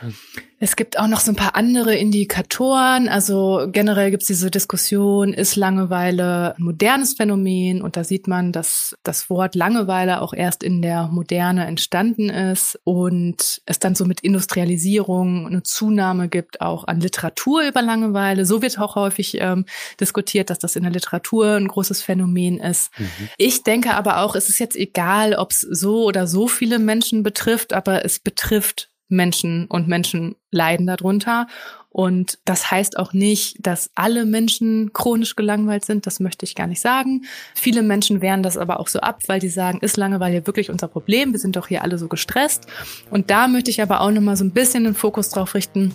Hm. 0.00 0.14
Es 0.62 0.76
gibt 0.76 0.98
auch 0.98 1.06
noch 1.06 1.20
so 1.20 1.32
ein 1.32 1.36
paar 1.36 1.56
andere 1.56 1.94
Indikatoren. 1.94 3.08
Also 3.08 3.66
generell 3.72 4.10
gibt 4.10 4.24
es 4.24 4.26
diese 4.26 4.50
Diskussion, 4.50 5.32
ist 5.32 5.56
Langeweile 5.56 6.54
ein 6.54 6.62
modernes 6.62 7.14
Phänomen? 7.14 7.80
Und 7.80 7.96
da 7.96 8.04
sieht 8.04 8.28
man, 8.28 8.52
dass 8.52 8.94
das 9.02 9.30
Wort 9.30 9.54
Langeweile 9.54 10.20
auch 10.20 10.34
erst 10.34 10.62
in 10.62 10.82
der 10.82 11.08
Moderne 11.08 11.64
entstanden 11.64 12.28
ist 12.28 12.78
und 12.84 13.62
es 13.64 13.78
dann 13.78 13.94
so 13.94 14.04
mit 14.04 14.20
Industrialisierung 14.20 15.46
eine 15.46 15.62
Zunahme 15.62 16.28
gibt, 16.28 16.60
auch 16.60 16.84
an 16.84 17.00
Literatur 17.00 17.62
über 17.62 17.80
Langeweile. 17.80 18.44
So 18.44 18.60
wird 18.60 18.78
auch 18.78 18.96
häufig 18.96 19.38
ähm, 19.40 19.64
diskutiert, 19.98 20.50
dass 20.50 20.58
das 20.58 20.76
in 20.76 20.82
der 20.82 20.92
Literatur 20.92 21.56
ein 21.56 21.68
großes 21.68 22.02
Phänomen 22.02 22.58
ist. 22.58 22.90
Mhm. 22.98 23.30
Ich 23.38 23.62
denke 23.62 23.94
aber 23.94 24.18
auch, 24.18 24.34
es 24.34 24.50
ist 24.50 24.58
jetzt 24.58 24.76
egal, 24.76 25.34
ob 25.36 25.52
es 25.52 25.60
so 25.62 26.04
oder 26.04 26.26
so 26.26 26.48
viele 26.48 26.78
Menschen 26.78 27.22
betrifft, 27.22 27.72
aber 27.72 28.04
es 28.04 28.18
betrifft 28.18 28.90
Menschen 29.10 29.66
und 29.66 29.88
Menschen 29.88 30.36
leiden 30.50 30.86
darunter. 30.86 31.46
Und 31.90 32.38
das 32.44 32.70
heißt 32.70 32.96
auch 32.98 33.12
nicht, 33.12 33.56
dass 33.66 33.90
alle 33.96 34.24
Menschen 34.24 34.92
chronisch 34.92 35.34
gelangweilt 35.34 35.84
sind. 35.84 36.06
Das 36.06 36.20
möchte 36.20 36.44
ich 36.46 36.54
gar 36.54 36.68
nicht 36.68 36.80
sagen. 36.80 37.24
Viele 37.54 37.82
Menschen 37.82 38.22
wehren 38.22 38.44
das 38.44 38.56
aber 38.56 38.78
auch 38.78 38.86
so 38.86 39.00
ab, 39.00 39.20
weil 39.26 39.40
die 39.40 39.48
sagen, 39.48 39.80
ist 39.80 39.96
Langeweile 39.96 40.46
wirklich 40.46 40.70
unser 40.70 40.86
Problem? 40.86 41.32
Wir 41.32 41.40
sind 41.40 41.56
doch 41.56 41.66
hier 41.66 41.82
alle 41.82 41.98
so 41.98 42.06
gestresst. 42.06 42.66
Und 43.10 43.30
da 43.30 43.48
möchte 43.48 43.70
ich 43.70 43.82
aber 43.82 44.00
auch 44.02 44.12
nochmal 44.12 44.36
so 44.36 44.44
ein 44.44 44.52
bisschen 44.52 44.84
den 44.84 44.94
Fokus 44.94 45.30
drauf 45.30 45.54
richten, 45.54 45.92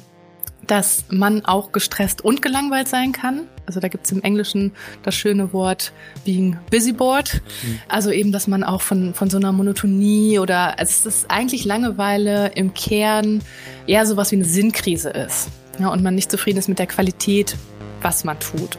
dass 0.67 1.05
man 1.09 1.45
auch 1.45 1.71
gestresst 1.71 2.23
und 2.23 2.41
gelangweilt 2.41 2.87
sein 2.87 3.11
kann. 3.11 3.41
Also 3.65 3.79
da 3.79 3.87
gibt 3.87 4.05
es 4.05 4.11
im 4.11 4.21
Englischen 4.21 4.71
das 5.03 5.15
schöne 5.15 5.53
Wort 5.53 5.91
being 6.23 6.57
busyboard. 6.69 7.41
Mhm. 7.63 7.79
Also 7.87 8.11
eben, 8.11 8.31
dass 8.31 8.47
man 8.47 8.63
auch 8.63 8.81
von, 8.81 9.13
von 9.13 9.29
so 9.29 9.37
einer 9.37 9.51
Monotonie 9.51 10.39
oder 10.39 10.79
also 10.79 10.91
es 10.91 11.05
ist 11.05 11.31
eigentlich 11.31 11.65
Langeweile 11.65 12.51
im 12.55 12.73
Kern 12.73 13.41
eher 13.87 14.05
sowas 14.05 14.31
wie 14.31 14.35
eine 14.35 14.45
Sinnkrise 14.45 15.09
ist. 15.09 15.49
Ja, 15.79 15.89
und 15.89 16.03
man 16.03 16.15
nicht 16.15 16.31
zufrieden 16.31 16.59
ist 16.59 16.69
mit 16.69 16.79
der 16.79 16.87
Qualität, 16.87 17.57
was 18.01 18.23
man 18.23 18.39
tut. 18.39 18.77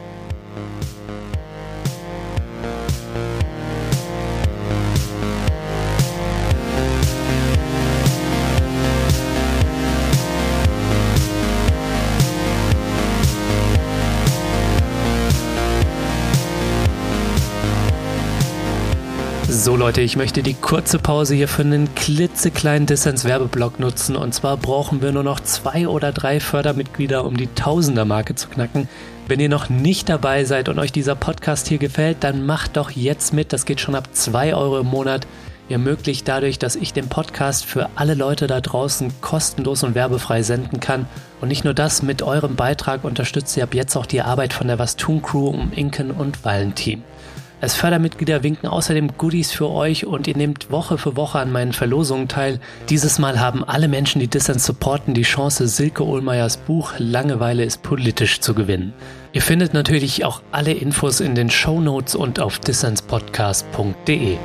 So 19.49 19.77
Leute, 19.77 20.01
ich 20.01 20.17
möchte 20.17 20.43
die 20.43 20.55
kurze 20.55 20.99
Pause 20.99 21.37
hier 21.37 21.47
für 21.47 21.63
einen 21.63 21.95
klitzekleinen 21.95 22.87
Dissens-Werbeblock 22.87 23.79
nutzen. 23.79 24.17
Und 24.17 24.35
zwar 24.35 24.57
brauchen 24.57 25.01
wir 25.01 25.13
nur 25.13 25.23
noch 25.23 25.39
zwei 25.39 25.87
oder 25.87 26.11
drei 26.11 26.41
Fördermitglieder, 26.41 27.25
um 27.25 27.37
die 27.37 27.47
Tausender-Marke 27.47 28.35
zu 28.35 28.49
knacken. 28.49 28.89
Wenn 29.29 29.39
ihr 29.39 29.49
noch 29.49 29.69
nicht 29.69 30.09
dabei 30.09 30.45
seid 30.45 30.69
und 30.69 30.81
euch 30.81 30.91
dieser 30.91 31.15
Podcast 31.15 31.69
hier 31.69 31.79
gefällt, 31.79 32.19
dann 32.25 32.45
macht 32.45 32.77
doch 32.77 32.91
jetzt 32.91 33.33
mit. 33.33 33.53
Das 33.53 33.67
geht 33.67 33.81
schon 33.81 33.95
ab 33.95 34.09
zwei 34.13 34.53
Euro 34.53 34.81
im 34.81 34.87
Monat. 34.87 35.29
Ihr 35.69 35.75
ermöglicht 35.75 36.27
dadurch, 36.27 36.59
dass 36.59 36.75
ich 36.75 36.93
den 36.93 37.09
Podcast 37.09 37.65
für 37.65 37.89
alle 37.95 38.15
Leute 38.15 38.49
da 38.49 38.61
draußen 38.61 39.13
kostenlos 39.21 39.85
und 39.85 39.95
werbefrei 39.95 40.43
senden 40.43 40.81
kann. 40.81 41.07
Und 41.41 41.49
nicht 41.49 41.65
nur 41.65 41.75
das, 41.75 42.03
mit 42.03 42.23
eurem 42.23 42.57
Beitrag 42.57 43.05
unterstützt 43.05 43.57
ihr 43.57 43.63
ab 43.63 43.75
jetzt 43.75 43.97
auch 43.97 44.07
die 44.07 44.23
Arbeit 44.23 44.53
von 44.53 44.67
der 44.67 44.81
Was 44.81 44.97
Tun 44.97 45.23
Crew 45.23 45.49
um 45.49 45.73
Inken 45.73 46.11
und 46.11 46.45
Valentin. 46.45 47.05
Als 47.61 47.75
Fördermitglieder 47.75 48.42
winken 48.42 48.69
außerdem 48.69 49.16
Goodies 49.16 49.51
für 49.51 49.71
euch 49.71 50.05
und 50.05 50.27
ihr 50.27 50.37
nehmt 50.37 50.71
Woche 50.71 50.99
für 50.99 51.16
Woche 51.16 51.38
an 51.38 51.51
meinen 51.51 51.73
Verlosungen 51.73 52.29
teil. 52.29 52.61
Dieses 52.90 53.19
Mal 53.19 53.40
haben 53.40 53.64
alle 53.64 53.88
Menschen, 53.88 54.21
die 54.21 54.29
Dissens 54.29 54.66
supporten, 54.66 55.14
die 55.14 55.23
Chance, 55.23 55.66
Silke 55.66 56.05
Ohlmeiers 56.05 56.59
Buch 56.59 56.92
Langeweile 56.99 57.64
ist 57.64 57.83
politisch 57.83 58.40
zu 58.40 58.53
gewinnen. 58.53 58.92
Ihr 59.33 59.40
findet 59.40 59.73
natürlich 59.73 60.25
auch 60.25 60.42
alle 60.53 60.73
Infos 60.73 61.21
in 61.21 61.35
den 61.35 61.49
Show 61.49 61.81
Notes 61.81 62.14
und 62.14 62.40
auf 62.40 62.59
dissenspodcast.de. 62.59 64.37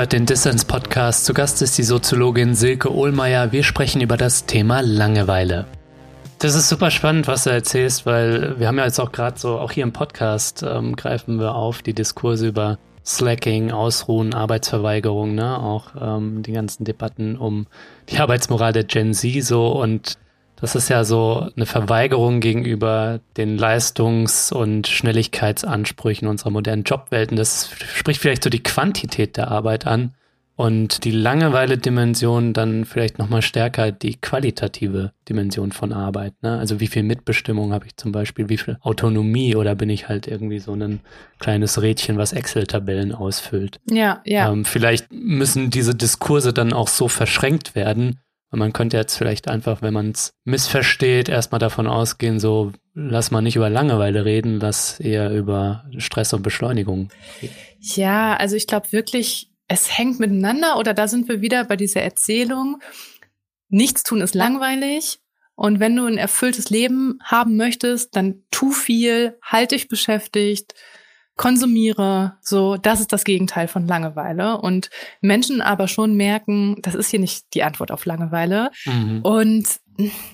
hört 0.00 0.14
den 0.14 0.24
Dissens 0.24 0.64
Podcast. 0.64 1.26
Zu 1.26 1.34
Gast 1.34 1.60
ist 1.60 1.76
die 1.76 1.82
Soziologin 1.82 2.54
Silke 2.54 2.90
Ohlmeier. 2.90 3.52
Wir 3.52 3.62
sprechen 3.62 4.00
über 4.00 4.16
das 4.16 4.46
Thema 4.46 4.80
Langeweile. 4.80 5.66
Das 6.38 6.54
ist 6.54 6.70
super 6.70 6.90
spannend, 6.90 7.28
was 7.28 7.44
du 7.44 7.50
erzählst, 7.50 8.06
weil 8.06 8.58
wir 8.58 8.66
haben 8.66 8.78
ja 8.78 8.86
jetzt 8.86 8.98
auch 8.98 9.12
gerade 9.12 9.38
so, 9.38 9.58
auch 9.58 9.72
hier 9.72 9.82
im 9.82 9.92
Podcast 9.92 10.62
ähm, 10.66 10.96
greifen 10.96 11.38
wir 11.38 11.54
auf 11.54 11.82
die 11.82 11.92
Diskurse 11.92 12.48
über 12.48 12.78
Slacking, 13.04 13.72
Ausruhen, 13.72 14.32
Arbeitsverweigerung, 14.32 15.34
ne? 15.34 15.58
auch 15.58 15.88
ähm, 16.00 16.42
die 16.42 16.52
ganzen 16.52 16.84
Debatten 16.84 17.36
um 17.36 17.66
die 18.08 18.20
Arbeitsmoral 18.20 18.72
der 18.72 18.84
Gen 18.84 19.12
Z 19.12 19.44
so 19.44 19.68
und 19.68 20.16
Das 20.60 20.74
ist 20.74 20.88
ja 20.88 21.04
so 21.04 21.48
eine 21.56 21.66
Verweigerung 21.66 22.40
gegenüber 22.40 23.20
den 23.36 23.56
Leistungs- 23.58 24.52
und 24.52 24.86
Schnelligkeitsansprüchen 24.86 26.28
unserer 26.28 26.50
modernen 26.50 26.84
Jobwelten. 26.84 27.36
Das 27.36 27.70
spricht 27.94 28.20
vielleicht 28.20 28.44
so 28.44 28.50
die 28.50 28.62
Quantität 28.62 29.36
der 29.36 29.48
Arbeit 29.48 29.86
an 29.86 30.14
und 30.60 31.04
die 31.04 31.10
Langeweile-Dimension 31.10 32.52
dann 32.52 32.84
vielleicht 32.84 33.18
nochmal 33.18 33.40
stärker 33.40 33.92
die 33.92 34.16
qualitative 34.16 35.12
Dimension 35.26 35.72
von 35.72 35.94
Arbeit. 35.94 36.34
Ne? 36.42 36.58
Also 36.58 36.80
wie 36.80 36.86
viel 36.86 37.02
Mitbestimmung 37.02 37.72
habe 37.72 37.86
ich 37.86 37.96
zum 37.96 38.12
Beispiel, 38.12 38.50
wie 38.50 38.58
viel 38.58 38.76
Autonomie 38.82 39.56
oder 39.56 39.74
bin 39.74 39.88
ich 39.88 40.10
halt 40.10 40.26
irgendwie 40.26 40.58
so 40.58 40.74
ein 40.74 41.00
kleines 41.38 41.80
Rädchen, 41.80 42.18
was 42.18 42.34
Excel-Tabellen 42.34 43.14
ausfüllt. 43.14 43.80
Ja, 43.90 44.20
ja. 44.26 44.52
Ähm, 44.52 44.66
vielleicht 44.66 45.10
müssen 45.10 45.70
diese 45.70 45.94
Diskurse 45.94 46.52
dann 46.52 46.74
auch 46.74 46.88
so 46.88 47.08
verschränkt 47.08 47.74
werden, 47.74 48.20
und 48.50 48.58
man 48.58 48.72
könnte 48.72 48.96
jetzt 48.96 49.16
vielleicht 49.16 49.48
einfach, 49.48 49.80
wenn 49.80 49.94
man 49.94 50.10
es 50.10 50.32
missversteht, 50.44 51.28
erstmal 51.28 51.60
davon 51.60 51.86
ausgehen, 51.86 52.40
so 52.40 52.72
lass 52.94 53.30
mal 53.30 53.42
nicht 53.42 53.56
über 53.56 53.70
Langeweile 53.70 54.24
reden, 54.24 54.58
lass 54.58 54.98
eher 54.98 55.30
über 55.30 55.84
Stress 55.98 56.32
und 56.32 56.42
Beschleunigung. 56.42 57.10
Ja, 57.78 58.36
also 58.36 58.56
ich 58.56 58.66
glaube 58.66 58.90
wirklich, 58.90 59.52
es 59.68 59.96
hängt 59.96 60.18
miteinander 60.18 60.78
oder 60.78 60.94
da 60.94 61.06
sind 61.06 61.28
wir 61.28 61.40
wieder 61.40 61.64
bei 61.64 61.76
dieser 61.76 62.02
Erzählung. 62.02 62.80
Nichts 63.68 64.02
tun 64.02 64.20
ist 64.20 64.34
langweilig. 64.34 65.20
Und 65.54 65.78
wenn 65.78 65.94
du 65.94 66.06
ein 66.06 66.18
erfülltes 66.18 66.70
Leben 66.70 67.18
haben 67.22 67.56
möchtest, 67.56 68.16
dann 68.16 68.42
tu 68.50 68.72
viel, 68.72 69.38
halt 69.42 69.72
dich 69.72 69.88
beschäftigt, 69.88 70.74
konsumiere, 71.40 72.34
so, 72.42 72.76
das 72.76 73.00
ist 73.00 73.14
das 73.14 73.24
Gegenteil 73.24 73.66
von 73.66 73.86
Langeweile. 73.86 74.58
Und 74.60 74.90
Menschen 75.22 75.62
aber 75.62 75.88
schon 75.88 76.14
merken, 76.14 76.76
das 76.82 76.94
ist 76.94 77.08
hier 77.08 77.18
nicht 77.18 77.54
die 77.54 77.62
Antwort 77.62 77.90
auf 77.90 78.04
Langeweile. 78.04 78.70
Mhm. 78.84 79.22
Und 79.22 79.66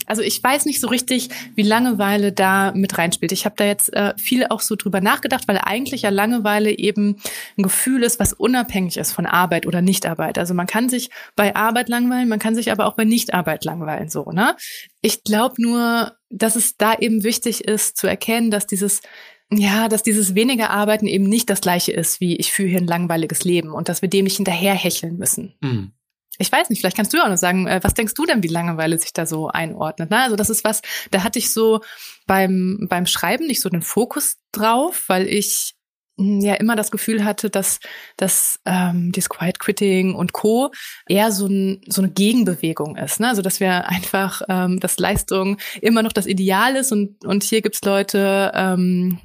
also 0.07 0.23
ich 0.23 0.43
weiß 0.43 0.65
nicht 0.65 0.81
so 0.81 0.89
richtig, 0.89 1.29
wie 1.55 1.63
Langeweile 1.63 2.33
da 2.33 2.73
mit 2.73 2.99
reinspielt. 2.99 3.31
Ich 3.31 3.45
habe 3.45 3.55
da 3.57 3.65
jetzt 3.65 3.93
äh, 3.93 4.15
viel 4.17 4.47
auch 4.49 4.61
so 4.61 4.75
drüber 4.75 5.01
nachgedacht, 5.01 5.47
weil 5.47 5.59
eigentlich 5.59 6.03
ja 6.03 6.11
Langeweile 6.11 6.77
eben 6.77 7.19
ein 7.57 7.63
Gefühl 7.63 8.03
ist, 8.03 8.19
was 8.19 8.33
unabhängig 8.33 8.97
ist 8.97 9.13
von 9.13 9.27
Arbeit 9.27 9.69
oder 9.69 9.83
Nichtarbeit. 9.83 10.39
Also 10.39 10.55
man 10.55 10.67
kann 10.67 10.89
sich 10.89 11.11
bei 11.37 11.55
Arbeit 11.55 11.89
langweilen, 11.89 12.29
man 12.29 12.41
kann 12.41 12.57
sich 12.57 12.73
aber 12.73 12.85
auch 12.87 12.95
bei 12.95 13.05
Nichtarbeit 13.05 13.65
langweilen, 13.65 14.09
so, 14.09 14.33
ne? 14.33 14.57
Ich 15.03 15.23
glaube 15.23 15.63
nur, 15.63 16.17
dass 16.31 16.57
es 16.57 16.77
da 16.77 16.95
eben 16.95 17.23
wichtig 17.23 17.63
ist 17.63 17.97
zu 17.97 18.09
erkennen, 18.09 18.51
dass 18.51 18.67
dieses 18.67 19.03
ja, 19.51 19.89
dass 19.89 20.03
dieses 20.03 20.35
weniger 20.35 20.71
Arbeiten 20.71 21.07
eben 21.07 21.25
nicht 21.25 21.49
das 21.49 21.61
gleiche 21.61 21.93
ist, 21.93 22.21
wie 22.21 22.37
ich 22.37 22.53
führe 22.53 22.69
hier 22.69 22.79
ein 22.79 22.87
langweiliges 22.87 23.45
Leben 23.45 23.73
und 23.73 23.89
dass 23.89 24.03
wir 24.03 24.09
dem 24.09 24.25
nicht 24.25 24.37
hinterherhecheln 24.37 25.17
müssen. 25.17 25.55
Mhm. 25.61 25.93
Ich 26.39 26.53
weiß 26.53 26.69
nicht, 26.69 26.81
vielleicht 26.81 26.97
kannst 26.97 27.15
du 27.15 27.23
auch 27.23 27.29
noch 27.29 27.39
sagen, 27.39 27.67
äh, 27.67 27.81
was 27.83 27.95
denkst 27.95 28.15
du 28.15 28.27
denn, 28.27 28.43
wie 28.43 28.49
Langeweile 28.49 28.99
sich 28.99 29.13
da 29.13 29.25
so 29.25 29.49
einordnet? 29.49 30.11
Ne? 30.11 30.21
Also 30.21 30.37
das 30.37 30.51
ist 30.51 30.65
was, 30.65 30.83
da 31.11 31.23
hatte 31.23 31.39
ich 31.39 31.53
so 31.53 31.81
beim, 32.27 32.87
beim 32.91 33.07
Schreiben 33.07 33.47
nicht 33.47 33.61
so 33.61 33.69
den 33.69 33.83
Fokus 33.83 34.37
drauf, 34.53 35.05
weil 35.07 35.29
ich 35.29 35.77
hm, 36.19 36.41
ja 36.41 36.55
immer 36.55 36.77
das 36.77 36.91
Gefühl 36.91 37.25
hatte, 37.25 37.49
dass, 37.49 37.79
dass 38.17 38.61
ähm, 38.67 39.13
das 39.13 39.29
Quiet 39.29 39.61
Quitting 39.61 40.15
und 40.15 40.33
Co. 40.33 40.73
eher 41.09 41.33
so, 41.33 41.47
ein, 41.47 41.81
so 41.87 42.03
eine 42.03 42.11
Gegenbewegung 42.11 42.97
ist. 42.97 43.21
Ne? 43.21 43.29
Also 43.29 43.41
dass 43.41 43.61
wir 43.61 43.89
einfach, 43.89 44.43
ähm, 44.49 44.81
dass 44.81 44.99
Leistung 44.99 45.57
immer 45.81 46.03
noch 46.03 46.13
das 46.13 46.27
Ideal 46.27 46.77
ist 46.77 46.93
und, 46.93 47.25
und 47.25 47.45
hier 47.45 47.63
gibt's 47.63 47.81
Leute, 47.83 48.53
ähm, 48.55 49.21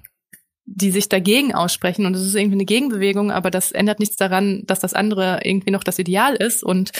die 0.66 0.92
sich 0.92 1.10
dagegen 1.10 1.54
aussprechen 1.54 2.06
und 2.06 2.16
es 2.16 2.26
ist 2.26 2.36
irgendwie 2.36 2.56
eine 2.56 2.66
Gegenbewegung, 2.66 3.32
aber 3.32 3.52
das 3.52 3.72
ändert 3.72 4.00
nichts 4.00 4.16
daran, 4.16 4.64
dass 4.66 4.80
das 4.80 4.94
andere 4.94 5.40
irgendwie 5.44 5.72
noch 5.72 5.84
das 5.84 6.00
Ideal 6.00 6.36
ist. 6.36 6.64
Und 6.64 6.92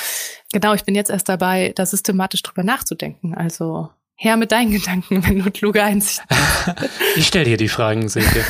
genau, 0.52 0.74
ich 0.74 0.84
bin 0.84 0.96
jetzt 0.96 1.12
erst 1.12 1.30
dabei, 1.30 1.72
da 1.76 1.86
systematisch 1.86 2.42
drüber 2.42 2.64
nachzudenken. 2.64 3.34
Also 3.36 3.90
her 4.16 4.38
mit 4.38 4.52
deinen 4.52 4.72
Gedanken, 4.72 5.26
wenn 5.26 5.44
du 5.44 5.52
kluge 5.52 5.84
Einsicht 5.84 6.22
hast. 6.30 6.90
Ich 7.16 7.28
stelle 7.28 7.46
dir 7.46 7.58
die 7.58 7.68
Fragen, 7.68 8.08
Silke. 8.08 8.44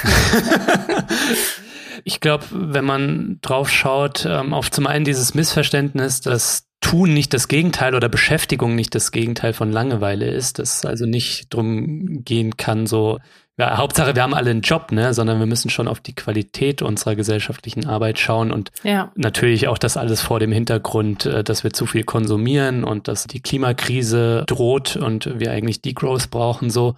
ich 2.03 2.19
glaube, 2.19 2.45
wenn 2.51 2.85
man 2.85 3.39
drauf 3.41 3.69
schaut, 3.69 4.25
ähm, 4.25 4.53
auf 4.53 4.71
zum 4.71 4.87
einen 4.87 5.05
dieses 5.05 5.33
Missverständnis, 5.33 6.21
dass 6.21 6.67
Tun 6.81 7.13
nicht 7.13 7.33
das 7.33 7.47
Gegenteil 7.47 7.93
oder 7.93 8.09
Beschäftigung 8.09 8.75
nicht 8.75 8.95
das 8.95 9.11
Gegenteil 9.11 9.53
von 9.53 9.71
Langeweile 9.71 10.29
ist, 10.29 10.57
dass 10.57 10.83
also 10.83 11.05
nicht 11.05 11.53
drum 11.53 12.23
gehen 12.23 12.57
kann, 12.57 12.87
so 12.87 13.19
ja, 13.61 13.77
Hauptsache, 13.77 14.15
wir 14.15 14.23
haben 14.23 14.33
alle 14.33 14.49
einen 14.49 14.61
Job, 14.61 14.91
ne, 14.91 15.13
sondern 15.13 15.37
wir 15.37 15.45
müssen 15.45 15.69
schon 15.69 15.87
auf 15.87 15.99
die 15.99 16.15
Qualität 16.15 16.81
unserer 16.81 17.15
gesellschaftlichen 17.15 17.85
Arbeit 17.85 18.17
schauen 18.17 18.51
und 18.51 18.71
ja. 18.81 19.11
natürlich 19.13 19.67
auch 19.67 19.77
das 19.77 19.97
alles 19.97 20.19
vor 20.19 20.39
dem 20.39 20.51
Hintergrund, 20.51 21.27
äh, 21.27 21.43
dass 21.43 21.63
wir 21.63 21.71
zu 21.71 21.85
viel 21.85 22.03
konsumieren 22.03 22.83
und 22.83 23.07
dass 23.07 23.27
die 23.27 23.39
Klimakrise 23.39 24.45
droht 24.47 24.95
und 24.95 25.39
wir 25.39 25.51
eigentlich 25.51 25.83
Degrowth 25.83 26.31
brauchen, 26.31 26.71
so. 26.71 26.95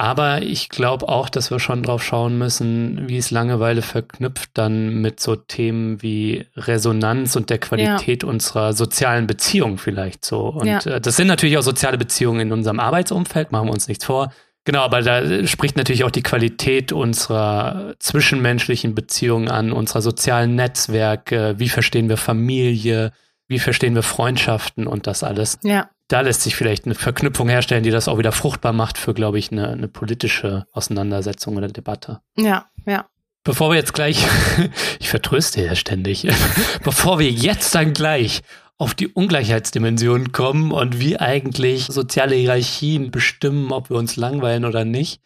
Aber 0.00 0.40
ich 0.42 0.70
glaube 0.70 1.08
auch, 1.08 1.28
dass 1.28 1.50
wir 1.50 1.58
schon 1.58 1.82
drauf 1.82 2.02
schauen 2.02 2.38
müssen, 2.38 3.08
wie 3.08 3.18
es 3.18 3.30
Langeweile 3.30 3.82
verknüpft 3.82 4.50
dann 4.54 5.02
mit 5.02 5.18
so 5.20 5.36
Themen 5.36 6.00
wie 6.00 6.46
Resonanz 6.56 7.36
und 7.36 7.50
der 7.50 7.58
Qualität 7.58 8.22
ja. 8.22 8.28
unserer 8.28 8.72
sozialen 8.72 9.26
Beziehungen 9.26 9.76
vielleicht 9.76 10.24
so. 10.24 10.46
Und 10.46 10.68
ja. 10.68 10.78
Äh, 10.78 11.00
das 11.02 11.16
sind 11.16 11.26
natürlich 11.26 11.58
auch 11.58 11.62
soziale 11.62 11.98
Beziehungen 11.98 12.40
in 12.40 12.52
unserem 12.52 12.80
Arbeitsumfeld, 12.80 13.52
machen 13.52 13.66
wir 13.66 13.72
uns 13.72 13.88
nichts 13.88 14.06
vor. 14.06 14.32
Genau, 14.68 14.82
aber 14.82 15.00
da 15.00 15.46
spricht 15.46 15.78
natürlich 15.78 16.04
auch 16.04 16.10
die 16.10 16.22
Qualität 16.22 16.92
unserer 16.92 17.94
zwischenmenschlichen 18.00 18.94
Beziehungen 18.94 19.48
an, 19.48 19.72
unserer 19.72 20.02
sozialen 20.02 20.56
Netzwerke, 20.56 21.54
wie 21.56 21.70
verstehen 21.70 22.10
wir 22.10 22.18
Familie, 22.18 23.12
wie 23.46 23.60
verstehen 23.60 23.94
wir 23.94 24.02
Freundschaften 24.02 24.86
und 24.86 25.06
das 25.06 25.22
alles. 25.22 25.58
Ja. 25.62 25.88
Da 26.08 26.20
lässt 26.20 26.42
sich 26.42 26.54
vielleicht 26.54 26.84
eine 26.84 26.94
Verknüpfung 26.94 27.48
herstellen, 27.48 27.82
die 27.82 27.90
das 27.90 28.08
auch 28.08 28.18
wieder 28.18 28.30
fruchtbar 28.30 28.74
macht 28.74 28.98
für, 28.98 29.14
glaube 29.14 29.38
ich, 29.38 29.50
eine, 29.50 29.70
eine 29.70 29.88
politische 29.88 30.66
Auseinandersetzung 30.74 31.56
oder 31.56 31.68
Debatte. 31.68 32.20
Ja, 32.36 32.66
ja. 32.84 33.06
Bevor 33.44 33.70
wir 33.70 33.76
jetzt 33.76 33.94
gleich, 33.94 34.26
ich 35.00 35.08
vertröste 35.08 35.64
ja 35.64 35.76
ständig, 35.76 36.28
bevor 36.84 37.18
wir 37.18 37.30
jetzt 37.30 37.74
dann 37.74 37.94
gleich 37.94 38.42
auf 38.78 38.94
die 38.94 39.08
Ungleichheitsdimension 39.08 40.30
kommen 40.30 40.70
und 40.70 41.00
wie 41.00 41.18
eigentlich 41.18 41.86
soziale 41.86 42.36
Hierarchien 42.36 43.10
bestimmen, 43.10 43.72
ob 43.72 43.90
wir 43.90 43.96
uns 43.96 44.16
langweilen 44.16 44.64
oder 44.64 44.84
nicht. 44.84 45.20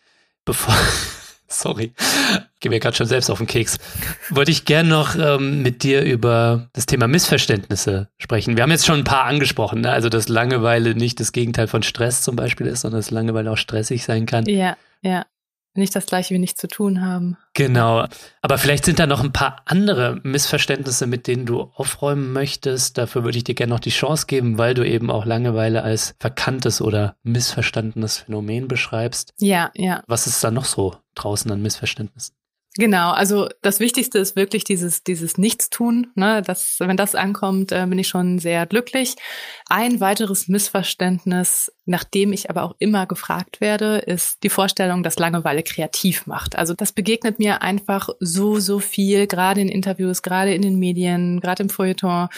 Bevor, 0.46 0.74
sorry, 1.48 1.92
gehe 2.61 2.70
mir 2.70 2.80
gerade 2.80 2.96
schon 2.96 3.07
selbst 3.07 3.30
auf 3.30 3.38
den 3.38 3.46
Keks, 3.46 3.78
wollte 4.30 4.50
ich 4.50 4.64
gern 4.64 4.88
noch 4.88 5.14
ähm, 5.16 5.62
mit 5.62 5.82
dir 5.82 6.03
über 6.03 6.70
das 6.72 6.86
Thema 6.86 7.07
Missverständnisse 7.09 8.09
sprechen. 8.16 8.57
Wir 8.57 8.62
haben 8.62 8.70
jetzt 8.70 8.86
schon 8.86 9.00
ein 9.00 9.05
paar 9.05 9.24
angesprochen, 9.24 9.82
ne? 9.82 9.92
also 9.92 10.09
dass 10.09 10.28
Langeweile 10.28 10.94
nicht 10.94 11.20
das 11.20 11.32
Gegenteil 11.32 11.68
von 11.68 11.82
Stress 11.82 12.22
zum 12.22 12.36
Beispiel 12.36 12.66
ist, 12.66 12.80
sondern 12.80 13.00
dass 13.00 13.11
Langeweile 13.11 13.50
auch 13.53 13.59
stressig 13.59 14.03
sein 14.03 14.24
kann. 14.24 14.46
Ja, 14.46 14.78
ja 15.03 15.26
nicht 15.74 15.94
das 15.96 16.06
gleiche 16.06 16.34
wie 16.34 16.38
nichts 16.38 16.60
zu 16.60 16.68
tun 16.68 17.00
haben. 17.00 17.36
Genau. 17.54 18.06
Aber 18.40 18.58
vielleicht 18.58 18.84
sind 18.84 18.98
da 18.98 19.06
noch 19.06 19.22
ein 19.22 19.32
paar 19.32 19.62
andere 19.64 20.20
Missverständnisse, 20.22 21.06
mit 21.06 21.26
denen 21.26 21.46
du 21.46 21.70
aufräumen 21.74 22.32
möchtest. 22.32 22.98
Dafür 22.98 23.24
würde 23.24 23.38
ich 23.38 23.44
dir 23.44 23.54
gerne 23.54 23.72
noch 23.72 23.80
die 23.80 23.90
Chance 23.90 24.26
geben, 24.26 24.58
weil 24.58 24.74
du 24.74 24.86
eben 24.86 25.10
auch 25.10 25.24
Langeweile 25.24 25.82
als 25.82 26.14
verkanntes 26.18 26.80
oder 26.80 27.16
missverstandenes 27.22 28.18
Phänomen 28.18 28.68
beschreibst. 28.68 29.32
Ja, 29.38 29.70
ja. 29.74 30.02
Was 30.06 30.26
ist 30.26 30.42
da 30.44 30.50
noch 30.50 30.64
so 30.66 30.96
draußen 31.14 31.50
an 31.50 31.62
Missverständnissen? 31.62 32.34
Genau, 32.76 33.10
also 33.10 33.50
das 33.60 33.80
Wichtigste 33.80 34.18
ist 34.18 34.34
wirklich 34.34 34.64
dieses, 34.64 35.04
dieses 35.04 35.36
Nichtstun. 35.36 36.06
Ne? 36.14 36.40
Das, 36.40 36.76
wenn 36.78 36.96
das 36.96 37.14
ankommt, 37.14 37.70
äh, 37.70 37.84
bin 37.86 37.98
ich 37.98 38.08
schon 38.08 38.38
sehr 38.38 38.64
glücklich. 38.64 39.16
Ein 39.74 40.00
weiteres 40.00 40.48
Missverständnis, 40.48 41.72
nach 41.86 42.04
dem 42.04 42.34
ich 42.34 42.50
aber 42.50 42.64
auch 42.64 42.74
immer 42.78 43.06
gefragt 43.06 43.62
werde, 43.62 44.00
ist 44.00 44.42
die 44.42 44.50
Vorstellung, 44.50 45.02
dass 45.02 45.18
Langeweile 45.18 45.62
kreativ 45.62 46.26
macht. 46.26 46.58
Also 46.58 46.74
das 46.74 46.92
begegnet 46.92 47.38
mir 47.38 47.62
einfach 47.62 48.10
so, 48.20 48.60
so 48.60 48.80
viel, 48.80 49.26
gerade 49.26 49.62
in 49.62 49.70
Interviews, 49.70 50.20
gerade 50.20 50.52
in 50.52 50.60
den 50.60 50.78
Medien, 50.78 51.40
gerade 51.40 51.62
im 51.62 51.70
Feuilleton, 51.70 52.28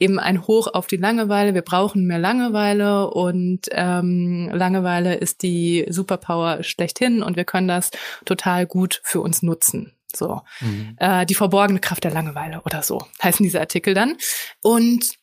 eben 0.00 0.18
ein 0.18 0.48
Hoch 0.48 0.66
auf 0.66 0.88
die 0.88 0.96
Langeweile. 0.96 1.54
Wir 1.54 1.62
brauchen 1.62 2.08
mehr 2.08 2.18
Langeweile 2.18 3.08
und 3.08 3.68
ähm, 3.70 4.50
Langeweile 4.52 5.14
ist 5.14 5.44
die 5.44 5.86
Superpower 5.88 6.64
schlechthin 6.64 7.22
und 7.22 7.36
wir 7.36 7.44
können 7.44 7.68
das 7.68 7.92
total 8.24 8.66
gut 8.66 9.00
für 9.04 9.20
uns 9.20 9.42
nutzen. 9.42 9.92
So, 10.12 10.42
mhm. 10.60 10.96
äh, 10.98 11.24
die 11.24 11.36
verborgene 11.36 11.78
Kraft 11.78 12.02
der 12.02 12.10
Langeweile 12.10 12.62
oder 12.62 12.82
so 12.82 13.06
heißen 13.22 13.44
diese 13.44 13.60
Artikel 13.60 13.94
dann. 13.94 14.16
Und 14.60 15.19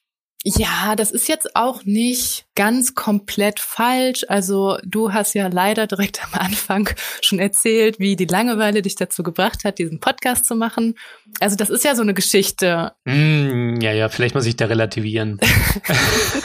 ja, 0.56 0.95
das 0.95 1.12
ist 1.12 1.28
jetzt 1.28 1.56
auch 1.56 1.84
nicht 1.84 2.47
ganz 2.58 2.95
komplett 2.95 3.60
falsch. 3.60 4.26
Also 4.28 4.78
du 4.84 5.14
hast 5.14 5.36
ja 5.36 5.47
leider 5.47 5.86
direkt 5.86 6.22
am 6.24 6.39
Anfang 6.41 6.89
schon 7.22 7.38
erzählt, 7.38 7.99
wie 7.99 8.16
die 8.16 8.26
Langeweile 8.26 8.82
dich 8.82 8.95
dazu 8.95 9.22
gebracht 9.22 9.64
hat, 9.64 9.78
diesen 9.78 9.99
Podcast 9.99 10.47
zu 10.47 10.55
machen. 10.55 10.95
Also 11.39 11.55
das 11.55 11.70
ist 11.70 11.86
ja 11.86 11.95
so 11.95 12.01
eine 12.01 12.16
Geschichte. 12.16 12.93
Mm, 13.05 13.80
ja, 13.80 13.93
ja, 13.93 14.10
vielleicht 14.10 14.34
muss 14.34 14.47
ich 14.47 14.55
da 14.55 14.66
relativieren. 14.66 15.39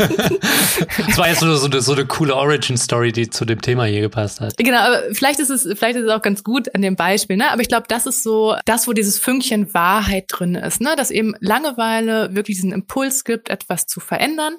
das 1.07 1.17
war 1.17 1.29
jetzt 1.29 1.41
so, 1.41 1.57
so, 1.57 1.81
so 1.81 1.93
eine 1.95 2.05
coole 2.05 2.37
Origin-Story, 2.37 3.13
die 3.13 3.31
zu 3.31 3.47
dem 3.47 3.63
Thema 3.63 3.85
hier 3.85 4.03
gepasst 4.03 4.43
hat. 4.43 4.59
Genau, 4.59 4.81
aber 4.81 5.15
vielleicht 5.15 5.41
ist 5.41 5.49
es, 5.49 5.63
vielleicht 5.63 5.97
ist 5.97 6.05
es 6.05 6.11
auch 6.11 6.21
ganz 6.21 6.45
gut 6.45 6.75
an 6.75 6.83
dem 6.83 6.95
Beispiel, 6.95 7.39
ne? 7.39 7.51
Aber 7.51 7.63
ich 7.63 7.69
glaube, 7.69 7.87
das 7.89 8.05
ist 8.05 8.23
so 8.23 8.55
das, 8.67 8.87
wo 8.87 8.93
dieses 8.93 9.19
Fünkchen 9.19 9.73
Wahrheit 9.73 10.27
drin 10.29 10.57
ist, 10.57 10.83
ne? 10.83 10.95
Dass 10.95 11.11
eben 11.11 11.35
Langeweile 11.41 12.35
wirklich 12.35 12.59
diesen 12.59 12.73
Impuls 12.73 13.25
gibt, 13.25 13.49
etwas 13.49 13.87
zu 13.87 13.99
verändern 13.99 14.57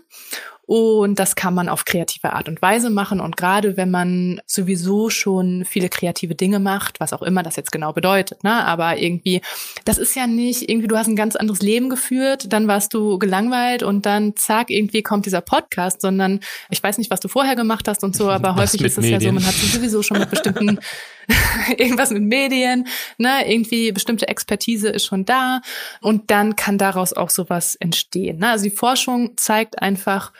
Und 0.66 1.20
das 1.20 1.36
kann 1.36 1.53
man 1.53 1.68
auf 1.68 1.84
kreative 1.84 2.32
Art 2.32 2.47
und 2.47 2.61
Weise 2.61 2.89
machen. 2.89 3.20
Und 3.20 3.36
gerade 3.36 3.76
wenn 3.76 3.91
man 3.91 4.41
sowieso 4.45 5.09
schon 5.09 5.66
viele 5.66 5.89
kreative 5.89 6.36
Dinge 6.36 6.59
macht, 6.59 7.01
was 7.01 7.11
auch 7.11 7.22
immer 7.22 7.43
das 7.43 7.57
jetzt 7.57 7.74
genau 7.74 7.91
bedeutet, 7.91 8.45
ne? 8.45 8.66
aber 8.66 8.97
irgendwie, 8.97 9.41
das 9.84 9.97
ist 9.97 10.16
ja 10.16 10.26
nicht 10.26 10.70
irgendwie, 10.70 10.88
du 10.88 10.97
hast 10.97 11.07
ein 11.07 11.18
ganz 11.18 11.36
anderes 11.36 11.61
Leben 11.61 11.89
geführt, 11.89 12.53
dann 12.53 12.70
warst 12.70 12.93
du 12.93 13.20
gelangweilt 13.20 13.84
und 13.84 14.05
dann 14.05 14.38
zack, 14.38 14.70
irgendwie 14.70 15.03
kommt 15.03 15.26
dieser 15.26 15.41
Podcast, 15.41 15.99
sondern 15.99 16.39
ich 16.70 16.82
weiß 16.82 16.97
nicht, 16.97 17.11
was 17.11 17.20
du 17.20 17.28
vorher 17.28 17.57
gemacht 17.57 17.89
hast 17.89 18.03
und 18.03 18.16
so, 18.16 18.30
aber 18.32 18.55
was 18.55 18.74
häufig 18.74 18.84
ist 18.84 18.97
es 18.97 19.09
ja 19.09 19.20
so, 19.20 19.32
man 19.34 19.45
hat 19.45 19.55
sich 19.55 19.74
sowieso 19.74 20.01
schon 20.01 20.20
mit 20.20 20.30
bestimmten 20.30 20.80
irgendwas 21.78 22.12
mit 22.12 22.24
Medien, 22.24 22.88
ne, 23.18 23.50
irgendwie 23.50 23.92
bestimmte 23.92 24.28
Expertise 24.28 24.90
ist 24.90 25.06
schon 25.06 25.26
da 25.26 25.62
und 26.02 26.32
dann 26.32 26.56
kann 26.56 26.78
daraus 26.78 27.14
auch 27.14 27.30
sowas 27.30 27.76
entstehen. 27.76 28.40
Ne? 28.40 28.50
Also 28.50 28.66
die 28.66 28.76
Forschung 28.76 29.38
zeigt 29.38 29.82
einfach, 29.82 30.32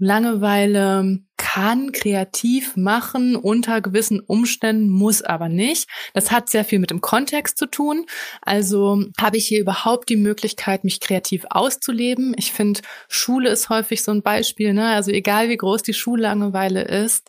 Langeweile 0.00 1.18
kann 1.36 1.90
kreativ 1.90 2.76
machen 2.76 3.34
unter 3.34 3.80
gewissen 3.80 4.20
Umständen, 4.20 4.90
muss 4.90 5.22
aber 5.22 5.48
nicht. 5.48 5.88
Das 6.14 6.30
hat 6.30 6.48
sehr 6.48 6.64
viel 6.64 6.78
mit 6.78 6.90
dem 6.90 7.00
Kontext 7.00 7.58
zu 7.58 7.66
tun. 7.66 8.06
Also 8.40 9.02
habe 9.20 9.36
ich 9.36 9.48
hier 9.48 9.60
überhaupt 9.60 10.08
die 10.08 10.16
Möglichkeit, 10.16 10.84
mich 10.84 11.00
kreativ 11.00 11.46
auszuleben. 11.50 12.32
Ich 12.36 12.52
finde, 12.52 12.80
Schule 13.08 13.50
ist 13.50 13.70
häufig 13.70 14.04
so 14.04 14.12
ein 14.12 14.22
Beispiel. 14.22 14.72
Ne? 14.72 14.86
Also 14.88 15.10
egal 15.10 15.48
wie 15.48 15.56
groß 15.56 15.82
die 15.82 15.94
Schullangeweile 15.94 16.82
ist, 16.82 17.28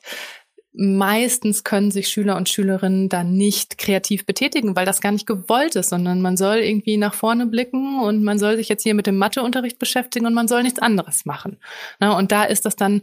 meistens 0.80 1.66
können 1.66 1.92
sich 1.92 2.08
Schüler 2.08 2.38
und 2.38 2.48
Schülerinnen 2.48 3.10
da 3.10 3.26
nicht 3.26 3.78
kreativ 3.78 4.26
betätigen, 4.26 4.78
weil 4.78 4.86
das 4.86 5.02
gar 5.02 5.12
nicht 5.12 5.28
gewollt 5.28 5.76
ist, 5.76 5.90
sondern 5.90 6.22
man 6.22 6.38
soll 6.38 6.58
irgendwie 6.58 6.96
nach 6.96 7.14
vorne 7.14 7.48
blicken 7.48 8.00
und 8.00 8.24
man 8.24 8.40
soll 8.40 8.56
sich 8.56 8.70
jetzt 8.70 8.84
hier 8.84 8.94
mit 8.94 9.06
dem 9.06 9.18
Matheunterricht 9.18 9.78
beschäftigen 9.78 10.26
und 10.26 10.34
man 10.34 10.48
soll 10.48 10.64
nichts 10.64 10.80
anderes 10.80 11.26
machen. 11.26 11.58
und 12.00 12.32
da 12.32 12.46
ist 12.46 12.66
das 12.66 12.78
dann 12.78 13.02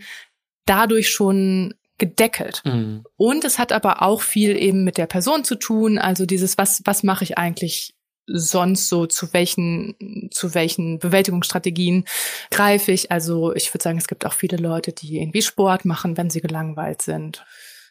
dadurch 0.65 1.11
schon 1.11 1.75
gedeckelt. 1.99 2.63
Mhm. 2.65 3.05
Und 3.17 3.45
es 3.45 3.59
hat 3.59 3.73
aber 3.73 4.01
auch 4.03 4.23
viel 4.23 4.57
eben 4.57 4.83
mit 4.83 4.97
der 4.97 5.07
Person 5.07 5.45
zu 5.45 5.55
tun, 5.55 5.99
also 5.99 6.25
dieses, 6.25 6.57
was, 6.57 6.81
was 6.87 7.03
mache 7.03 7.25
ich 7.25 7.37
eigentlich 7.37 7.95
sonst 8.27 8.89
so 8.89 9.07
zu 9.07 9.33
welchen 9.33 10.29
zu 10.33 10.55
welchen 10.55 10.99
Bewältigungsstrategien 10.99 12.05
greife 12.51 12.91
ich. 12.93 13.13
Also 13.13 13.55
ich 13.55 13.73
würde 13.73 13.85
sagen, 13.85 13.99
es 13.99 14.09
gibt 14.09 14.27
auch 14.27 14.33
viele 14.33 14.57
Leute, 14.57 14.93
die 14.93 15.21
irgendwie 15.21 15.43
Sport 15.43 15.85
machen, 15.85 16.17
wenn 16.17 16.31
sie 16.31 16.41
gelangweilt 16.41 17.03
sind. 17.03 17.45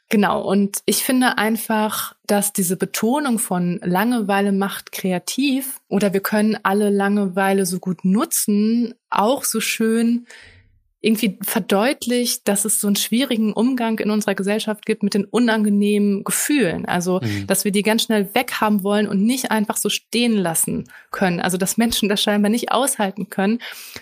Genau, 0.09 0.41
und 0.41 0.79
ich 0.85 1.03
finde 1.03 1.39
einfach, 1.39 2.15
dass 2.27 2.53
diese 2.53 2.77
Betonung 2.77 3.39
von 3.39 3.79
Langeweile 3.83 4.51
macht 4.51 4.91
kreativ 4.91 5.81
oder 5.87 6.13
wir 6.13 6.19
können 6.19 6.57
alle 6.61 6.91
Langeweile 6.91 7.65
so 7.65 7.79
gut 7.79 8.05
nutzen, 8.05 8.93
auch 9.09 9.43
so 9.43 9.59
schön 9.59 10.27
irgendwie 11.05 11.37
verdeutlicht, 11.41 12.47
dass 12.47 12.65
es 12.65 12.81
so 12.81 12.87
einen 12.87 12.95
schwierigen 12.95 13.53
Umgang 13.53 13.99
in 13.99 14.09
unserer 14.09 14.33
Gesellschaft 14.33 14.87
gibt 14.87 15.03
mit 15.03 15.13
den 15.13 15.25
unangenehmen 15.25 16.23
Gefühlen. 16.23 16.85
Also, 16.85 17.19
mhm. 17.21 17.45
dass 17.45 17.63
wir 17.63 17.71
die 17.71 17.83
ganz 17.83 18.03
schnell 18.03 18.33
weghaben 18.33 18.83
wollen 18.83 19.07
und 19.07 19.21
nicht 19.23 19.51
einfach 19.51 19.77
so 19.77 19.89
stehen 19.89 20.35
lassen 20.35 20.89
können. 21.11 21.39
Also, 21.39 21.57
dass 21.57 21.77
Menschen 21.77 22.09
das 22.09 22.23
scheinbar 22.23 22.49
nicht 22.49 22.71
aushalten 22.71 23.29
können, 23.29 23.59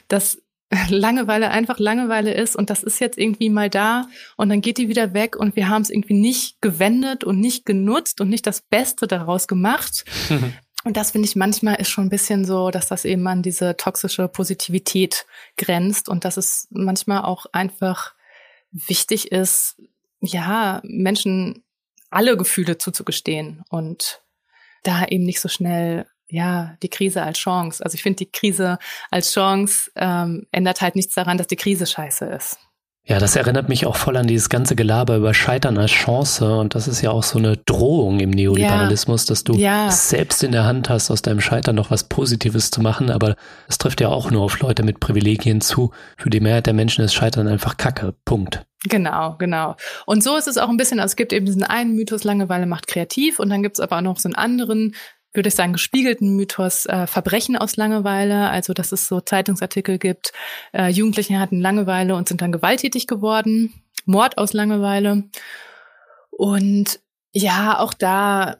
dass 0.07 0.42
Langeweile 0.89 1.51
einfach 1.51 1.79
Langeweile 1.79 2.33
ist 2.33 2.55
und 2.55 2.69
das 2.69 2.83
ist 2.83 2.99
jetzt 2.99 3.17
irgendwie 3.17 3.49
mal 3.49 3.69
da 3.69 4.07
und 4.37 4.49
dann 4.49 4.61
geht 4.61 4.77
die 4.77 4.89
wieder 4.89 5.13
weg 5.13 5.35
und 5.35 5.55
wir 5.55 5.69
haben 5.69 5.81
es 5.81 5.89
irgendwie 5.89 6.13
nicht 6.13 6.61
gewendet 6.61 7.23
und 7.23 7.39
nicht 7.39 7.65
genutzt 7.65 8.21
und 8.21 8.29
nicht 8.29 8.47
das 8.47 8.61
Beste 8.61 9.07
daraus 9.07 9.47
gemacht. 9.47 10.05
Und 10.85 10.97
das 10.97 11.11
finde 11.11 11.29
ich 11.29 11.37
manchmal 11.37 11.75
ist 11.75 11.89
schon 11.89 12.07
ein 12.07 12.09
bisschen 12.09 12.43
so, 12.43 12.69
dass 12.69 12.87
das 12.87 13.05
eben 13.05 13.25
an 13.27 13.41
diese 13.41 13.77
toxische 13.77 14.27
Positivität 14.27 15.25
grenzt 15.55 16.09
und 16.09 16.25
dass 16.25 16.35
es 16.35 16.67
manchmal 16.71 17.23
auch 17.23 17.45
einfach 17.53 18.13
wichtig 18.69 19.31
ist, 19.31 19.77
ja, 20.19 20.81
Menschen 20.83 21.63
alle 22.09 22.35
Gefühle 22.35 22.77
zuzugestehen 22.77 23.63
und 23.69 24.21
da 24.83 25.05
eben 25.05 25.23
nicht 25.23 25.39
so 25.39 25.47
schnell 25.47 26.05
ja, 26.33 26.75
die 26.81 26.89
Krise 26.89 27.21
als 27.21 27.37
Chance. 27.37 27.85
Also 27.85 27.93
ich 27.93 28.01
finde, 28.01 28.17
die 28.17 28.31
Krise 28.31 28.79
als 29.11 29.31
Chance 29.31 29.91
ähm, 29.95 30.47
ändert 30.51 30.81
halt 30.81 30.95
nichts 30.95 31.13
daran, 31.13 31.37
dass 31.37 31.47
die 31.47 31.55
Krise 31.55 31.85
scheiße 31.85 32.25
ist. 32.25 32.57
Ja, 33.05 33.19
das 33.19 33.35
erinnert 33.35 33.67
mich 33.67 33.85
auch 33.85 33.97
voll 33.97 34.15
an 34.15 34.27
dieses 34.27 34.47
ganze 34.47 34.77
Gelaber 34.77 35.17
über 35.17 35.33
Scheitern 35.33 35.77
als 35.77 35.91
Chance. 35.91 36.57
Und 36.57 36.73
das 36.73 36.87
ist 36.87 37.01
ja 37.01 37.11
auch 37.11 37.21
so 37.23 37.37
eine 37.37 37.57
Drohung 37.57 38.21
im 38.21 38.29
Neoliberalismus, 38.29 39.25
ja. 39.25 39.27
dass 39.27 39.43
du 39.43 39.53
ja. 39.55 39.91
selbst 39.91 40.41
in 40.41 40.53
der 40.53 40.63
Hand 40.63 40.89
hast, 40.89 41.11
aus 41.11 41.21
deinem 41.21 41.41
Scheitern 41.41 41.75
noch 41.75 41.91
was 41.91 42.05
Positives 42.05 42.71
zu 42.71 42.81
machen. 42.81 43.11
Aber 43.11 43.35
es 43.67 43.77
trifft 43.77 43.99
ja 43.99 44.07
auch 44.07 44.31
nur 44.31 44.41
auf 44.41 44.59
Leute 44.59 44.83
mit 44.83 45.01
Privilegien 45.01 45.59
zu. 45.59 45.91
Für 46.17 46.29
die 46.29 46.39
Mehrheit 46.39 46.65
der 46.65 46.73
Menschen 46.73 47.03
ist 47.03 47.13
Scheitern 47.13 47.49
einfach 47.49 47.75
Kacke. 47.75 48.15
Punkt. 48.23 48.65
Genau, 48.85 49.35
genau. 49.37 49.75
Und 50.05 50.23
so 50.23 50.37
ist 50.37 50.47
es 50.47 50.57
auch 50.57 50.69
ein 50.69 50.77
bisschen, 50.77 51.01
also 51.01 51.11
es 51.11 51.15
gibt 51.17 51.33
eben 51.33 51.45
diesen 51.45 51.63
einen 51.63 51.95
Mythos, 51.95 52.23
Langeweile 52.23 52.65
macht 52.65 52.87
kreativ. 52.87 53.39
Und 53.39 53.49
dann 53.49 53.63
gibt 53.63 53.77
es 53.77 53.81
aber 53.81 53.97
auch 53.97 54.01
noch 54.01 54.17
so 54.17 54.29
einen 54.29 54.35
anderen 54.35 54.95
würde 55.33 55.49
ich 55.49 55.55
sagen, 55.55 55.73
gespiegelten 55.73 56.35
Mythos 56.35 56.85
äh, 56.85 57.07
Verbrechen 57.07 57.57
aus 57.57 57.75
Langeweile, 57.75 58.49
also 58.49 58.73
dass 58.73 58.91
es 58.91 59.07
so 59.07 59.19
Zeitungsartikel 59.19 59.97
gibt, 59.97 60.33
äh, 60.73 60.89
Jugendliche 60.89 61.39
hatten 61.39 61.59
Langeweile 61.59 62.15
und 62.15 62.27
sind 62.27 62.41
dann 62.41 62.51
gewalttätig 62.51 63.07
geworden, 63.07 63.73
Mord 64.05 64.37
aus 64.37 64.53
Langeweile. 64.53 65.23
Und 66.29 66.99
ja, 67.31 67.79
auch 67.79 67.93
da, 67.93 68.57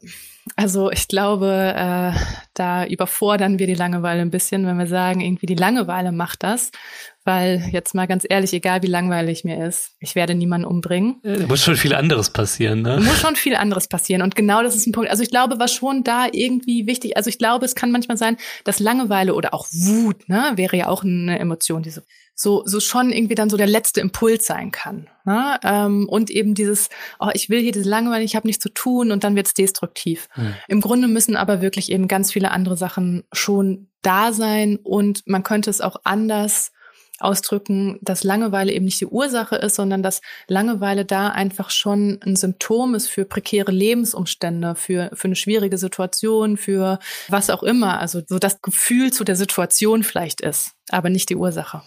also 0.56 0.92
ich 0.92 1.08
glaube, 1.08 1.74
äh, 1.76 2.20
da 2.54 2.86
überfordern 2.86 3.60
wir 3.60 3.68
die 3.68 3.76
Langeweile 3.76 4.22
ein 4.22 4.32
bisschen, 4.32 4.66
wenn 4.66 4.78
wir 4.78 4.88
sagen, 4.88 5.22
irgendwie 5.22 5.46
die 5.46 5.56
Langeweile 5.56 6.12
macht 6.12 6.44
das, 6.44 6.72
weil 7.26 7.64
jetzt 7.72 7.96
mal 7.96 8.08
ganz 8.08 8.26
ehrlich, 8.28 8.54
egal 8.54 8.84
wie 8.84 8.88
langweilig 8.88 9.44
mir 9.44 9.66
ist, 9.66 9.92
ich 10.00 10.16
werde 10.16 10.36
niemanden 10.36 10.68
umbringen. 10.68 11.22
Äh, 11.24 11.46
muss 11.46 11.64
schon 11.64 11.76
viel 11.76 11.94
anderes 11.94 12.30
passieren, 12.30 12.82
ne? 12.82 13.00
Muss 13.02 13.20
schon 13.20 13.36
viel 13.36 13.56
anderes 13.56 13.88
passieren. 13.88 14.22
Und 14.22 14.36
genau 14.36 14.62
das 14.62 14.76
ist 14.76 14.88
ein 14.88 14.92
Punkt. 14.92 15.10
Also 15.10 15.24
ich 15.24 15.30
glaube, 15.30 15.60
was 15.60 15.74
schon 15.74 16.04
da 16.04 16.28
irgendwie 16.32 16.88
wichtig, 16.88 17.16
also 17.18 17.30
ich 17.30 17.38
glaube, 17.38 17.66
es 17.66 17.76
kann 17.76 17.92
manchmal 17.92 18.18
sein, 18.18 18.38
dass 18.64 18.80
Langeweile 18.80 19.34
oder 19.36 19.54
auch 19.54 19.68
Wut, 19.72 20.28
ne, 20.28 20.54
wäre 20.56 20.76
ja 20.76 20.88
auch 20.88 21.04
eine 21.04 21.40
Emotion, 21.40 21.84
diese 21.84 22.04
so, 22.36 22.64
so 22.66 22.80
schon 22.80 23.12
irgendwie 23.12 23.36
dann 23.36 23.50
so 23.50 23.58
der 23.58 23.68
letzte 23.68 24.02
Impuls 24.02 24.46
sein 24.46 24.72
kann. 24.72 25.08
Ne? 25.24 25.60
Ähm, 25.64 26.10
und 26.10 26.30
eben 26.32 26.56
dieses, 26.56 26.90
oh, 27.20 27.30
ich 27.34 27.50
will 27.50 27.62
hier 27.62 27.72
diese 27.72 27.90
Langeweile, 27.90 28.24
ich 28.24 28.36
habe 28.36 28.48
nichts 28.48 28.64
zu 28.64 28.70
tun 28.70 29.12
und 29.12 29.24
dann 29.24 29.36
wird's 29.36 29.54
destruktiv. 29.54 30.30
Mhm. 30.36 30.56
Im 30.68 30.82
Grunde 30.82 31.08
müssen 31.08 31.36
aber 31.36 31.62
wirklich 31.62 31.92
eben 31.92 32.08
ganz 32.08 32.32
viele 32.32 32.52
andere 32.52 32.76
Sachen 32.76 33.24
schon 33.32 33.88
da 34.02 34.34
sein 34.34 34.78
und 34.82 35.22
man 35.28 35.44
könnte 35.44 35.70
es 35.70 35.80
auch 35.80 35.98
anders 36.04 36.72
ausdrücken, 37.24 38.00
dass 38.02 38.24
Langeweile 38.24 38.72
eben 38.72 38.86
nicht 38.86 39.02
die 39.02 39.06
Ursache 39.06 39.56
ist, 39.56 39.76
sondern 39.76 40.04
dass 40.04 40.22
Langeweile 40.48 41.06
da 41.06 41.30
einfach 41.30 41.70
schon 41.70 42.20
ein 42.26 42.36
Symptom 42.36 42.96
ist 42.96 43.10
für 43.10 43.26
prekäre 43.26 43.72
Lebensumstände, 43.72 44.76
für, 44.76 45.10
für 45.14 45.26
eine 45.26 45.36
schwierige 45.36 45.78
Situation, 45.78 46.58
für 46.58 47.00
was 47.30 47.50
auch 47.50 47.64
immer. 47.64 48.00
Also 48.00 48.22
so 48.28 48.40
das 48.40 48.62
Gefühl 48.62 49.12
zu 49.12 49.24
der 49.24 49.36
Situation 49.36 50.04
vielleicht 50.04 50.42
ist, 50.42 50.74
aber 50.94 51.10
nicht 51.10 51.30
die 51.30 51.36
Ursache. 51.36 51.82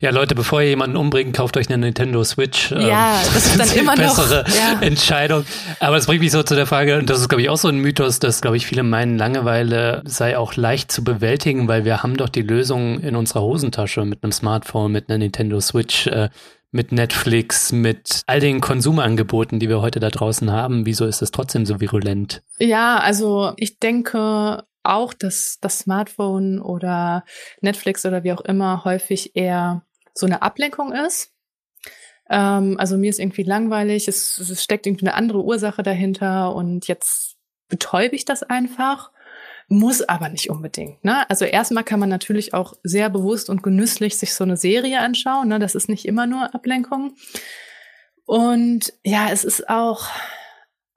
Ja, 0.00 0.10
Leute, 0.10 0.34
bevor 0.34 0.62
ihr 0.62 0.68
jemanden 0.68 0.96
umbringt, 0.96 1.36
kauft 1.36 1.56
euch 1.56 1.68
eine 1.68 1.78
Nintendo 1.78 2.22
Switch. 2.24 2.70
Ja, 2.70 3.16
ähm, 3.16 3.30
das 3.34 3.46
ist 3.46 3.60
dann 3.60 3.70
immer 3.78 3.96
noch 3.96 4.16
bessere 4.16 4.44
ja. 4.48 4.80
Entscheidung. 4.80 5.44
Aber 5.80 5.96
das 5.96 6.06
bringt 6.06 6.20
mich 6.20 6.32
so 6.32 6.42
zu 6.42 6.54
der 6.54 6.66
Frage, 6.66 6.98
und 6.98 7.10
das 7.10 7.20
ist, 7.20 7.28
glaube 7.28 7.42
ich, 7.42 7.48
auch 7.48 7.56
so 7.56 7.68
ein 7.68 7.78
Mythos, 7.78 8.18
dass, 8.18 8.40
glaube 8.40 8.56
ich, 8.56 8.66
viele 8.66 8.82
meinen, 8.82 9.18
Langeweile 9.18 10.02
sei 10.04 10.38
auch 10.38 10.56
leicht 10.56 10.90
zu 10.92 11.04
bewältigen, 11.04 11.68
weil 11.68 11.84
wir 11.84 12.02
haben 12.02 12.16
doch 12.16 12.28
die 12.28 12.42
Lösung 12.42 13.00
in 13.00 13.16
unserer 13.16 13.42
Hosentasche 13.42 14.04
mit 14.04 14.22
einem 14.22 14.32
Smartphone, 14.32 14.92
mit 14.92 15.08
einer 15.08 15.18
Nintendo 15.18 15.60
Switch, 15.60 16.06
äh, 16.06 16.28
mit 16.72 16.90
Netflix, 16.90 17.70
mit 17.70 18.22
all 18.26 18.40
den 18.40 18.60
Konsumangeboten, 18.60 19.60
die 19.60 19.68
wir 19.68 19.82
heute 19.82 20.00
da 20.00 20.08
draußen 20.08 20.50
haben. 20.50 20.86
Wieso 20.86 21.04
ist 21.04 21.20
das 21.20 21.30
trotzdem 21.30 21.66
so 21.66 21.80
virulent? 21.80 22.42
Ja, 22.58 22.96
also 22.96 23.52
ich 23.56 23.78
denke, 23.78 24.64
auch, 24.82 25.14
dass 25.14 25.58
das 25.60 25.80
Smartphone 25.80 26.60
oder 26.60 27.24
Netflix 27.60 28.04
oder 28.06 28.24
wie 28.24 28.32
auch 28.32 28.40
immer 28.40 28.84
häufig 28.84 29.36
eher 29.36 29.84
so 30.14 30.26
eine 30.26 30.42
Ablenkung 30.42 30.92
ist. 30.92 31.32
Ähm, 32.30 32.76
also 32.78 32.96
mir 32.96 33.10
ist 33.10 33.20
irgendwie 33.20 33.42
langweilig, 33.42 34.08
es, 34.08 34.38
es 34.38 34.62
steckt 34.62 34.86
irgendwie 34.86 35.06
eine 35.06 35.14
andere 35.14 35.42
Ursache 35.42 35.82
dahinter 35.82 36.54
und 36.54 36.88
jetzt 36.88 37.36
betäube 37.68 38.16
ich 38.16 38.24
das 38.24 38.42
einfach. 38.42 39.10
Muss 39.68 40.02
aber 40.02 40.28
nicht 40.28 40.50
unbedingt. 40.50 41.02
Ne? 41.02 41.28
Also 41.30 41.46
erstmal 41.46 41.84
kann 41.84 42.00
man 42.00 42.10
natürlich 42.10 42.52
auch 42.52 42.74
sehr 42.82 43.08
bewusst 43.08 43.48
und 43.48 43.62
genüsslich 43.62 44.18
sich 44.18 44.34
so 44.34 44.44
eine 44.44 44.58
Serie 44.58 45.00
anschauen. 45.00 45.48
Ne? 45.48 45.58
Das 45.58 45.74
ist 45.74 45.88
nicht 45.88 46.04
immer 46.04 46.26
nur 46.26 46.54
Ablenkung. 46.54 47.14
Und 48.26 48.92
ja, 49.02 49.28
es 49.30 49.44
ist 49.44 49.68
auch, 49.70 50.08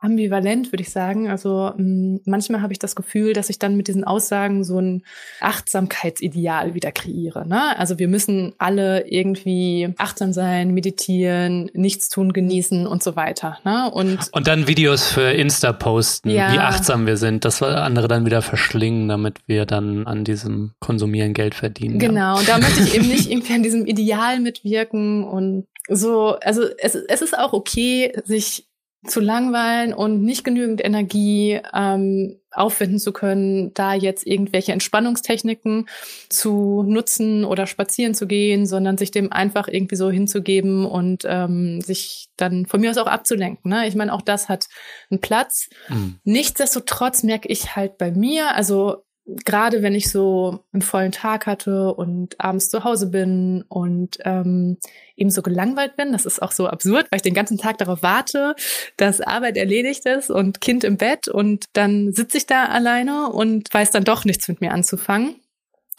ambivalent, 0.05 0.71
würde 0.71 0.83
ich 0.83 0.91
sagen. 0.91 1.29
Also 1.29 1.73
mm, 1.75 2.17
manchmal 2.25 2.61
habe 2.61 2.71
ich 2.71 2.79
das 2.79 2.95
Gefühl, 2.95 3.33
dass 3.33 3.49
ich 3.49 3.59
dann 3.59 3.75
mit 3.75 3.87
diesen 3.87 4.03
Aussagen 4.03 4.63
so 4.63 4.79
ein 4.79 5.03
Achtsamkeitsideal 5.41 6.75
wieder 6.75 6.91
kreiere. 6.91 7.47
Ne? 7.47 7.77
Also 7.77 7.99
wir 7.99 8.07
müssen 8.07 8.53
alle 8.57 9.07
irgendwie 9.07 9.89
achtsam 9.97 10.31
sein, 10.31 10.73
meditieren, 10.73 11.71
nichts 11.73 12.09
tun, 12.09 12.33
genießen 12.33 12.85
und 12.85 13.03
so 13.03 13.15
weiter. 13.15 13.57
Ne? 13.65 13.89
Und, 13.91 14.29
und 14.31 14.47
dann 14.47 14.67
Videos 14.67 15.07
für 15.07 15.31
Insta 15.31 15.73
posten, 15.73 16.29
ja. 16.29 16.53
wie 16.53 16.59
achtsam 16.59 17.07
wir 17.07 17.17
sind, 17.17 17.43
dass 17.43 17.61
wir 17.61 17.83
andere 17.83 18.07
dann 18.07 18.25
wieder 18.25 18.41
verschlingen, 18.41 19.07
damit 19.07 19.39
wir 19.47 19.65
dann 19.65 20.05
an 20.05 20.23
diesem 20.23 20.73
Konsumieren 20.79 21.33
Geld 21.33 21.55
verdienen. 21.55 21.99
Genau, 21.99 22.37
und 22.37 22.47
da 22.47 22.59
möchte 22.59 22.83
ich 22.83 22.95
eben 22.95 23.07
nicht 23.07 23.31
irgendwie 23.31 23.53
an 23.53 23.63
diesem 23.63 23.85
Ideal 23.85 24.39
mitwirken 24.39 25.23
und 25.23 25.65
so, 25.87 26.37
also 26.41 26.63
es, 26.77 26.95
es 26.95 27.21
ist 27.21 27.37
auch 27.37 27.53
okay, 27.53 28.11
sich 28.25 28.67
zu 29.07 29.19
langweilen 29.19 29.93
und 29.93 30.23
nicht 30.23 30.43
genügend 30.43 30.83
Energie 30.83 31.61
ähm, 31.73 32.39
aufwenden 32.51 32.99
zu 32.99 33.11
können, 33.11 33.73
da 33.73 33.93
jetzt 33.93 34.25
irgendwelche 34.25 34.71
Entspannungstechniken 34.71 35.87
zu 36.29 36.83
nutzen 36.87 37.43
oder 37.43 37.67
spazieren 37.67 38.13
zu 38.13 38.27
gehen, 38.27 38.65
sondern 38.65 38.97
sich 38.97 39.11
dem 39.11 39.31
einfach 39.31 39.67
irgendwie 39.67 39.95
so 39.95 40.09
hinzugeben 40.09 40.85
und 40.85 41.23
ähm, 41.25 41.81
sich 41.81 42.27
dann 42.37 42.65
von 42.65 42.81
mir 42.81 42.91
aus 42.91 42.97
auch 42.97 43.07
abzulenken. 43.07 43.69
Ne? 43.69 43.87
Ich 43.87 43.95
meine, 43.95 44.13
auch 44.13 44.21
das 44.21 44.49
hat 44.49 44.67
einen 45.09 45.21
Platz. 45.21 45.69
Mhm. 45.89 46.19
Nichtsdestotrotz 46.23 47.23
merke 47.23 47.49
ich 47.49 47.75
halt 47.75 47.97
bei 47.97 48.11
mir, 48.11 48.55
also 48.55 49.03
gerade 49.27 49.81
wenn 49.81 49.95
ich 49.95 50.11
so 50.11 50.59
einen 50.71 50.81
vollen 50.81 51.11
Tag 51.11 51.47
hatte 51.47 51.93
und 51.93 52.39
abends 52.39 52.69
zu 52.69 52.83
Hause 52.83 53.07
bin 53.07 53.63
und 53.67 54.17
ähm, 54.23 54.77
eben 55.15 55.31
so 55.31 55.41
gelangweilt 55.41 55.95
bin, 55.95 56.11
das 56.11 56.25
ist 56.25 56.41
auch 56.41 56.51
so 56.51 56.67
absurd, 56.67 57.07
weil 57.09 57.17
ich 57.17 57.23
den 57.23 57.33
ganzen 57.33 57.57
Tag 57.57 57.77
darauf 57.79 58.03
warte, 58.03 58.55
dass 58.97 59.21
Arbeit 59.21 59.57
erledigt 59.57 60.05
ist 60.05 60.29
und 60.29 60.61
Kind 60.61 60.83
im 60.83 60.97
Bett 60.97 61.27
und 61.27 61.65
dann 61.73 62.13
sitze 62.13 62.37
ich 62.37 62.45
da 62.45 62.65
alleine 62.65 63.31
und 63.31 63.73
weiß 63.73 63.91
dann 63.91 64.03
doch 64.03 64.25
nichts 64.25 64.47
mit 64.47 64.61
mir 64.61 64.71
anzufangen. 64.71 65.35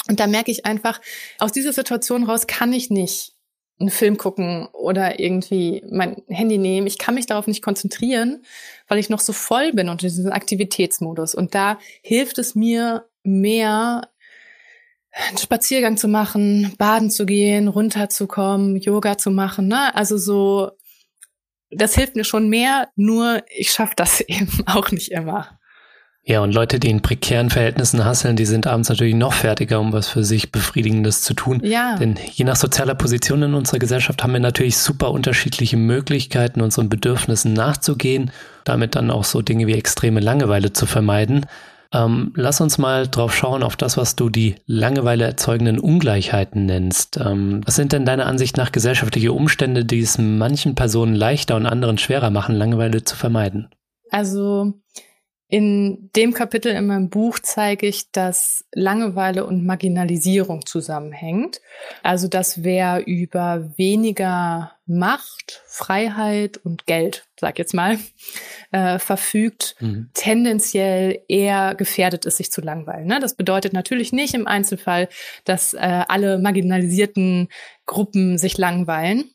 Und 0.09 0.21
da 0.21 0.29
merke 0.29 0.53
ich 0.53 0.65
einfach, 0.65 1.01
aus 1.39 1.51
dieser 1.51 1.73
Situation 1.73 2.25
raus 2.25 2.47
kann 2.47 2.73
ich 2.73 2.91
nicht 2.91 3.33
einen 3.79 3.91
Film 3.91 4.17
gucken 4.17 4.69
oder 4.73 5.21
irgendwie 5.21 5.85
mein 5.91 6.23
Handy 6.29 6.59
nehmen. 6.59 6.87
Ich 6.87 6.97
kann 6.97 7.15
mich 7.15 7.27
darauf 7.27 7.47
nicht 7.47 7.63
konzentrieren, 7.63 8.45
weil 8.89 8.99
ich 8.99 9.11
noch 9.11 9.21
so 9.21 9.33
voll 9.33 9.73
bin 9.73 9.89
unter 9.89 10.07
diesem 10.07 10.33
Aktivitätsmodus. 10.33 11.35
Und 11.35 11.55
da 11.55 11.79
hilft 12.03 12.39
es 12.39 12.55
mir 12.55 13.05
mehr 13.27 14.09
einen 15.13 15.39
Spaziergang 15.39 15.97
zu 15.97 16.09
machen, 16.09 16.75
baden 16.79 17.11
zu 17.11 17.27
gehen, 17.27 17.69
runterzukommen, 17.69 18.77
Yoga 18.77 19.17
zu 19.17 19.31
machen. 19.31 19.69
Ne? 19.69 19.95
Also 19.95 20.19
so, 20.19 20.73
das 21.71 21.95
hilft 21.95 22.17
mir 22.17 22.25
schon 22.25 22.49
mehr, 22.49 22.89
nur 22.97 23.43
ich 23.49 23.71
schaffe 23.71 23.95
das 23.97 24.21
eben 24.29 24.63
auch 24.67 24.91
nicht 24.91 25.13
immer. 25.13 25.59
Ja, 26.29 26.41
und 26.41 26.53
Leute, 26.53 26.81
die 26.81 26.91
in 26.91 27.03
prekären 27.03 27.51
Verhältnissen 27.51 28.05
hasseln, 28.05 28.35
die 28.35 28.47
sind 28.47 28.67
abends 28.67 28.89
natürlich 28.89 29.15
noch 29.15 29.33
fertiger, 29.33 29.79
um 29.79 29.93
was 29.93 30.09
für 30.09 30.25
sich 30.25 30.51
Befriedigendes 30.51 31.23
zu 31.23 31.35
tun. 31.35 31.61
Ja. 31.63 31.95
Denn 31.99 32.17
je 32.33 32.45
nach 32.45 32.57
sozialer 32.57 32.97
Position 32.97 33.45
in 33.45 33.55
unserer 33.55 33.79
Gesellschaft 33.79 34.25
haben 34.25 34.33
wir 34.33 34.41
natürlich 34.41 34.77
super 34.77 35.13
unterschiedliche 35.13 35.77
Möglichkeiten, 35.77 36.63
unseren 36.63 36.89
Bedürfnissen 36.89 37.53
nachzugehen, 37.53 38.33
damit 38.65 38.97
dann 38.97 39.13
auch 39.13 39.23
so 39.23 39.41
Dinge 39.41 39.69
wie 39.69 39.75
extreme 39.75 40.19
Langeweile 40.19 40.73
zu 40.73 40.87
vermeiden. 40.87 41.47
Ähm, 41.93 42.33
lass 42.35 42.61
uns 42.61 42.79
mal 42.79 43.07
drauf 43.09 43.35
schauen, 43.35 43.63
auf 43.63 43.77
das, 43.77 43.97
was 43.97 44.17
du 44.17 44.29
die 44.29 44.57
Langeweile 44.67 45.25
erzeugenden 45.25 45.79
Ungleichheiten 45.79 46.67
nennst. 46.67 47.19
Ähm, 47.19 47.63
was 47.65 47.77
sind 47.77 47.93
denn 47.93 48.05
deiner 48.05 48.27
Ansicht 48.27 48.57
nach 48.57 48.73
gesellschaftliche 48.73 49.33
Umstände, 49.33 49.85
die 49.85 50.01
es 50.01 50.19
manchen 50.19 50.75
Personen 50.75 51.15
leichter 51.15 51.57
und 51.57 51.67
anderen 51.67 51.99
schwerer 51.99 52.31
machen, 52.31 52.55
Langeweile 52.55 53.05
zu 53.05 53.17
vermeiden? 53.17 53.69
Also 54.11 54.75
in 55.49 56.11
dem 56.17 56.33
Kapitel 56.33 56.73
in 56.73 56.87
meinem 56.87 57.09
Buch 57.09 57.39
zeige 57.41 57.87
ich, 57.87 58.11
dass 58.11 58.65
Langeweile 58.73 59.47
und 59.47 59.65
Marginalisierung 59.65 60.67
zusammenhängt. 60.67 61.61
Also, 62.03 62.27
dass 62.27 62.65
wer 62.65 63.07
über 63.07 63.71
weniger 63.77 64.73
Macht, 64.87 65.63
Freiheit 65.67 66.59
und 66.59 66.87
Geld, 66.87 67.27
sag 67.41 67.59
jetzt 67.59 67.75
mal, 67.75 67.99
äh, 68.71 68.99
verfügt, 68.99 69.75
mhm. 69.81 70.11
tendenziell 70.15 71.23
eher 71.29 71.75
gefährdet 71.75 72.25
ist, 72.25 72.37
sich 72.37 72.53
zu 72.53 72.61
langweilen. 72.61 73.07
Ne? 73.07 73.19
Das 73.19 73.35
bedeutet 73.35 73.73
natürlich 73.73 74.13
nicht 74.13 74.35
im 74.35 74.47
Einzelfall, 74.47 75.09
dass 75.45 75.75
äh, 75.75 76.05
alle 76.09 76.39
marginalisierten 76.39 77.49
Gruppen 77.85 78.39
sich 78.39 78.59
langweilen. 78.59 79.31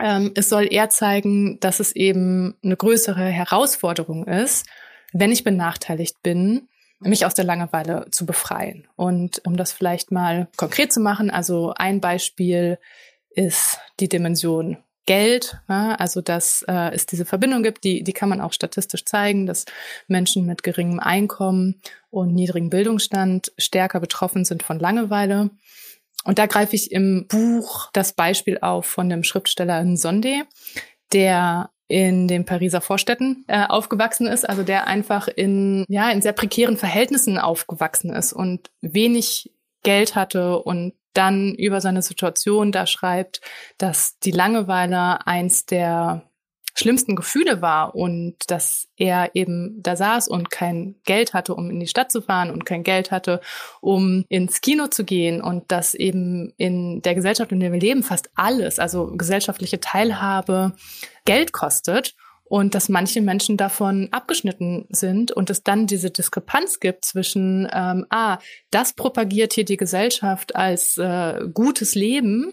Ähm, 0.00 0.32
es 0.34 0.48
soll 0.48 0.66
eher 0.68 0.88
zeigen, 0.88 1.60
dass 1.60 1.78
es 1.78 1.94
eben 1.94 2.56
eine 2.64 2.76
größere 2.76 3.24
Herausforderung 3.24 4.26
ist, 4.26 4.66
wenn 5.12 5.30
ich 5.30 5.44
benachteiligt 5.44 6.22
bin, 6.22 6.68
mich 6.98 7.26
aus 7.26 7.34
der 7.34 7.44
Langeweile 7.44 8.06
zu 8.10 8.26
befreien. 8.26 8.88
Und 8.96 9.42
um 9.44 9.56
das 9.56 9.72
vielleicht 9.72 10.10
mal 10.10 10.48
konkret 10.56 10.92
zu 10.92 11.00
machen, 11.00 11.30
also 11.30 11.72
ein 11.76 12.00
Beispiel 12.00 12.78
ist 13.34 13.78
die 14.00 14.08
Dimension 14.08 14.78
Geld, 15.04 15.56
ja, 15.68 15.96
also 15.96 16.20
dass 16.20 16.62
äh, 16.68 16.94
es 16.94 17.06
diese 17.06 17.24
Verbindung 17.24 17.64
gibt, 17.64 17.82
die, 17.82 18.04
die 18.04 18.12
kann 18.12 18.28
man 18.28 18.40
auch 18.40 18.52
statistisch 18.52 19.04
zeigen, 19.04 19.46
dass 19.46 19.64
Menschen 20.06 20.46
mit 20.46 20.62
geringem 20.62 21.00
Einkommen 21.00 21.80
und 22.10 22.32
niedrigem 22.32 22.70
Bildungsstand 22.70 23.52
stärker 23.58 23.98
betroffen 23.98 24.44
sind 24.44 24.62
von 24.62 24.78
Langeweile. 24.78 25.50
Und 26.24 26.38
da 26.38 26.46
greife 26.46 26.76
ich 26.76 26.92
im 26.92 27.26
Buch 27.26 27.90
das 27.92 28.12
Beispiel 28.12 28.58
auf 28.60 28.86
von 28.86 29.08
dem 29.08 29.24
Schriftsteller 29.24 29.82
Nsonde, 29.82 30.44
der 31.12 31.70
in 31.88 32.28
den 32.28 32.44
Pariser 32.44 32.80
Vorstädten 32.80 33.44
äh, 33.48 33.66
aufgewachsen 33.66 34.26
ist, 34.26 34.48
also 34.48 34.62
der 34.62 34.86
einfach 34.86 35.26
in 35.26 35.84
ja 35.88 36.10
in 36.10 36.22
sehr 36.22 36.32
prekären 36.32 36.76
Verhältnissen 36.76 37.38
aufgewachsen 37.38 38.12
ist 38.12 38.32
und 38.32 38.70
wenig 38.80 39.52
Geld 39.82 40.14
hatte 40.14 40.58
und 40.60 40.94
dann 41.14 41.54
über 41.54 41.80
seine 41.80 42.02
Situation 42.02 42.72
da 42.72 42.86
schreibt, 42.86 43.40
dass 43.78 44.18
die 44.18 44.30
Langeweile 44.30 45.26
eins 45.26 45.66
der 45.66 46.22
schlimmsten 46.74 47.16
Gefühle 47.16 47.60
war 47.60 47.94
und 47.94 48.36
dass 48.50 48.88
er 48.96 49.30
eben 49.34 49.82
da 49.82 49.96
saß 49.96 50.28
und 50.28 50.50
kein 50.50 50.96
Geld 51.04 51.34
hatte, 51.34 51.54
um 51.54 51.70
in 51.70 51.80
die 51.80 51.86
Stadt 51.86 52.10
zu 52.10 52.22
fahren 52.22 52.50
und 52.50 52.64
kein 52.64 52.82
Geld 52.82 53.10
hatte, 53.10 53.40
um 53.80 54.24
ins 54.28 54.60
Kino 54.60 54.86
zu 54.86 55.04
gehen 55.04 55.42
und 55.42 55.70
dass 55.70 55.94
eben 55.94 56.52
in 56.56 57.02
der 57.02 57.14
Gesellschaft, 57.14 57.52
in 57.52 57.60
der 57.60 57.72
wir 57.72 57.80
leben, 57.80 58.02
fast 58.02 58.30
alles, 58.34 58.78
also 58.78 59.08
gesellschaftliche 59.08 59.80
Teilhabe, 59.80 60.72
Geld 61.24 61.52
kostet 61.52 62.14
und 62.52 62.74
dass 62.74 62.90
manche 62.90 63.22
Menschen 63.22 63.56
davon 63.56 64.08
abgeschnitten 64.10 64.84
sind 64.90 65.32
und 65.32 65.48
es 65.48 65.62
dann 65.62 65.86
diese 65.86 66.10
Diskrepanz 66.10 66.80
gibt 66.80 67.06
zwischen, 67.06 67.66
ähm, 67.72 68.04
ah, 68.10 68.36
das 68.70 68.92
propagiert 68.92 69.54
hier 69.54 69.64
die 69.64 69.78
Gesellschaft 69.78 70.54
als 70.54 70.98
äh, 70.98 71.48
gutes 71.54 71.94
Leben 71.94 72.52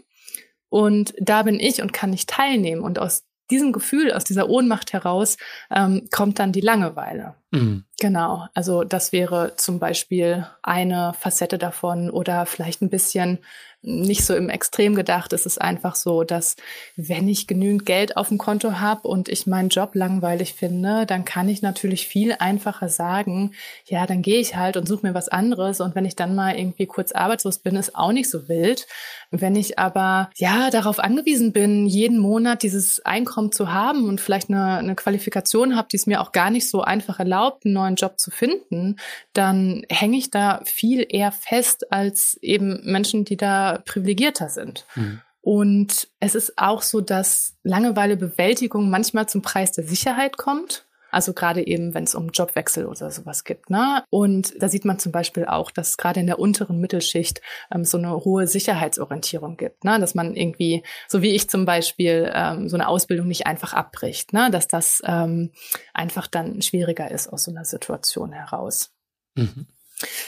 und 0.70 1.14
da 1.20 1.44
bin 1.44 1.60
ich 1.60 1.82
und 1.82 1.92
kann 1.92 2.12
nicht 2.12 2.30
teilnehmen. 2.30 2.82
Und 2.82 2.98
aus 2.98 3.26
diesem 3.52 3.74
Gefühl, 3.74 4.14
aus 4.14 4.24
dieser 4.24 4.48
Ohnmacht 4.48 4.94
heraus, 4.94 5.36
ähm, 5.70 6.08
kommt 6.12 6.40
dann 6.40 6.54
die 6.54 6.62
Langeweile. 6.62 7.36
Mhm. 7.52 7.84
Genau. 8.00 8.48
Also 8.54 8.86
das 8.86 9.12
wäre 9.12 9.58
zum 9.58 9.80
Beispiel 9.80 10.48
eine 10.64 11.14
Facette 11.20 11.58
davon 11.58 12.10
oder 12.10 12.46
vielleicht 12.46 12.82
ein 12.82 12.90
bisschen 12.90 13.40
nicht 13.82 14.26
so 14.26 14.36
im 14.36 14.50
Extrem 14.50 14.94
gedacht. 14.94 15.32
Es 15.32 15.46
ist 15.46 15.62
einfach 15.62 15.96
so, 15.96 16.24
dass 16.24 16.58
wenn 16.98 17.28
ich 17.30 17.48
genügend 17.48 17.86
Geld 17.86 18.18
auf 18.18 18.28
dem 18.28 18.38
Konto 18.38 18.80
habe 18.80 19.08
und 19.08 19.30
ich 19.30 19.48
meinen 19.48 19.70
Job 19.70 19.96
langweilig 19.96 20.54
finde, 20.54 21.06
dann 21.06 21.24
kann 21.24 21.48
ich 21.48 21.62
natürlich 21.62 22.08
viel 22.08 22.36
einfacher 22.40 22.90
sagen, 22.90 23.54
ja, 23.86 24.06
dann 24.06 24.22
gehe 24.22 24.40
ich 24.40 24.56
halt 24.58 24.76
und 24.76 24.88
suche 24.88 25.08
mir 25.08 25.14
was 25.14 25.30
anderes. 25.30 25.80
Und 25.80 25.96
wenn 25.96 26.06
ich 26.06 26.16
dann 26.18 26.36
mal 26.36 26.58
irgendwie 26.58 26.88
kurz 26.88 27.14
arbeitslos 27.14 27.60
bin, 27.60 27.78
ist 27.78 27.96
auch 27.96 28.12
nicht 28.12 28.30
so 28.30 28.50
wild. 28.50 28.86
Wenn 29.32 29.56
ich 29.56 29.78
aber 29.78 30.30
ja 30.38 30.72
darauf 30.72 31.00
angewiesen 31.00 31.54
bin, 31.54 31.86
jeden 31.86 32.18
Monat 32.18 32.64
dieses 32.64 33.06
Einkommen 33.06 33.52
zu 33.52 33.72
haben 33.72 34.08
und 34.08 34.20
vielleicht 34.20 34.50
eine, 34.50 34.78
eine 34.78 34.96
Qualifikation 34.96 35.76
habe, 35.76 35.88
die 35.92 35.98
es 35.98 36.08
mir 36.08 36.22
auch 36.22 36.32
gar 36.32 36.50
nicht 36.50 36.68
so 36.68 36.82
einfach 36.82 37.20
erlaubt, 37.20 37.66
einen 37.66 37.76
neuen 37.76 37.96
Job 37.96 38.20
zu 38.20 38.32
finden, 38.32 38.96
dann 39.34 39.84
hänge 39.90 40.18
ich 40.18 40.32
da 40.32 40.62
viel 40.66 41.06
eher 41.08 41.32
fest 41.32 41.92
als 41.92 42.40
eben 42.42 42.82
Menschen, 42.84 43.24
die 43.24 43.38
da 43.38 43.82
privilegierter 43.86 44.50
sind. 44.50 44.86
Mhm. 44.96 45.22
Und 45.42 46.10
es 46.20 46.36
ist 46.36 46.58
auch 46.58 46.82
so, 46.82 47.00
dass 47.00 47.56
Langeweilebewältigung 47.64 48.90
manchmal 48.90 49.30
zum 49.30 49.42
Preis 49.42 49.72
der 49.72 49.84
Sicherheit 49.84 50.38
kommt. 50.38 50.86
Also 51.12 51.34
gerade 51.34 51.66
eben, 51.66 51.94
wenn 51.94 52.04
es 52.04 52.16
um 52.16 52.30
Jobwechsel 52.30 52.86
oder 52.86 53.12
sowas 53.12 53.44
gibt. 53.44 53.70
Ne? 53.70 54.04
Und 54.10 54.54
da 54.62 54.70
sieht 54.70 54.86
man 54.86 55.00
zum 55.00 55.12
Beispiel 55.12 55.46
auch, 55.46 55.72
dass 55.72 55.90
es 55.90 55.98
gerade 55.98 56.20
in 56.20 56.28
der 56.28 56.40
unteren 56.40 56.80
Mittelschicht 56.80 57.42
ähm, 57.74 57.86
so 57.86 57.98
eine 57.98 58.12
hohe 58.24 58.48
Sicherheitsorientierung 58.48 59.58
gibt. 59.58 59.84
Ne? 59.84 60.00
Dass 60.00 60.16
man 60.16 60.36
irgendwie, 60.36 60.84
so 61.08 61.22
wie 61.22 61.36
ich 61.36 61.50
zum 61.50 61.66
Beispiel, 61.66 62.32
ähm, 62.34 62.70
so 62.70 62.78
eine 62.78 62.88
Ausbildung 62.88 63.28
nicht 63.28 63.48
einfach 63.48 63.74
abbricht. 63.74 64.34
Ne? 64.34 64.50
Dass 64.52 64.68
das 64.68 65.02
ähm, 65.06 65.52
einfach 65.94 66.28
dann 66.28 66.62
schwieriger 66.62 67.10
ist 67.12 67.28
aus 67.28 67.46
so 67.46 67.52
einer 67.52 67.66
Situation 67.66 68.32
heraus. 68.32 68.92
Mhm. 69.36 69.68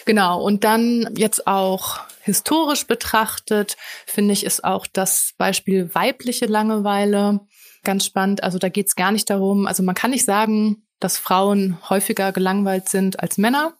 Genau, 0.05 0.41
und 0.41 0.63
dann 0.63 1.13
jetzt 1.15 1.47
auch 1.47 1.99
historisch 2.21 2.87
betrachtet, 2.87 3.77
finde 4.05 4.33
ich, 4.33 4.45
ist 4.45 4.63
auch 4.63 4.85
das 4.85 5.33
Beispiel 5.37 5.93
weibliche 5.95 6.45
Langeweile 6.45 7.39
ganz 7.83 8.05
spannend. 8.05 8.43
Also 8.43 8.57
da 8.57 8.69
geht 8.69 8.87
es 8.87 8.95
gar 8.95 9.11
nicht 9.11 9.29
darum, 9.29 9.67
also 9.67 9.83
man 9.83 9.95
kann 9.95 10.11
nicht 10.11 10.25
sagen, 10.25 10.83
dass 10.99 11.17
Frauen 11.17 11.77
häufiger 11.89 12.31
gelangweilt 12.31 12.87
sind 12.87 13.19
als 13.19 13.37
Männer. 13.37 13.73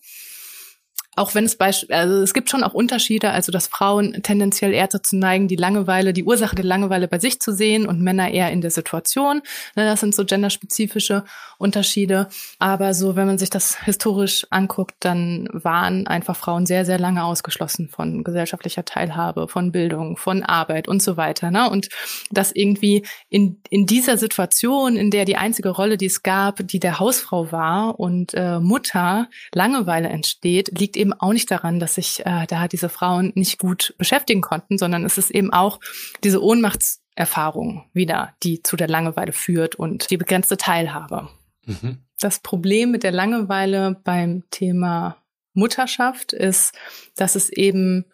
Auch 1.17 1.35
wenn 1.35 1.43
es 1.43 1.57
Beispiel, 1.57 1.93
also 1.93 2.21
es 2.21 2.33
gibt 2.33 2.49
schon 2.49 2.63
auch 2.63 2.73
Unterschiede, 2.73 3.31
also 3.31 3.51
dass 3.51 3.67
Frauen 3.67 4.23
tendenziell 4.23 4.71
eher 4.71 4.87
dazu 4.87 5.17
neigen, 5.17 5.49
die 5.49 5.57
Langeweile, 5.57 6.13
die 6.13 6.23
Ursache 6.23 6.55
der 6.55 6.63
Langeweile 6.63 7.09
bei 7.09 7.19
sich 7.19 7.41
zu 7.41 7.53
sehen 7.53 7.85
und 7.85 7.99
Männer 7.99 8.31
eher 8.31 8.49
in 8.51 8.61
der 8.61 8.71
Situation. 8.71 9.41
Ne, 9.75 9.83
das 9.83 9.99
sind 9.99 10.15
so 10.15 10.23
genderspezifische 10.23 11.25
Unterschiede. 11.57 12.27
Aber 12.59 12.93
so, 12.93 13.17
wenn 13.17 13.27
man 13.27 13.37
sich 13.37 13.49
das 13.49 13.83
historisch 13.83 14.47
anguckt, 14.49 14.95
dann 15.01 15.49
waren 15.51 16.07
einfach 16.07 16.37
Frauen 16.37 16.65
sehr, 16.65 16.85
sehr 16.85 16.97
lange 16.97 17.25
ausgeschlossen 17.25 17.89
von 17.89 18.23
gesellschaftlicher 18.23 18.85
Teilhabe, 18.85 19.49
von 19.49 19.73
Bildung, 19.73 20.15
von 20.15 20.43
Arbeit 20.43 20.87
und 20.87 21.03
so 21.03 21.17
weiter. 21.17 21.51
Ne? 21.51 21.69
Und 21.69 21.89
das 22.31 22.53
irgendwie 22.53 23.05
in, 23.29 23.59
in 23.69 23.85
dieser 23.85 24.17
Situation, 24.17 24.95
in 24.95 25.11
der 25.11 25.25
die 25.25 25.35
einzige 25.35 25.69
Rolle, 25.69 25.97
die 25.97 26.05
es 26.05 26.23
gab, 26.23 26.65
die 26.65 26.79
der 26.79 26.99
Hausfrau 26.99 27.51
war 27.51 27.99
und 27.99 28.33
äh, 28.33 28.59
Mutter, 28.59 29.27
Langeweile 29.53 30.07
entsteht, 30.07 30.79
liegt 30.79 30.95
eben 31.01 31.13
auch 31.13 31.33
nicht 31.33 31.51
daran, 31.51 31.79
dass 31.79 31.95
sich 31.95 32.25
äh, 32.25 32.45
da 32.47 32.67
diese 32.67 32.89
Frauen 32.89 33.31
nicht 33.35 33.59
gut 33.59 33.93
beschäftigen 33.97 34.41
konnten, 34.41 34.77
sondern 34.77 35.03
es 35.03 35.17
ist 35.17 35.31
eben 35.31 35.51
auch 35.51 35.79
diese 36.23 36.41
Ohnmachtserfahrung 36.41 37.89
wieder, 37.93 38.33
die 38.43 38.63
zu 38.63 38.77
der 38.77 38.87
Langeweile 38.87 39.33
führt 39.33 39.75
und 39.75 40.09
die 40.11 40.17
begrenzte 40.17 40.57
Teilhabe. 40.57 41.27
Mhm. 41.65 41.97
Das 42.19 42.39
Problem 42.39 42.91
mit 42.91 43.03
der 43.03 43.11
Langeweile 43.11 43.99
beim 44.03 44.43
Thema 44.51 45.17
Mutterschaft 45.53 46.31
ist, 46.33 46.73
dass 47.15 47.35
es 47.35 47.49
eben 47.49 48.05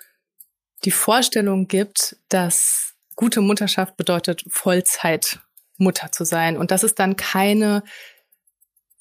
die 0.86 0.92
Vorstellung 0.92 1.68
gibt, 1.68 2.18
dass 2.30 2.96
gute 3.16 3.42
Mutterschaft 3.42 3.98
bedeutet 3.98 4.46
Vollzeit 4.48 5.40
Mutter 5.78 6.12
zu 6.12 6.24
sein. 6.24 6.58
Und 6.58 6.72
das 6.72 6.84
ist 6.84 7.00
dann 7.00 7.16
keine 7.16 7.84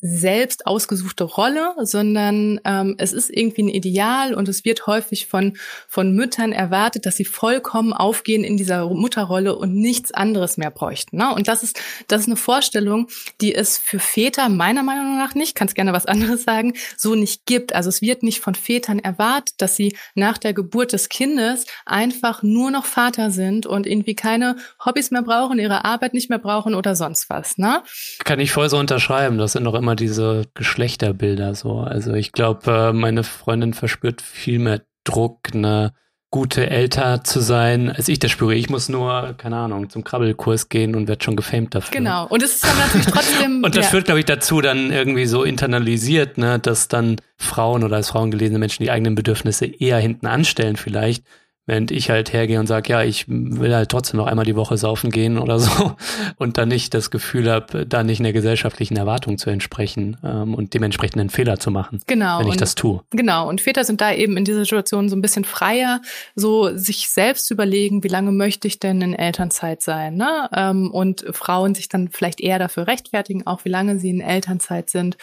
selbst 0.00 0.66
ausgesuchte 0.66 1.24
Rolle, 1.24 1.74
sondern 1.80 2.60
ähm, 2.64 2.96
es 2.98 3.12
ist 3.12 3.30
irgendwie 3.30 3.62
ein 3.62 3.68
Ideal 3.68 4.34
und 4.34 4.48
es 4.48 4.64
wird 4.64 4.86
häufig 4.86 5.26
von, 5.26 5.56
von 5.88 6.12
Müttern 6.14 6.52
erwartet, 6.52 7.06
dass 7.06 7.16
sie 7.16 7.24
vollkommen 7.24 7.92
aufgehen 7.92 8.44
in 8.44 8.56
dieser 8.56 8.88
Mutterrolle 8.90 9.56
und 9.56 9.74
nichts 9.74 10.12
anderes 10.12 10.58
mehr 10.58 10.70
bräuchten. 10.70 11.16
Ne? 11.16 11.34
Und 11.34 11.48
das 11.48 11.62
ist, 11.62 11.80
das 12.08 12.22
ist 12.22 12.26
eine 12.26 12.36
Vorstellung, 12.36 13.08
die 13.40 13.54
es 13.54 13.78
für 13.78 13.98
Väter 13.98 14.48
meiner 14.50 14.82
Meinung 14.82 15.16
nach 15.16 15.34
nicht, 15.34 15.54
kannst 15.54 15.74
gerne 15.74 15.94
was 15.94 16.06
anderes 16.06 16.44
sagen, 16.44 16.74
so 16.96 17.14
nicht 17.14 17.46
gibt. 17.46 17.74
Also 17.74 17.88
es 17.88 18.02
wird 18.02 18.22
nicht 18.22 18.40
von 18.40 18.54
Vätern 18.54 18.98
erwartet, 18.98 19.54
dass 19.58 19.76
sie 19.76 19.96
nach 20.14 20.36
der 20.36 20.52
Geburt 20.52 20.92
des 20.92 21.08
Kindes 21.08 21.64
einfach 21.86 22.42
nur 22.42 22.70
noch 22.70 22.84
Vater 22.84 23.30
sind 23.30 23.64
und 23.64 23.86
irgendwie 23.86 24.14
keine 24.14 24.56
Hobbys 24.84 25.10
mehr 25.10 25.22
brauchen, 25.22 25.58
ihre 25.58 25.86
Arbeit 25.86 26.12
nicht 26.12 26.28
mehr 26.28 26.38
brauchen 26.38 26.74
oder 26.74 26.94
sonst 26.94 27.30
was. 27.30 27.56
Ne? 27.56 27.82
Kann 28.24 28.40
ich 28.40 28.52
voll 28.52 28.68
so 28.68 28.76
unterschreiben. 28.78 29.38
Das 29.38 29.52
sind 29.52 29.64
doch 29.64 29.74
immer 29.74 29.85
diese 29.94 30.44
Geschlechterbilder 30.54 31.54
so. 31.54 31.80
Also 31.80 32.14
ich 32.14 32.32
glaube, 32.32 32.70
äh, 32.70 32.92
meine 32.92 33.22
Freundin 33.22 33.74
verspürt 33.74 34.22
viel 34.22 34.58
mehr 34.58 34.82
Druck, 35.04 35.38
eine 35.54 35.92
gute 36.30 36.68
Elter 36.68 37.22
zu 37.24 37.40
sein, 37.40 37.88
als 37.90 38.08
ich 38.08 38.18
das 38.18 38.30
spüre. 38.30 38.54
Ich 38.54 38.68
muss 38.68 38.88
nur, 38.88 39.34
keine 39.38 39.56
Ahnung, 39.56 39.88
zum 39.88 40.04
Krabbelkurs 40.04 40.68
gehen 40.68 40.94
und 40.94 41.08
werde 41.08 41.24
schon 41.24 41.36
gefämt 41.36 41.74
dafür. 41.74 41.96
Genau. 41.96 42.26
Und 42.26 42.42
es 42.42 42.56
ist 42.56 42.64
dann 42.64 42.76
natürlich 42.78 43.06
trotzdem. 43.06 43.62
und 43.64 43.76
das 43.76 43.86
ja. 43.86 43.90
führt, 43.90 44.06
glaube 44.06 44.20
ich, 44.20 44.26
dazu 44.26 44.60
dann 44.60 44.90
irgendwie 44.90 45.26
so 45.26 45.44
internalisiert, 45.44 46.36
ne, 46.36 46.58
dass 46.58 46.88
dann 46.88 47.16
Frauen 47.36 47.84
oder 47.84 47.96
als 47.96 48.10
Frauen 48.10 48.30
gelesene 48.30 48.58
Menschen 48.58 48.82
die 48.82 48.90
eigenen 48.90 49.14
Bedürfnisse 49.14 49.66
eher 49.66 49.98
hinten 49.98 50.26
anstellen 50.26 50.76
vielleicht 50.76 51.24
Während 51.66 51.90
ich 51.90 52.10
halt 52.10 52.32
hergehe 52.32 52.60
und 52.60 52.68
sage, 52.68 52.92
ja, 52.92 53.02
ich 53.02 53.24
will 53.28 53.74
halt 53.74 53.88
trotzdem 53.90 54.18
noch 54.18 54.26
einmal 54.26 54.44
die 54.44 54.54
Woche 54.54 54.76
saufen 54.76 55.10
gehen 55.10 55.36
oder 55.36 55.58
so 55.58 55.96
und 56.36 56.58
dann 56.58 56.68
nicht 56.68 56.94
das 56.94 57.10
Gefühl 57.10 57.50
habe, 57.50 57.86
da 57.86 58.04
nicht 58.04 58.20
einer 58.20 58.32
gesellschaftlichen 58.32 58.96
Erwartung 58.96 59.36
zu 59.36 59.50
entsprechen 59.50 60.16
ähm, 60.22 60.54
und 60.54 60.74
dementsprechend 60.74 61.20
einen 61.20 61.30
Fehler 61.30 61.58
zu 61.58 61.72
machen, 61.72 62.00
genau, 62.06 62.38
wenn 62.38 62.46
ich 62.46 62.52
und, 62.52 62.60
das 62.60 62.76
tue. 62.76 63.00
Genau, 63.10 63.48
und 63.48 63.60
Väter 63.60 63.84
sind 63.84 64.00
da 64.00 64.12
eben 64.12 64.36
in 64.36 64.44
dieser 64.44 64.60
Situation 64.60 65.08
so 65.08 65.16
ein 65.16 65.22
bisschen 65.22 65.44
freier, 65.44 66.00
so 66.36 66.76
sich 66.76 67.08
selbst 67.08 67.46
zu 67.46 67.54
überlegen, 67.54 68.04
wie 68.04 68.08
lange 68.08 68.30
möchte 68.30 68.68
ich 68.68 68.78
denn 68.78 69.00
in 69.00 69.14
Elternzeit 69.14 69.82
sein. 69.82 70.16
Ne? 70.16 70.48
Ähm, 70.54 70.90
und 70.92 71.24
Frauen 71.32 71.74
sich 71.74 71.88
dann 71.88 72.08
vielleicht 72.10 72.40
eher 72.40 72.60
dafür 72.60 72.86
rechtfertigen, 72.86 73.46
auch 73.46 73.64
wie 73.64 73.70
lange 73.70 73.98
sie 73.98 74.10
in 74.10 74.20
Elternzeit 74.20 74.88
sind 74.88 75.16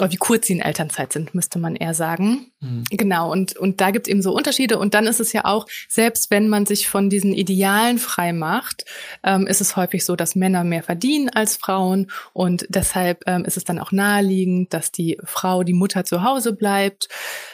oder 0.00 0.12
wie 0.12 0.16
kurz 0.16 0.46
sie 0.46 0.54
in 0.54 0.60
Elternzeit 0.60 1.12
sind, 1.12 1.34
müsste 1.34 1.58
man 1.58 1.76
eher 1.76 1.94
sagen. 1.94 2.50
Mhm. 2.60 2.84
Genau, 2.90 3.30
und, 3.30 3.56
und 3.56 3.80
da 3.80 3.90
gibt 3.90 4.06
es 4.06 4.10
eben 4.10 4.22
so 4.22 4.34
Unterschiede. 4.34 4.78
Und 4.78 4.94
dann 4.94 5.06
ist 5.06 5.20
es 5.20 5.32
ja 5.32 5.44
auch, 5.44 5.66
selbst 5.88 6.30
wenn 6.30 6.48
man 6.48 6.66
sich 6.66 6.88
von 6.88 7.10
diesen 7.10 7.32
Idealen 7.32 7.98
frei 7.98 8.32
macht, 8.32 8.84
ähm, 9.22 9.46
ist 9.46 9.60
es 9.60 9.76
häufig 9.76 10.04
so, 10.04 10.16
dass 10.16 10.34
Männer 10.34 10.64
mehr 10.64 10.82
verdienen 10.82 11.28
als 11.28 11.56
Frauen. 11.56 12.10
Und 12.32 12.66
deshalb 12.68 13.22
ähm, 13.26 13.44
ist 13.44 13.56
es 13.56 13.64
dann 13.64 13.78
auch 13.78 13.92
naheliegend, 13.92 14.72
dass 14.72 14.92
die 14.92 15.18
Frau, 15.24 15.62
die 15.62 15.72
Mutter 15.72 16.04
zu 16.04 16.22
Hause 16.22 16.52
bleibt. 16.52 17.08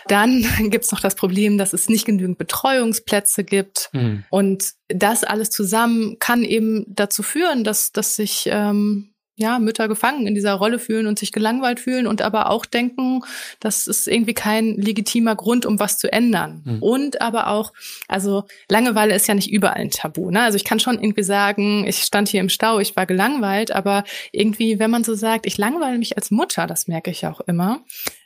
Dann 0.08 0.46
gibt 0.70 0.84
es 0.84 0.92
noch 0.92 1.00
das 1.00 1.14
Problem, 1.14 1.58
dass 1.58 1.72
es 1.72 1.88
nicht 1.88 2.06
genügend 2.06 2.38
Betreuungsplätze 2.38 3.44
gibt. 3.44 3.90
Mhm. 3.92 4.24
Und 4.30 4.72
das 4.88 5.24
alles 5.24 5.50
zusammen 5.50 6.18
kann 6.18 6.44
eben 6.44 6.84
dazu 6.88 7.22
führen, 7.22 7.64
dass, 7.64 7.92
dass 7.92 8.16
sich 8.16 8.48
ähm, 8.50 9.12
ja, 9.36 9.58
Mütter 9.58 9.86
gefangen 9.86 10.26
in 10.26 10.34
dieser 10.34 10.54
Rolle 10.54 10.78
fühlen 10.78 11.06
und 11.06 11.18
sich 11.18 11.30
gelangweilt 11.30 11.78
fühlen 11.78 12.06
und 12.06 12.22
aber 12.22 12.50
auch 12.50 12.64
denken, 12.64 13.20
das 13.60 13.86
ist 13.86 14.08
irgendwie 14.08 14.32
kein 14.32 14.76
legitimer 14.76 15.36
Grund, 15.36 15.66
um 15.66 15.78
was 15.78 15.98
zu 15.98 16.10
ändern. 16.10 16.62
Mhm. 16.64 16.82
Und 16.82 17.20
aber 17.20 17.48
auch, 17.48 17.72
also 18.08 18.44
Langeweile 18.70 19.14
ist 19.14 19.28
ja 19.28 19.34
nicht 19.34 19.50
überall 19.50 19.76
ein 19.76 19.90
Tabu. 19.90 20.30
Ne? 20.30 20.42
Also 20.42 20.56
ich 20.56 20.64
kann 20.64 20.80
schon 20.80 20.98
irgendwie 20.98 21.22
sagen, 21.22 21.86
ich 21.86 21.98
stand 21.98 22.28
hier 22.28 22.40
im 22.40 22.48
Stau, 22.48 22.80
ich 22.80 22.96
war 22.96 23.04
gelangweilt, 23.04 23.72
aber 23.72 24.04
irgendwie, 24.32 24.78
wenn 24.78 24.90
man 24.90 25.04
so 25.04 25.14
sagt, 25.14 25.46
ich 25.46 25.58
langweile 25.58 25.98
mich 25.98 26.16
als 26.16 26.30
Mutter, 26.30 26.66
das 26.66 26.88
merke 26.88 27.10
ich 27.10 27.26
auch 27.26 27.40
immer. 27.40 27.80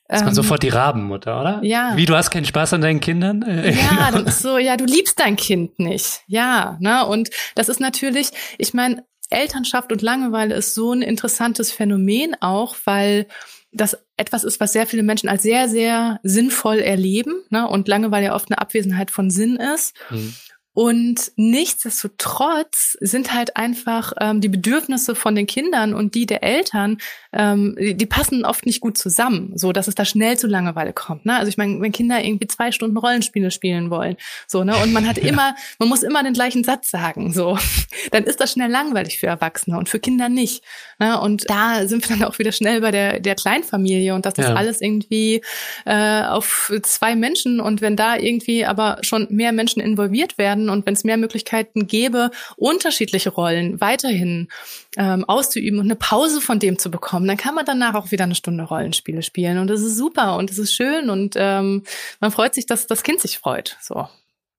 Ist 0.08 0.20
man 0.20 0.28
ähm, 0.28 0.34
sofort 0.34 0.62
die 0.62 0.68
Rabenmutter, 0.68 1.40
oder? 1.40 1.60
Ja. 1.62 1.92
Wie, 1.94 2.04
du 2.04 2.16
hast 2.16 2.30
keinen 2.30 2.44
Spaß 2.44 2.72
an 2.72 2.80
deinen 2.80 3.00
Kindern? 3.00 3.44
Ja, 3.46 4.10
das 4.12 4.22
ist 4.22 4.42
so, 4.42 4.58
ja, 4.58 4.76
du 4.76 4.84
liebst 4.84 5.20
dein 5.20 5.36
Kind 5.36 5.78
nicht. 5.78 6.22
Ja, 6.26 6.76
ne? 6.80 7.06
Und 7.06 7.30
das 7.54 7.68
ist 7.68 7.80
natürlich, 7.80 8.30
ich 8.58 8.74
meine, 8.74 9.04
Elternschaft 9.30 9.92
und 9.92 10.02
Langeweile 10.02 10.54
ist 10.54 10.74
so 10.74 10.92
ein 10.92 11.02
interessantes 11.02 11.72
Phänomen 11.72 12.36
auch, 12.40 12.76
weil 12.84 13.26
das 13.72 13.96
etwas 14.16 14.44
ist, 14.44 14.60
was 14.60 14.72
sehr 14.72 14.86
viele 14.86 15.02
Menschen 15.02 15.28
als 15.28 15.42
sehr, 15.42 15.68
sehr 15.68 16.18
sinnvoll 16.22 16.78
erleben 16.78 17.42
ne? 17.50 17.68
und 17.68 17.88
Langeweile 17.88 18.26
ja 18.26 18.34
oft 18.34 18.50
eine 18.50 18.58
Abwesenheit 18.58 19.10
von 19.10 19.30
Sinn 19.30 19.56
ist. 19.56 19.94
Mhm. 20.10 20.34
Und 20.72 21.32
nichtsdestotrotz 21.36 22.96
sind 23.00 23.34
halt 23.34 23.56
einfach 23.56 24.12
ähm, 24.20 24.40
die 24.40 24.48
Bedürfnisse 24.48 25.14
von 25.14 25.34
den 25.34 25.46
Kindern 25.46 25.94
und 25.94 26.14
die 26.14 26.26
der 26.26 26.42
Eltern, 26.42 26.98
ähm, 27.32 27.76
die, 27.78 27.94
die, 27.96 28.06
passen 28.06 28.44
oft 28.44 28.66
nicht 28.66 28.80
gut 28.80 28.96
zusammen, 28.98 29.52
so 29.56 29.72
dass 29.72 29.88
es 29.88 29.94
da 29.94 30.04
schnell 30.04 30.38
zu 30.38 30.46
Langeweile 30.46 30.92
kommt. 30.92 31.26
Ne? 31.26 31.36
Also 31.36 31.48
ich 31.48 31.56
meine, 31.56 31.80
wenn 31.80 31.92
Kinder 31.92 32.22
irgendwie 32.22 32.46
zwei 32.46 32.72
Stunden 32.72 32.96
Rollenspiele 32.96 33.50
spielen 33.50 33.90
wollen, 33.90 34.16
so 34.46 34.64
ne, 34.64 34.76
und 34.76 34.92
man 34.92 35.06
hat 35.06 35.18
immer, 35.30 35.54
man 35.78 35.88
muss 35.88 36.02
immer 36.02 36.22
den 36.22 36.34
gleichen 36.34 36.64
Satz 36.64 36.90
sagen, 36.90 37.32
so, 37.32 37.58
dann 38.10 38.24
ist 38.24 38.40
das 38.40 38.52
schnell 38.52 38.70
langweilig 38.70 39.18
für 39.18 39.26
Erwachsene 39.26 39.76
und 39.76 39.88
für 39.88 40.00
Kinder 40.00 40.28
nicht. 40.28 40.64
Ne? 40.98 41.20
Und 41.20 41.48
da 41.48 41.86
sind 41.86 42.08
wir 42.08 42.16
dann 42.16 42.26
auch 42.26 42.38
wieder 42.38 42.52
schnell 42.52 42.80
bei 42.80 42.90
der 42.90 43.20
der 43.20 43.34
Kleinfamilie 43.34 44.14
und 44.14 44.26
dass 44.26 44.34
das 44.34 44.46
ja. 44.46 44.54
alles 44.54 44.80
irgendwie 44.80 45.42
äh, 45.84 46.22
auf 46.22 46.72
zwei 46.82 47.14
Menschen 47.16 47.60
und 47.60 47.80
wenn 47.80 47.96
da 47.96 48.16
irgendwie 48.16 48.64
aber 48.64 48.98
schon 49.02 49.26
mehr 49.30 49.52
Menschen 49.52 49.80
involviert 49.80 50.38
werden 50.38 50.59
werden 50.60 50.70
und 50.70 50.86
wenn 50.86 50.94
es 50.94 51.04
mehr 51.04 51.16
Möglichkeiten 51.16 51.86
gäbe, 51.86 52.30
unterschiedliche 52.56 53.30
Rollen 53.30 53.80
weiterhin 53.80 54.48
ähm, 54.96 55.24
auszuüben 55.24 55.78
und 55.78 55.86
eine 55.86 55.96
Pause 55.96 56.40
von 56.40 56.58
dem 56.58 56.78
zu 56.78 56.90
bekommen, 56.90 57.26
dann 57.26 57.36
kann 57.36 57.54
man 57.54 57.64
danach 57.64 57.94
auch 57.94 58.10
wieder 58.10 58.24
eine 58.24 58.34
Stunde 58.34 58.64
Rollenspiele 58.64 59.22
spielen 59.22 59.58
und 59.58 59.68
das 59.68 59.80
ist 59.80 59.96
super 59.96 60.36
und 60.36 60.50
das 60.50 60.58
ist 60.58 60.74
schön 60.74 61.10
und 61.10 61.34
ähm, 61.36 61.84
man 62.20 62.30
freut 62.30 62.54
sich, 62.54 62.66
dass 62.66 62.86
das 62.86 63.02
Kind 63.02 63.20
sich 63.20 63.38
freut. 63.38 63.76
So. 63.80 64.08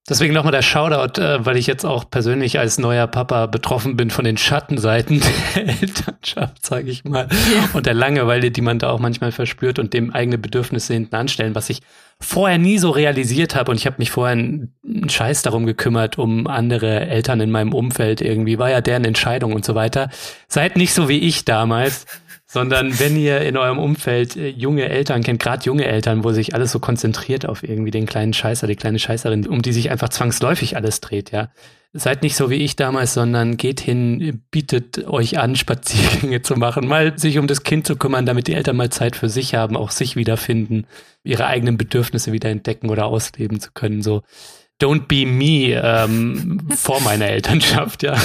Deswegen 0.09 0.33
nochmal 0.33 0.51
der 0.51 0.63
Shoutout, 0.63 1.21
äh, 1.21 1.45
weil 1.45 1.57
ich 1.57 1.67
jetzt 1.67 1.85
auch 1.85 2.09
persönlich 2.09 2.57
als 2.57 2.79
neuer 2.79 3.05
Papa 3.05 3.45
betroffen 3.45 3.97
bin 3.97 4.09
von 4.09 4.25
den 4.25 4.35
Schattenseiten 4.35 5.21
der 5.55 5.67
Elternschaft, 5.67 6.65
sage 6.65 6.89
ich 6.89 7.03
mal, 7.03 7.27
ja. 7.53 7.69
und 7.73 7.85
der 7.85 7.93
Langeweile, 7.93 8.49
die 8.49 8.61
man 8.61 8.79
da 8.79 8.89
auch 8.89 8.99
manchmal 8.99 9.31
verspürt 9.31 9.77
und 9.77 9.93
dem 9.93 10.11
eigene 10.11 10.39
Bedürfnisse 10.39 10.93
hinten 10.93 11.15
anstellen, 11.15 11.53
was 11.53 11.69
ich 11.69 11.81
vorher 12.21 12.57
nie 12.57 12.77
so 12.77 12.91
realisiert 12.91 13.55
habe 13.55 13.71
und 13.71 13.77
ich 13.77 13.85
habe 13.85 13.97
mich 13.99 14.11
vorher 14.11 14.33
einen 14.33 15.09
Scheiß 15.09 15.41
darum 15.41 15.65
gekümmert, 15.65 16.17
um 16.17 16.47
andere 16.47 17.07
Eltern 17.07 17.41
in 17.41 17.51
meinem 17.51 17.73
Umfeld 17.73 18.21
irgendwie, 18.21 18.59
war 18.59 18.69
ja 18.69 18.79
deren 18.79 19.03
Entscheidung 19.03 19.53
und 19.53 19.65
so 19.65 19.75
weiter. 19.75 20.09
Seid 20.47 20.77
nicht 20.77 20.93
so 20.93 21.09
wie 21.09 21.19
ich 21.19 21.45
damals 21.45 22.05
sondern 22.51 22.99
wenn 22.99 23.15
ihr 23.15 23.41
in 23.41 23.55
eurem 23.55 23.79
Umfeld 23.79 24.35
äh, 24.35 24.49
junge 24.49 24.89
Eltern 24.89 25.23
kennt, 25.23 25.41
gerade 25.41 25.63
junge 25.63 25.85
Eltern, 25.85 26.23
wo 26.25 26.33
sich 26.33 26.53
alles 26.53 26.71
so 26.71 26.79
konzentriert 26.79 27.45
auf 27.45 27.63
irgendwie 27.63 27.91
den 27.91 28.05
kleinen 28.05 28.33
Scheißer, 28.33 28.67
die 28.67 28.75
kleine 28.75 28.99
Scheißerin, 28.99 29.47
um 29.47 29.61
die 29.61 29.71
sich 29.71 29.89
einfach 29.89 30.09
zwangsläufig 30.09 30.75
alles 30.75 30.99
dreht, 30.99 31.31
ja. 31.31 31.49
Seid 31.93 32.23
nicht 32.23 32.37
so 32.37 32.49
wie 32.49 32.55
ich 32.55 32.77
damals, 32.77 33.13
sondern 33.13 33.57
geht 33.57 33.81
hin, 33.81 34.41
bietet 34.49 35.05
euch 35.07 35.39
an, 35.39 35.55
Spaziergänge 35.57 36.41
zu 36.41 36.55
machen, 36.55 36.87
mal 36.87 37.17
sich 37.17 37.37
um 37.37 37.47
das 37.47 37.63
Kind 37.63 37.87
zu 37.87 37.95
kümmern, 37.95 38.25
damit 38.25 38.47
die 38.47 38.53
Eltern 38.53 38.77
mal 38.77 38.89
Zeit 38.89 39.15
für 39.15 39.29
sich 39.29 39.55
haben, 39.55 39.77
auch 39.77 39.91
sich 39.91 40.15
wiederfinden, 40.15 40.85
ihre 41.23 41.47
eigenen 41.47 41.77
Bedürfnisse 41.77 42.31
wieder 42.31 42.49
entdecken 42.49 42.89
oder 42.89 43.05
ausleben 43.05 43.59
zu 43.59 43.71
können, 43.73 44.01
so 44.01 44.23
Don't 44.81 45.07
be 45.07 45.25
me 45.25 45.79
ähm, 45.79 46.59
vor 46.75 47.01
meiner 47.01 47.27
Elternschaft, 47.27 48.01
ja. 48.01 48.15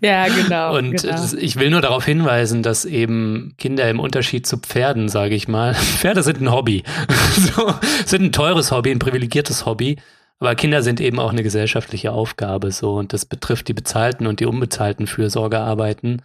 Ja, 0.00 0.26
genau. 0.26 0.76
Und 0.76 1.02
genau. 1.02 1.22
ich 1.38 1.56
will 1.56 1.70
nur 1.70 1.80
darauf 1.80 2.04
hinweisen, 2.04 2.62
dass 2.62 2.84
eben 2.84 3.54
Kinder 3.58 3.88
im 3.88 4.00
Unterschied 4.00 4.46
zu 4.46 4.58
Pferden, 4.58 5.08
sage 5.08 5.34
ich 5.34 5.46
mal, 5.46 5.74
Pferde 5.98 6.22
sind 6.22 6.40
ein 6.40 6.50
Hobby. 6.50 6.82
so, 7.54 7.74
sind 8.04 8.22
ein 8.22 8.32
teures 8.32 8.72
Hobby, 8.72 8.90
ein 8.90 8.98
privilegiertes 8.98 9.66
Hobby. 9.66 9.96
Aber 10.40 10.54
Kinder 10.54 10.82
sind 10.82 11.00
eben 11.00 11.18
auch 11.18 11.30
eine 11.32 11.42
gesellschaftliche 11.42 12.12
Aufgabe 12.12 12.70
so 12.70 12.94
und 12.94 13.12
das 13.12 13.24
betrifft 13.24 13.68
die 13.68 13.74
bezahlten 13.74 14.26
und 14.26 14.40
die 14.40 14.46
unbezahlten 14.46 15.06
Fürsorgearbeiten. 15.06 16.22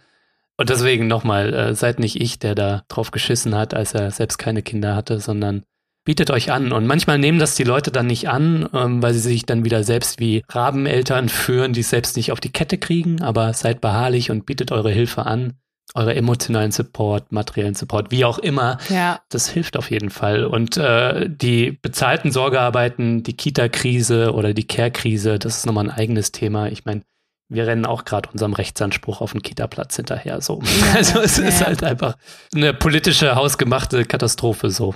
Und 0.56 0.70
deswegen 0.70 1.08
nochmal, 1.08 1.52
äh, 1.52 1.74
seid 1.74 1.98
nicht 1.98 2.20
ich, 2.20 2.38
der 2.38 2.54
da 2.54 2.84
drauf 2.88 3.10
geschissen 3.10 3.56
hat, 3.56 3.74
als 3.74 3.92
er 3.94 4.10
selbst 4.10 4.38
keine 4.38 4.62
Kinder 4.62 4.94
hatte, 4.94 5.18
sondern 5.18 5.64
bietet 6.04 6.30
euch 6.30 6.52
an. 6.52 6.72
Und 6.72 6.86
manchmal 6.86 7.18
nehmen 7.18 7.38
das 7.38 7.54
die 7.54 7.64
Leute 7.64 7.90
dann 7.90 8.06
nicht 8.06 8.28
an, 8.28 8.68
ähm, 8.72 9.02
weil 9.02 9.14
sie 9.14 9.20
sich 9.20 9.46
dann 9.46 9.64
wieder 9.64 9.84
selbst 9.84 10.20
wie 10.20 10.42
Rabeneltern 10.48 11.28
führen, 11.28 11.72
die 11.72 11.80
es 11.80 11.90
selbst 11.90 12.16
nicht 12.16 12.32
auf 12.32 12.40
die 12.40 12.52
Kette 12.52 12.78
kriegen, 12.78 13.22
aber 13.22 13.52
seid 13.52 13.80
beharrlich 13.80 14.30
und 14.30 14.46
bietet 14.46 14.72
eure 14.72 14.90
Hilfe 14.90 15.26
an 15.26 15.54
eure 15.94 16.14
emotionalen 16.14 16.72
Support, 16.72 17.30
materiellen 17.30 17.74
Support, 17.74 18.10
wie 18.10 18.24
auch 18.24 18.38
immer. 18.38 18.78
Ja. 18.88 19.20
Das 19.28 19.48
hilft 19.48 19.76
auf 19.76 19.90
jeden 19.90 20.10
Fall. 20.10 20.44
Und 20.44 20.76
äh, 20.76 21.28
die 21.28 21.70
bezahlten 21.70 22.32
Sorgearbeiten, 22.32 23.22
die 23.22 23.36
Kita-Krise 23.36 24.32
oder 24.32 24.54
die 24.54 24.66
Care-Krise, 24.66 25.38
das 25.38 25.58
ist 25.58 25.66
nochmal 25.66 25.88
ein 25.88 25.96
eigenes 25.96 26.32
Thema. 26.32 26.68
Ich 26.68 26.84
meine, 26.84 27.02
wir 27.48 27.66
rennen 27.66 27.86
auch 27.86 28.04
gerade 28.04 28.28
unserem 28.30 28.52
Rechtsanspruch 28.54 29.20
auf 29.20 29.32
den 29.32 29.42
Kita-Platz 29.42 29.96
hinterher. 29.96 30.40
So. 30.40 30.60
Ja, 30.62 30.92
also 30.96 31.20
es 31.20 31.36
ja, 31.36 31.44
ist 31.44 31.60
ja. 31.60 31.66
halt 31.66 31.82
einfach 31.82 32.16
eine 32.54 32.74
politische, 32.74 33.34
hausgemachte 33.34 34.04
Katastrophe 34.04 34.70
so. 34.70 34.94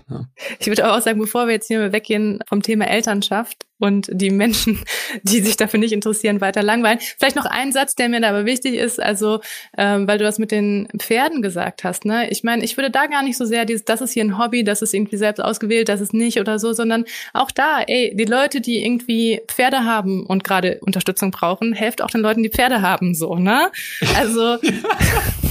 Ich 0.59 0.67
würde 0.67 0.91
auch 0.91 1.01
sagen, 1.01 1.19
bevor 1.19 1.47
wir 1.47 1.55
jetzt 1.55 1.69
hier 1.69 1.93
weggehen 1.93 2.41
vom 2.49 2.63
Thema 2.63 2.87
Elternschaft, 2.89 3.68
und 3.79 4.09
die 4.13 4.31
Menschen, 4.31 4.81
die 5.23 5.41
sich 5.41 5.57
dafür 5.57 5.81
nicht 5.81 5.93
interessieren, 5.93 6.41
weiter 6.41 6.63
langweilen. 6.63 6.99
Vielleicht 7.01 7.37
noch 7.37 7.47
ein 7.47 7.73
Satz, 7.73 7.95
der 7.95 8.09
mir 8.09 8.21
da 8.21 8.31
aber 8.31 8.45
wichtig 8.45 8.75
ist, 8.75 9.01
also 9.01 9.41
ähm, 9.77 10.07
weil 10.09 10.19
du 10.19 10.25
das 10.25 10.39
mit 10.39 10.51
den 10.51 10.89
Pferden 10.99 11.43
gesagt 11.43 11.85
hast. 11.85 12.05
Ne? 12.05 12.31
Ich 12.31 12.45
meine, 12.45 12.65
ich 12.65 12.77
würde 12.77 12.91
da 12.91 13.07
gar 13.07 13.23
nicht 13.23 13.37
so 13.37 13.45
sehr 13.45 13.65
dieses, 13.65 13.85
das 13.85 14.01
ist 14.01 14.13
hier 14.13 14.25
ein 14.25 14.39
Hobby, 14.39 14.65
das 14.65 14.83
ist 14.83 14.95
irgendwie 14.95 15.17
selbst 15.17 15.41
ausgewählt, 15.41 15.89
das 15.89 16.01
ist 16.01 16.15
nicht 16.15 16.41
oder 16.41 16.59
so, 16.59 16.73
sondern 16.73 17.05
auch 17.33 17.51
da, 17.51 17.81
ey, 17.87 18.13
die 18.15 18.25
Leute, 18.25 18.61
die 18.61 18.85
irgendwie 18.85 19.41
Pferde 19.49 19.85
haben 19.85 20.27
und 20.27 20.45
gerade 20.45 20.79
Unterstützung 20.81 21.31
brauchen, 21.31 21.73
helft 21.73 22.03
auch 22.03 22.11
den 22.11 22.21
Leuten, 22.21 22.43
die 22.43 22.51
Pferde 22.51 22.83
haben, 22.83 23.15
so, 23.15 23.37
ne? 23.37 23.71
Also 24.17 24.59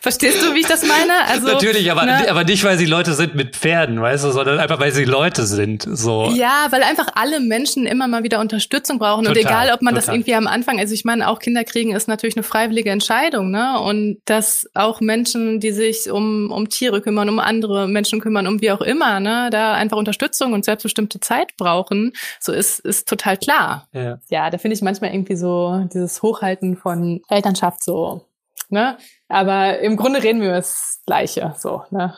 Verstehst 0.00 0.42
du, 0.42 0.54
wie 0.54 0.60
ich 0.60 0.66
das 0.66 0.82
meine? 0.82 1.12
Also, 1.26 1.46
Natürlich, 1.46 1.90
aber, 1.90 2.04
ne? 2.04 2.30
aber 2.30 2.44
nicht, 2.44 2.64
weil 2.64 2.78
sie 2.78 2.86
Leute 2.86 3.14
sind 3.14 3.34
mit 3.34 3.56
Pferden, 3.56 4.00
weißt 4.00 4.24
du, 4.24 4.30
sondern 4.30 4.58
einfach, 4.58 4.80
weil 4.80 4.92
sie 4.92 5.04
Leute 5.04 5.46
sind. 5.46 5.86
So. 5.88 6.32
Ja, 6.34 6.66
weil 6.70 6.82
einfach 6.82 7.08
alle 7.14 7.40
Menschen 7.40 7.86
immer 7.86 8.08
mal 8.08 8.22
wieder 8.22 8.40
Unterstützung 8.40 8.98
brauchen. 8.98 9.24
Total, 9.24 9.38
und 9.38 9.46
egal, 9.46 9.70
ob 9.72 9.82
man 9.82 9.94
total. 9.94 10.06
das 10.06 10.14
irgendwie 10.14 10.34
am 10.34 10.46
Anfang, 10.46 10.78
also 10.78 10.94
ich 10.94 11.04
meine, 11.04 11.28
auch 11.28 11.38
Kinder 11.38 11.64
kriegen 11.64 11.94
ist 11.94 12.08
natürlich 12.08 12.36
eine 12.36 12.42
freiwillige 12.42 12.90
Entscheidung, 12.90 13.50
ne? 13.50 13.80
Und 13.80 14.18
dass 14.24 14.68
auch 14.74 15.00
Menschen, 15.00 15.60
die 15.60 15.72
sich 15.72 16.10
um, 16.10 16.50
um 16.50 16.68
Tiere 16.68 17.00
kümmern, 17.00 17.28
um 17.28 17.38
andere 17.38 17.88
Menschen 17.88 18.20
kümmern, 18.20 18.46
um 18.46 18.60
wie 18.60 18.70
auch 18.70 18.80
immer, 18.80 19.20
ne, 19.20 19.48
da 19.50 19.74
einfach 19.74 19.96
Unterstützung 19.96 20.52
und 20.52 20.64
selbstbestimmte 20.64 21.20
Zeit 21.20 21.56
brauchen, 21.56 22.12
so 22.38 22.52
ist, 22.52 22.80
ist 22.80 23.08
total 23.08 23.36
klar. 23.36 23.88
Ja, 23.92 24.18
ja 24.28 24.50
da 24.50 24.58
finde 24.58 24.74
ich 24.74 24.82
manchmal 24.82 25.12
irgendwie 25.12 25.36
so 25.36 25.88
dieses 25.92 26.22
Hochhalten 26.22 26.76
von 26.76 27.20
Elternschaft 27.28 27.82
so 27.84 28.26
Ne? 28.70 28.96
Aber 29.28 29.80
im 29.80 29.96
Grunde 29.96 30.22
reden 30.22 30.40
wir 30.40 30.48
über 30.48 30.56
das 30.56 31.02
Gleiche, 31.06 31.54
so, 31.58 31.82
ne? 31.90 32.14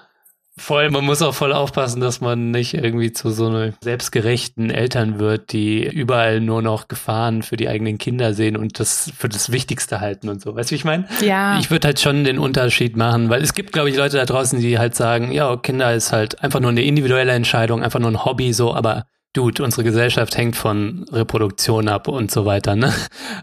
Voll, 0.58 0.90
man 0.90 1.06
muss 1.06 1.22
auch 1.22 1.34
voll 1.34 1.54
aufpassen, 1.54 2.02
dass 2.02 2.20
man 2.20 2.50
nicht 2.50 2.74
irgendwie 2.74 3.10
zu 3.10 3.30
so 3.30 3.46
einer 3.46 3.72
selbstgerechten 3.80 4.70
Eltern 4.70 5.18
wird, 5.18 5.52
die 5.52 5.82
überall 5.88 6.42
nur 6.42 6.60
noch 6.60 6.88
Gefahren 6.88 7.42
für 7.42 7.56
die 7.56 7.70
eigenen 7.70 7.96
Kinder 7.96 8.34
sehen 8.34 8.58
und 8.58 8.78
das 8.78 9.10
für 9.16 9.30
das 9.30 9.50
Wichtigste 9.50 10.00
halten 10.00 10.28
und 10.28 10.42
so. 10.42 10.54
Weißt 10.54 10.70
du, 10.70 10.72
wie 10.72 10.76
ich 10.76 10.84
meine? 10.84 11.06
Ja. 11.22 11.58
Ich 11.58 11.70
würde 11.70 11.88
halt 11.88 12.00
schon 12.00 12.24
den 12.24 12.38
Unterschied 12.38 12.98
machen, 12.98 13.30
weil 13.30 13.40
es 13.40 13.54
gibt, 13.54 13.72
glaube 13.72 13.88
ich, 13.88 13.96
Leute 13.96 14.18
da 14.18 14.26
draußen, 14.26 14.60
die 14.60 14.78
halt 14.78 14.94
sagen, 14.94 15.32
ja, 15.32 15.56
Kinder 15.56 15.94
ist 15.94 16.12
halt 16.12 16.42
einfach 16.42 16.60
nur 16.60 16.70
eine 16.70 16.82
individuelle 16.82 17.32
Entscheidung, 17.32 17.82
einfach 17.82 18.00
nur 18.00 18.10
ein 18.10 18.22
Hobby, 18.26 18.52
so, 18.52 18.74
aber 18.74 19.06
Dude, 19.34 19.64
unsere 19.64 19.82
Gesellschaft 19.82 20.36
hängt 20.36 20.56
von 20.56 21.06
Reproduktion 21.10 21.88
ab 21.88 22.06
und 22.06 22.30
so 22.30 22.44
weiter, 22.44 22.76
ne? 22.76 22.92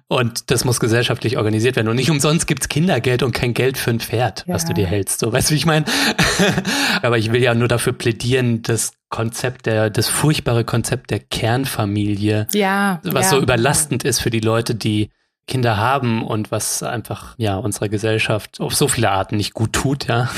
Und 0.07 0.51
das 0.51 0.63
muss 0.63 0.79
gesellschaftlich 0.79 1.37
organisiert 1.37 1.77
werden. 1.77 1.87
Und 1.87 1.95
nicht 1.95 2.11
umsonst 2.11 2.45
gibt's 2.45 2.69
Kindergeld 2.69 3.23
und 3.23 3.31
kein 3.31 3.55
Geld 3.55 3.77
für 3.77 3.89
ein 3.89 3.99
Pferd, 3.99 4.45
ja. 4.45 4.53
was 4.53 4.65
du 4.65 4.73
dir 4.73 4.85
hältst. 4.85 5.19
So, 5.19 5.33
weißt 5.33 5.49
du, 5.49 5.53
wie 5.53 5.57
ich 5.57 5.65
meine? 5.65 5.85
Aber 7.01 7.17
ich 7.17 7.31
will 7.31 7.41
ja 7.41 7.55
nur 7.55 7.67
dafür 7.67 7.93
plädieren, 7.93 8.61
das 8.61 8.93
Konzept 9.09 9.65
der, 9.65 9.89
das 9.89 10.07
furchtbare 10.07 10.63
Konzept 10.63 11.09
der 11.09 11.19
Kernfamilie, 11.19 12.47
ja, 12.53 12.99
was 13.03 13.31
ja. 13.31 13.37
so 13.37 13.41
überlastend 13.41 14.03
ist 14.03 14.19
für 14.19 14.29
die 14.29 14.41
Leute, 14.41 14.75
die 14.75 15.09
Kinder 15.49 15.77
haben 15.77 16.23
und 16.23 16.51
was 16.51 16.83
einfach 16.83 17.33
ja 17.37 17.57
unserer 17.57 17.89
Gesellschaft 17.89 18.61
auf 18.61 18.75
so 18.75 18.87
viele 18.87 19.09
Arten 19.09 19.35
nicht 19.35 19.53
gut 19.53 19.73
tut, 19.73 20.07
ja. 20.07 20.29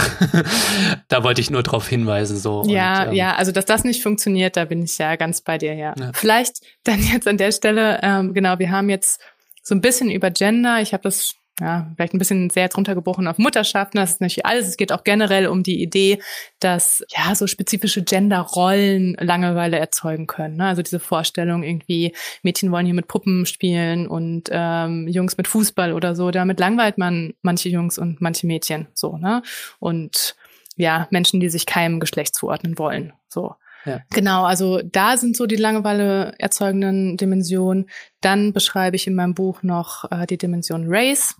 da 1.09 1.23
wollte 1.23 1.41
ich 1.41 1.51
nur 1.51 1.61
darauf 1.61 1.87
hinweisen, 1.87 2.37
so. 2.37 2.63
Ja, 2.65 3.03
und, 3.03 3.09
ähm, 3.09 3.13
ja, 3.15 3.35
also 3.35 3.51
dass 3.51 3.65
das 3.65 3.83
nicht 3.83 4.01
funktioniert, 4.01 4.55
da 4.55 4.65
bin 4.65 4.81
ich 4.83 4.97
ja 4.97 5.17
ganz 5.17 5.41
bei 5.41 5.57
dir, 5.57 5.75
ja. 5.75 5.93
ja. 5.99 6.11
Vielleicht 6.13 6.61
dann 6.83 7.03
jetzt 7.03 7.27
an 7.27 7.37
der 7.37 7.51
Stelle, 7.51 7.99
ähm, 8.01 8.33
genau, 8.33 8.57
wir 8.57 8.71
haben 8.71 8.89
jetzt 8.89 9.21
so 9.61 9.75
ein 9.75 9.81
bisschen 9.81 10.09
über 10.09 10.31
Gender, 10.31 10.81
ich 10.81 10.93
habe 10.93 11.03
das 11.03 11.35
ja, 11.59 11.91
vielleicht 11.95 12.13
ein 12.13 12.17
bisschen 12.17 12.49
sehr 12.49 12.69
drunter 12.69 12.95
gebrochen 12.95 13.27
auf 13.27 13.37
Mutterschaft. 13.37 13.95
Das 13.95 14.11
ist 14.11 14.21
natürlich 14.21 14.45
alles. 14.45 14.67
Es 14.67 14.77
geht 14.77 14.91
auch 14.91 15.03
generell 15.03 15.47
um 15.47 15.63
die 15.63 15.81
Idee, 15.81 16.19
dass 16.59 17.03
ja 17.09 17.35
so 17.35 17.45
spezifische 17.45 18.03
Genderrollen 18.03 19.15
Langeweile 19.19 19.77
erzeugen 19.77 20.27
können. 20.27 20.57
Ne? 20.57 20.65
Also 20.65 20.81
diese 20.81 20.99
Vorstellung 20.99 21.63
irgendwie, 21.63 22.15
Mädchen 22.41 22.71
wollen 22.71 22.85
hier 22.85 22.95
mit 22.95 23.07
Puppen 23.07 23.45
spielen 23.45 24.07
und 24.07 24.49
ähm, 24.51 25.07
Jungs 25.07 25.37
mit 25.37 25.47
Fußball 25.47 25.93
oder 25.93 26.15
so. 26.15 26.31
Damit 26.31 26.59
langweilt 26.59 26.97
man 26.97 27.33
manche 27.41 27.69
Jungs 27.69 27.99
und 27.99 28.21
manche 28.21 28.47
Mädchen 28.47 28.87
so, 28.93 29.17
ne? 29.17 29.43
Und 29.79 30.35
ja, 30.77 31.07
Menschen, 31.11 31.39
die 31.39 31.49
sich 31.49 31.65
keinem 31.65 31.99
Geschlecht 31.99 32.33
zuordnen 32.33 32.79
wollen. 32.79 33.13
So. 33.27 33.55
Ja. 33.85 33.99
Genau, 34.13 34.43
also 34.43 34.81
da 34.83 35.17
sind 35.17 35.35
so 35.35 35.45
die 35.45 35.55
Langeweile 35.55 36.33
erzeugenden 36.37 37.17
Dimensionen. 37.17 37.89
Dann 38.21 38.53
beschreibe 38.53 38.95
ich 38.95 39.07
in 39.07 39.15
meinem 39.15 39.33
Buch 39.33 39.63
noch 39.63 40.11
äh, 40.11 40.27
die 40.27 40.37
Dimension 40.37 40.85
Race 40.87 41.35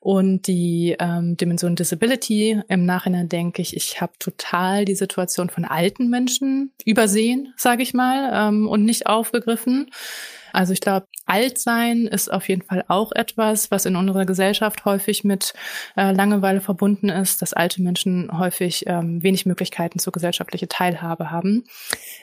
und 0.00 0.46
die 0.46 0.96
ähm, 0.98 1.36
Dimension 1.36 1.76
Disability. 1.76 2.60
Im 2.68 2.84
Nachhinein 2.84 3.28
denke 3.28 3.62
ich, 3.62 3.76
ich 3.76 4.00
habe 4.00 4.12
total 4.18 4.84
die 4.84 4.94
Situation 4.94 5.50
von 5.50 5.64
alten 5.64 6.08
Menschen 6.08 6.72
übersehen, 6.84 7.52
sage 7.56 7.82
ich 7.82 7.94
mal, 7.94 8.30
ähm, 8.32 8.68
und 8.68 8.84
nicht 8.84 9.06
aufgegriffen. 9.06 9.90
Also 10.52 10.72
ich 10.72 10.80
glaube, 10.80 11.06
Altsein 11.26 12.06
ist 12.06 12.32
auf 12.32 12.48
jeden 12.48 12.62
Fall 12.62 12.84
auch 12.88 13.12
etwas, 13.12 13.70
was 13.70 13.86
in 13.86 13.96
unserer 13.96 14.24
Gesellschaft 14.24 14.84
häufig 14.84 15.24
mit 15.24 15.52
äh, 15.96 16.12
Langeweile 16.12 16.60
verbunden 16.60 17.08
ist, 17.08 17.42
dass 17.42 17.52
alte 17.52 17.82
Menschen 17.82 18.30
häufig 18.38 18.84
ähm, 18.86 19.22
wenig 19.22 19.46
Möglichkeiten 19.46 19.98
zur 19.98 20.12
gesellschaftlichen 20.12 20.68
Teilhabe 20.68 21.30
haben. 21.30 21.64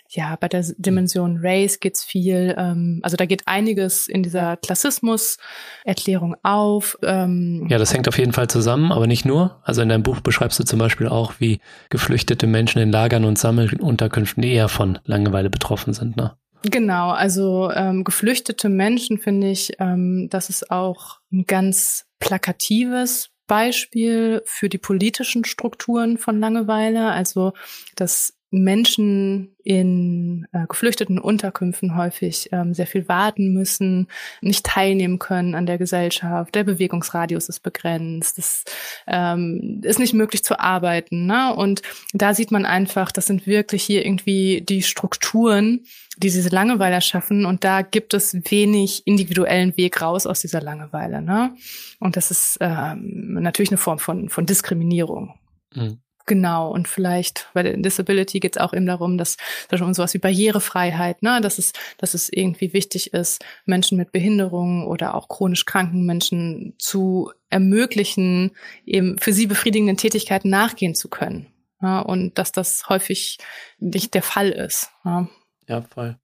Ja, 0.10 0.36
bei 0.40 0.48
der 0.48 0.66
Dimension 0.78 1.40
Race 1.42 1.80
geht's 1.80 2.04
viel, 2.04 2.56
ähm, 2.58 3.00
also 3.04 3.18
da 3.18 3.26
geht 3.26 3.44
einiges 3.48 4.08
in 4.08 4.24
dieser 4.24 4.58
Klassismus-Erklärung 4.58 6.36
auf. 6.44 6.98
Ähm, 7.04 7.68
ja, 7.70 7.78
das 7.78 7.94
hängt 7.94 8.08
auf 8.08 8.18
jeden 8.18 8.34
Fall 8.34 8.48
zusammen, 8.48 8.92
aber 8.92 9.08
nicht 9.08 9.26
nur. 9.26 9.62
Also 9.64 9.82
in 9.82 9.90
deinem 9.90 10.04
Buch 10.04 10.22
beschreibst 10.22 10.60
du 10.60 10.64
zum 10.64 10.80
Beispiel 10.80 11.08
auch, 11.08 11.34
wie 11.40 11.60
geflüchtete 11.90 12.48
Menschen 12.48 12.82
in 12.82 12.92
Lagern 12.92 13.26
und 13.26 13.38
Sammelunterkünften 13.38 14.44
eher 14.44 14.70
von 14.70 15.00
Langeweile 15.06 15.50
betroffen 15.50 15.94
sind. 15.94 16.18
Ne? 16.18 16.36
Genau, 16.72 17.12
also 17.12 17.70
ähm, 17.72 18.04
geflüchtete 18.04 18.70
Menschen 18.70 19.18
finde 19.18 19.50
ich, 19.50 19.74
ähm, 19.80 20.28
das 20.30 20.50
ist 20.50 20.72
auch 20.72 21.20
ein 21.32 21.46
ganz 21.46 22.06
plakatives 22.20 23.30
Beispiel 23.48 24.42
für 24.46 24.70
die 24.70 24.78
politischen 24.78 25.46
Strukturen 25.46 26.18
von 26.18 26.40
Langeweile. 26.40 27.12
Also, 27.12 27.54
dass 27.96 28.35
Menschen 28.64 29.56
in 29.64 30.48
äh, 30.54 30.66
geflüchteten 30.68 31.20
Unterkünften 31.20 31.98
häufig 31.98 32.50
ähm, 32.52 32.74
sehr 32.74 32.88
viel 32.88 33.08
warten 33.08 33.52
müssen, 33.52 34.08
nicht 34.42 34.66
teilnehmen 34.66 35.20
können 35.20 35.56
an 35.56 35.66
der 35.66 35.78
Gesellschaft. 35.78 36.54
Der 36.56 36.64
Bewegungsradius 36.64 37.50
ist 37.50 37.62
begrenzt. 37.62 38.38
Es 38.38 38.64
ähm, 39.08 39.82
ist 39.84 40.00
nicht 40.00 40.14
möglich 40.14 40.44
zu 40.44 40.60
arbeiten. 40.60 41.26
Ne? 41.26 41.54
Und 41.56 41.82
da 42.14 42.34
sieht 42.34 42.52
man 42.52 42.66
einfach, 42.66 43.12
das 43.12 43.26
sind 43.26 43.48
wirklich 43.48 43.84
hier 43.84 44.06
irgendwie 44.06 44.62
die 44.62 44.84
Strukturen, 44.84 45.86
die 46.18 46.30
diese 46.30 46.50
Langeweile 46.50 47.02
schaffen. 47.02 47.46
Und 47.46 47.64
da 47.64 47.82
gibt 47.82 48.14
es 48.14 48.36
wenig 48.52 49.06
individuellen 49.06 49.76
Weg 49.78 50.02
raus 50.02 50.26
aus 50.28 50.42
dieser 50.42 50.62
Langeweile. 50.62 51.22
Ne? 51.22 51.56
Und 52.00 52.18
das 52.18 52.32
ist 52.32 52.58
ähm, 52.62 53.34
natürlich 53.42 53.72
eine 53.72 53.78
Form 53.78 54.00
von, 54.00 54.30
von 54.30 54.46
Diskriminierung. 54.46 55.34
Mhm. 55.74 56.00
Genau, 56.28 56.72
und 56.72 56.88
vielleicht 56.88 57.50
bei 57.54 57.62
der 57.62 57.78
Disability 57.78 58.40
geht 58.40 58.56
es 58.56 58.62
auch 58.62 58.74
eben 58.74 58.88
darum, 58.88 59.18
dass, 59.18 59.38
dass 59.70 59.82
um 59.82 59.94
sowas 59.94 60.14
wie 60.16 60.20
Barrierefreiheit, 60.20 61.22
ne, 61.22 61.40
dass 61.40 61.60
es, 61.60 61.74
dass 62.00 62.16
es 62.16 62.30
irgendwie 62.30 62.74
wichtig 62.74 63.14
ist, 63.14 63.46
Menschen 63.66 63.98
mit 63.98 64.12
Behinderungen 64.12 64.88
oder 64.88 65.14
auch 65.14 65.28
chronisch 65.28 65.66
kranken 65.66 66.04
Menschen 66.06 66.74
zu 66.80 67.32
ermöglichen, 67.50 68.52
eben 68.86 69.20
für 69.20 69.34
sie 69.34 69.46
befriedigenden 69.46 69.98
Tätigkeiten 69.98 70.50
nachgehen 70.50 70.96
zu 70.96 71.10
können. 71.10 71.48
Ja, 71.82 72.00
und 72.00 72.40
dass 72.40 72.52
das 72.52 72.90
häufig 72.90 73.38
nicht 73.78 74.16
der 74.16 74.24
Fall 74.24 74.50
ist. 74.50 74.90
Ja, 75.04 75.28
ja 75.68 75.82
voll. 75.84 76.18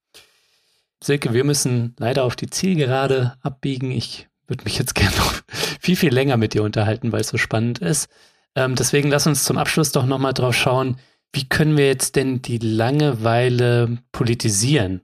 Silke, 1.03 1.33
wir 1.33 1.43
müssen 1.43 1.95
leider 1.99 2.23
auf 2.23 2.35
die 2.35 2.49
Zielgerade 2.49 3.35
abbiegen. 3.41 3.91
Ich 3.91 4.27
würde 4.47 4.63
mich 4.63 4.79
jetzt 4.79 4.95
gerne 4.95 5.15
noch 5.15 5.41
viel, 5.79 5.95
viel 5.95 6.13
länger 6.13 6.37
mit 6.37 6.55
dir 6.55 6.63
unterhalten, 6.63 7.11
weil 7.11 7.21
es 7.21 7.27
so 7.27 7.37
spannend 7.37 7.79
ist. 7.79 8.09
Ähm, 8.55 8.75
deswegen 8.75 9.09
lass 9.09 9.27
uns 9.27 9.43
zum 9.43 9.57
Abschluss 9.57 9.91
doch 9.91 10.05
nochmal 10.05 10.33
drauf 10.33 10.55
schauen, 10.55 10.97
wie 11.33 11.47
können 11.47 11.77
wir 11.77 11.87
jetzt 11.87 12.15
denn 12.15 12.41
die 12.41 12.57
Langeweile 12.57 13.99
politisieren? 14.11 15.01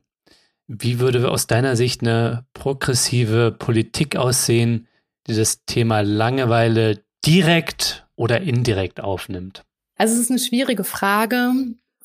Wie 0.67 0.99
würde 0.99 1.31
aus 1.31 1.47
deiner 1.47 1.77
Sicht 1.77 2.01
eine 2.01 2.45
progressive 2.53 3.55
Politik 3.57 4.17
aussehen, 4.17 4.87
die 5.27 5.35
das 5.35 5.63
Thema 5.65 6.01
Langeweile 6.01 7.01
direkt 7.25 8.05
oder 8.17 8.41
indirekt 8.41 8.99
aufnimmt? 8.99 9.63
Also 9.95 10.15
es 10.15 10.21
ist 10.21 10.29
eine 10.29 10.39
schwierige 10.39 10.83
Frage, 10.83 11.53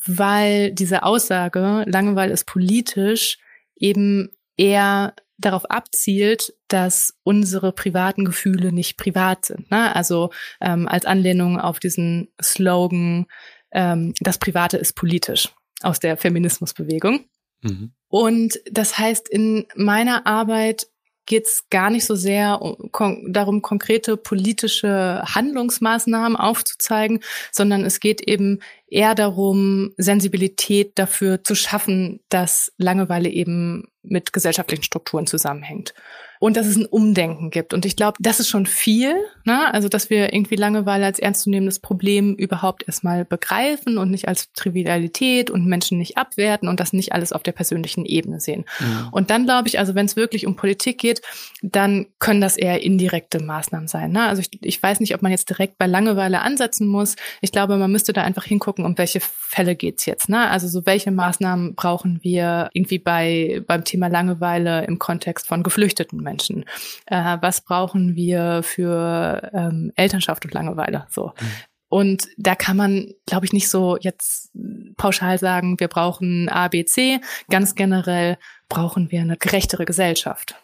weil 0.07 0.73
diese 0.73 1.03
Aussage, 1.03 1.85
Langeweile 1.87 2.33
ist 2.33 2.47
politisch, 2.47 3.39
eben 3.75 4.31
eher 4.57 5.15
darauf 5.45 5.71
abzielt, 5.71 6.55
dass 6.69 7.15
unsere 7.23 7.73
privaten 7.73 8.25
Gefühle 8.25 8.73
nicht 8.73 8.97
privat 8.97 9.47
sind. 9.47 9.71
Ne? 9.71 9.95
Also 9.95 10.31
ähm, 10.61 10.89
als 10.89 11.05
Anlehnung 11.05 11.61
auf 11.61 11.79
diesen 11.79 12.29
Slogan, 12.43 13.27
ähm, 13.73 14.15
das 14.21 14.39
Private 14.39 14.77
ist 14.77 14.95
politisch 14.95 15.49
aus 15.83 16.01
der 16.01 16.17
Feminismusbewegung. 16.17 17.25
Mhm. 17.63 17.93
Und 18.09 18.61
das 18.71 18.99
heißt, 18.99 19.29
in 19.29 19.67
meiner 19.75 20.27
Arbeit 20.27 20.87
geht 21.27 21.47
es 21.47 21.65
gar 21.71 21.91
nicht 21.91 22.05
so 22.05 22.15
sehr 22.15 22.61
kon 22.91 23.33
darum, 23.33 23.63
konkrete 23.63 24.17
politische 24.17 25.23
Handlungsmaßnahmen 25.25 26.37
aufzuzeigen, 26.37 27.21
sondern 27.53 27.85
es 27.85 28.01
geht 28.01 28.21
eben 28.21 28.59
eher 28.89 29.15
darum, 29.15 29.93
Sensibilität 29.97 30.99
dafür 30.99 31.45
zu 31.45 31.55
schaffen, 31.55 32.21
dass 32.29 32.73
Langeweile 32.77 33.29
eben 33.29 33.85
mit 34.03 34.33
gesellschaftlichen 34.33 34.83
Strukturen 34.85 35.27
zusammenhängt 35.27 35.95
und 36.43 36.57
dass 36.57 36.67
es 36.67 36.75
ein 36.77 36.87
Umdenken 36.87 37.51
gibt. 37.51 37.73
Und 37.73 37.87
ich 37.87 37.95
glaube, 37.95 38.17
das 38.19 38.41
ist 38.41 38.49
schon 38.49 38.67
viel, 38.67 39.15
ne? 39.45 39.73
also 39.73 39.89
dass 39.89 40.11
wir 40.11 40.33
irgendwie 40.35 40.57
Langeweile 40.57 41.07
als 41.07 41.21
ernstzunehmendes 41.21 41.79
Problem 41.79 42.35
überhaupt 42.35 42.83
erstmal 42.85 43.25
begreifen 43.25 43.97
und 43.97 44.11
nicht 44.11 44.27
als 44.27 44.53
Trivialität 44.53 45.51
und 45.51 45.67
Menschen 45.67 45.99
nicht 45.99 46.19
abwerten 46.19 46.67
und 46.67 46.81
das 46.81 46.93
nicht 46.93 47.13
alles 47.13 47.33
auf 47.33 47.45
der 47.45 47.53
persönlichen 47.53 48.05
Ebene 48.05 48.41
sehen. 48.41 48.65
Mhm. 48.81 49.09
Und 49.13 49.31
dann 49.31 49.45
glaube 49.45 49.69
ich, 49.69 49.79
also 49.79 49.95
wenn 49.95 50.07
es 50.07 50.17
wirklich 50.17 50.45
um 50.49 50.57
Politik 50.57 50.99
geht, 50.99 51.23
dann 51.63 52.07
können 52.19 52.41
das 52.41 52.57
eher 52.57 52.83
indirekte 52.83 53.41
Maßnahmen 53.41 53.87
sein. 53.87 54.11
Ne? 54.11 54.27
Also 54.27 54.41
ich, 54.41 54.51
ich 54.63 54.83
weiß 54.83 54.99
nicht, 54.99 55.15
ob 55.15 55.23
man 55.23 55.31
jetzt 55.31 55.49
direkt 55.49 55.79
bei 55.79 55.87
Langeweile 55.87 56.41
ansetzen 56.41 56.89
muss. 56.89 57.15
Ich 57.41 57.53
glaube, 57.53 57.77
man 57.77 57.93
müsste 57.93 58.13
da 58.13 58.25
einfach 58.25 58.47
hingucken, 58.47 58.85
um 58.85 58.99
welche 58.99 59.21
Fälle 59.21 59.77
geht's 59.77 60.07
jetzt. 60.07 60.29
Ne? 60.29 60.51
Also 60.51 60.67
so 60.67 60.87
welche 60.87 61.13
Maßnahmen 61.13 61.77
brauchen 61.77 62.19
wir 62.23 62.69
irgendwie 62.73 62.99
bei 62.99 63.63
beim 63.65 63.85
Thema 63.85 64.09
Langeweile 64.09 64.85
im 64.87 64.99
Kontext 64.99 65.47
von 65.47 65.63
geflüchteten 65.63 66.19
Menschen. 66.19 66.32
Menschen? 66.33 66.65
Äh, 67.07 67.39
was 67.41 67.61
brauchen 67.61 68.17
wir 68.17 68.63
für 68.63 69.51
ähm, 69.53 69.93
Elternschaft 69.97 70.45
und 70.45 70.55
Langeweile? 70.55 71.07
So. 71.11 71.33
Mhm. 71.39 71.47
Und 71.89 72.29
da 72.39 72.55
kann 72.55 72.79
man, 72.79 73.13
glaube 73.27 73.45
ich, 73.45 73.53
nicht 73.53 73.69
so 73.69 73.99
jetzt 74.01 74.51
pauschal 74.97 75.39
sagen, 75.39 75.79
wir 75.79 75.89
brauchen 75.89 76.49
A, 76.49 76.69
B, 76.69 76.87
C. 76.87 77.21
Ganz 77.51 77.75
generell 77.75 78.39
brauchen 78.71 79.11
wir 79.11 79.21
eine 79.21 79.37
gerechtere 79.37 79.85
Gesellschaft. 79.85 80.57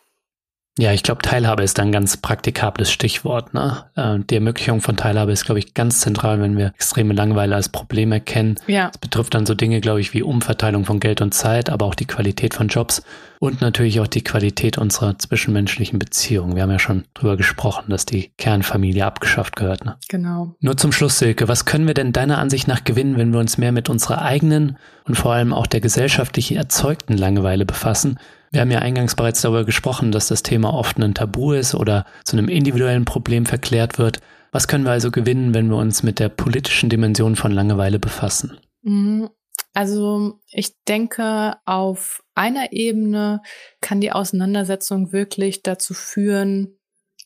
Ja, 0.78 0.92
ich 0.92 1.02
glaube, 1.02 1.22
Teilhabe 1.22 1.64
ist 1.64 1.80
ein 1.80 1.90
ganz 1.90 2.16
praktikables 2.16 2.92
Stichwort. 2.92 3.52
Ne? 3.52 3.84
Äh, 3.96 4.20
die 4.30 4.36
Ermöglichung 4.36 4.80
von 4.80 4.96
Teilhabe 4.96 5.32
ist, 5.32 5.44
glaube 5.44 5.58
ich, 5.58 5.74
ganz 5.74 6.00
zentral, 6.00 6.40
wenn 6.40 6.56
wir 6.56 6.68
extreme 6.68 7.14
Langeweile 7.14 7.56
als 7.56 7.68
Problem 7.68 8.12
erkennen. 8.12 8.54
Ja. 8.68 8.90
Es 8.92 8.98
betrifft 8.98 9.34
dann 9.34 9.44
so 9.44 9.54
Dinge, 9.54 9.80
glaube 9.80 10.00
ich, 10.00 10.14
wie 10.14 10.22
Umverteilung 10.22 10.84
von 10.84 11.00
Geld 11.00 11.20
und 11.20 11.34
Zeit, 11.34 11.68
aber 11.68 11.84
auch 11.84 11.96
die 11.96 12.04
Qualität 12.04 12.54
von 12.54 12.68
Jobs 12.68 13.02
und 13.40 13.60
natürlich 13.60 13.98
auch 13.98 14.06
die 14.06 14.22
Qualität 14.22 14.78
unserer 14.78 15.18
zwischenmenschlichen 15.18 15.98
Beziehungen. 15.98 16.54
Wir 16.54 16.62
haben 16.62 16.70
ja 16.70 16.78
schon 16.78 17.04
drüber 17.14 17.36
gesprochen, 17.36 17.86
dass 17.88 18.06
die 18.06 18.30
Kernfamilie 18.38 19.04
abgeschafft 19.04 19.56
gehört. 19.56 19.84
Ne? 19.84 19.96
Genau. 20.08 20.54
Nur 20.60 20.76
zum 20.76 20.92
Schluss, 20.92 21.18
Silke, 21.18 21.48
was 21.48 21.64
können 21.64 21.88
wir 21.88 21.94
denn 21.94 22.12
deiner 22.12 22.38
Ansicht 22.38 22.68
nach 22.68 22.84
gewinnen, 22.84 23.16
wenn 23.16 23.32
wir 23.32 23.40
uns 23.40 23.58
mehr 23.58 23.72
mit 23.72 23.88
unserer 23.88 24.22
eigenen 24.22 24.76
und 25.04 25.16
vor 25.16 25.32
allem 25.32 25.52
auch 25.52 25.66
der 25.66 25.80
gesellschaftlich 25.80 26.54
erzeugten 26.54 27.16
Langeweile 27.16 27.66
befassen? 27.66 28.18
Wir 28.50 28.60
haben 28.60 28.70
ja 28.70 28.78
eingangs 28.78 29.14
bereits 29.14 29.42
darüber 29.42 29.64
gesprochen, 29.64 30.12
dass 30.12 30.28
das 30.28 30.42
Thema 30.42 30.72
oft 30.72 30.98
ein 30.98 31.14
Tabu 31.14 31.52
ist 31.52 31.74
oder 31.74 32.06
zu 32.24 32.36
einem 32.36 32.48
individuellen 32.48 33.04
Problem 33.04 33.46
verklärt 33.46 33.98
wird. 33.98 34.20
Was 34.52 34.68
können 34.68 34.84
wir 34.84 34.92
also 34.92 35.10
gewinnen, 35.10 35.54
wenn 35.54 35.68
wir 35.68 35.76
uns 35.76 36.02
mit 36.02 36.18
der 36.18 36.30
politischen 36.30 36.88
Dimension 36.88 37.36
von 37.36 37.52
Langeweile 37.52 37.98
befassen? 37.98 38.58
Mhm. 38.82 39.28
Also 39.74 40.40
ich 40.50 40.82
denke, 40.84 41.56
auf 41.64 42.22
einer 42.34 42.72
Ebene 42.72 43.42
kann 43.80 44.00
die 44.00 44.12
Auseinandersetzung 44.12 45.12
wirklich 45.12 45.62
dazu 45.62 45.94
führen, 45.94 46.78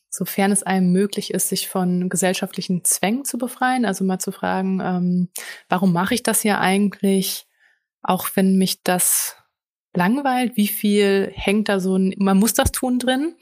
sofern 0.09 0.51
es 0.51 0.61
einem 0.61 0.91
möglich 0.91 1.33
ist, 1.33 1.49
sich 1.49 1.69
von 1.69 2.09
gesellschaftlichen 2.09 2.83
Zwängen 2.83 3.25
zu 3.25 3.37
befreien. 3.37 3.85
Also 3.85 4.03
mal 4.03 4.19
zu 4.19 4.31
fragen, 4.31 4.81
ähm, 4.83 5.29
warum 5.69 5.93
mache 5.93 6.13
ich 6.13 6.21
das 6.21 6.41
hier 6.41 6.59
eigentlich, 6.59 7.47
auch 8.03 8.27
wenn 8.35 8.57
mich 8.57 8.83
das 8.83 9.37
langweilt? 9.93 10.55
Wie 10.55 10.67
viel 10.67 11.31
hängt 11.33 11.69
da 11.69 11.79
so 11.79 11.97
ein, 11.97 12.13
man 12.17 12.37
muss 12.37 12.53
das 12.53 12.71
tun 12.71 12.99
drin? 12.99 13.35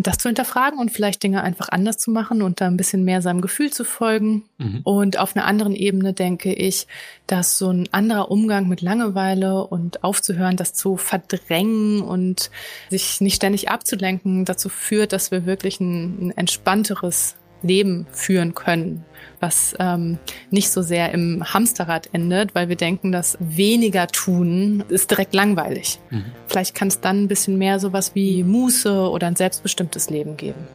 Das 0.00 0.18
zu 0.18 0.28
hinterfragen 0.28 0.78
und 0.78 0.92
vielleicht 0.92 1.24
Dinge 1.24 1.42
einfach 1.42 1.70
anders 1.70 1.98
zu 1.98 2.12
machen 2.12 2.40
und 2.40 2.60
da 2.60 2.68
ein 2.68 2.76
bisschen 2.76 3.02
mehr 3.02 3.20
seinem 3.20 3.40
Gefühl 3.40 3.72
zu 3.72 3.82
folgen. 3.82 4.44
Mhm. 4.58 4.80
Und 4.84 5.18
auf 5.18 5.34
einer 5.34 5.44
anderen 5.44 5.74
Ebene 5.74 6.12
denke 6.12 6.52
ich, 6.52 6.86
dass 7.26 7.58
so 7.58 7.70
ein 7.70 7.88
anderer 7.90 8.30
Umgang 8.30 8.68
mit 8.68 8.80
Langeweile 8.80 9.66
und 9.66 10.04
aufzuhören, 10.04 10.56
das 10.56 10.72
zu 10.72 10.96
verdrängen 10.96 12.00
und 12.00 12.52
sich 12.90 13.20
nicht 13.20 13.34
ständig 13.34 13.70
abzulenken, 13.70 14.44
dazu 14.44 14.68
führt, 14.68 15.12
dass 15.12 15.32
wir 15.32 15.46
wirklich 15.46 15.80
ein, 15.80 16.28
ein 16.28 16.30
entspannteres 16.36 17.34
Leben 17.62 18.06
führen 18.12 18.54
können, 18.54 19.04
was 19.40 19.74
ähm, 19.78 20.18
nicht 20.50 20.70
so 20.70 20.82
sehr 20.82 21.12
im 21.12 21.42
Hamsterrad 21.44 22.08
endet, 22.12 22.54
weil 22.54 22.68
wir 22.68 22.76
denken, 22.76 23.12
dass 23.12 23.36
weniger 23.40 24.06
tun 24.06 24.84
ist 24.88 25.10
direkt 25.10 25.34
langweilig. 25.34 25.98
Mhm. 26.10 26.24
Vielleicht 26.46 26.74
kann 26.74 26.88
es 26.88 27.00
dann 27.00 27.24
ein 27.24 27.28
bisschen 27.28 27.58
mehr 27.58 27.80
sowas 27.80 28.14
wie 28.14 28.42
Muße 28.44 29.08
oder 29.10 29.26
ein 29.26 29.36
selbstbestimmtes 29.36 30.10
Leben 30.10 30.36
geben. 30.36 30.66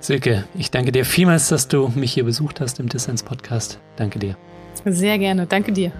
Silke, 0.00 0.44
ich 0.56 0.70
danke 0.70 0.92
dir 0.92 1.04
vielmals, 1.04 1.48
dass 1.48 1.66
du 1.66 1.88
mich 1.94 2.12
hier 2.12 2.24
besucht 2.24 2.60
hast 2.60 2.78
im 2.78 2.88
Dissens 2.88 3.22
Podcast. 3.22 3.80
Danke 3.96 4.18
dir. 4.18 4.36
Sehr 4.84 5.18
gerne. 5.18 5.46
Danke 5.46 5.72
dir. 5.72 5.92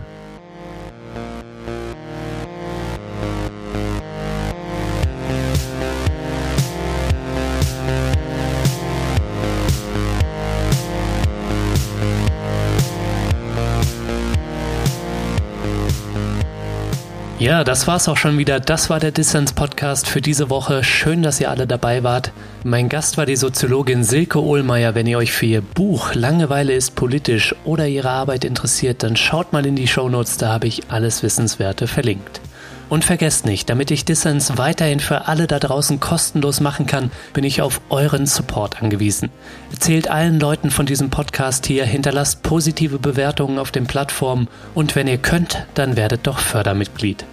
Ja, 17.39 17.62
das 17.62 17.86
war's 17.86 18.09
auch 18.09 18.16
schon 18.16 18.36
wieder. 18.36 18.59
Das 18.59 18.91
war 18.91 18.99
der 18.99 19.12
Dissens 19.12 19.53
Podcast 19.53 20.09
für 20.09 20.20
diese 20.20 20.51
Woche. 20.51 20.82
Schön, 20.82 21.22
dass 21.22 21.41
ihr 21.41 21.51
alle 21.51 21.68
dabei 21.68 22.03
wart. 22.03 22.32
Mein 22.64 22.89
Gast 22.89 23.16
war 23.16 23.26
die 23.26 23.36
Soziologin 23.36 24.03
Silke 24.03 24.43
Ohlmeier. 24.43 24.97
Wenn 24.97 25.07
ihr 25.07 25.18
euch 25.18 25.30
für 25.30 25.47
ihr 25.47 25.61
Buch 25.61 26.14
Langeweile 26.14 26.72
ist 26.72 26.97
politisch 26.97 27.55
oder 27.64 27.86
ihre 27.86 28.11
Arbeit 28.11 28.45
interessiert, 28.45 29.05
dann 29.05 29.14
schaut 29.14 29.53
mal 29.53 29.64
in 29.66 29.76
die 29.76 29.86
Shownotes, 29.86 30.36
da 30.36 30.49
habe 30.49 30.66
ich 30.66 30.91
alles 30.91 31.22
Wissenswerte 31.22 31.86
verlinkt. 31.86 32.41
Und 32.89 33.05
vergesst 33.05 33.45
nicht, 33.45 33.68
damit 33.68 33.91
ich 33.91 34.05
Dissens 34.05 34.57
weiterhin 34.57 35.01
für 35.01 35.28
alle 35.28 35.47
da 35.47 35.59
draußen 35.59 36.01
kostenlos 36.01 36.61
machen 36.61 36.86
kann, 36.86 37.11
bin 37.34 37.45
ich 37.45 37.61
auf 37.61 37.80
euren 37.91 38.26
Support 38.26 38.82
angewiesen. 38.82 39.30
Erzählt 39.70 40.11
allen 40.11 40.41
Leuten 40.41 40.70
von 40.70 40.86
diesem 40.86 41.11
Podcast 41.11 41.66
hier, 41.66 41.84
hinterlasst 41.84 42.43
positive 42.43 42.99
Bewertungen 42.99 43.59
auf 43.59 43.70
den 43.70 43.86
Plattformen 43.86 44.49
und 44.74 44.97
wenn 44.97 45.07
ihr 45.07 45.18
könnt, 45.18 45.66
dann 45.74 45.97
werdet 45.97 46.26
doch 46.26 46.39
Fördermitglied. 46.39 47.24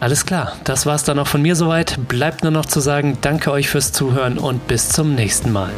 Alles 0.00 0.26
klar, 0.26 0.56
das 0.64 0.84
war's 0.84 1.04
dann 1.04 1.18
auch 1.18 1.28
von 1.28 1.42
mir 1.42 1.54
soweit. 1.54 1.96
Bleibt 2.08 2.42
nur 2.42 2.52
noch 2.52 2.66
zu 2.66 2.80
sagen, 2.80 3.18
danke 3.20 3.52
euch 3.52 3.68
fürs 3.68 3.92
Zuhören 3.92 4.38
und 4.38 4.66
bis 4.66 4.88
zum 4.88 5.14
nächsten 5.14 5.52
Mal. 5.52 5.70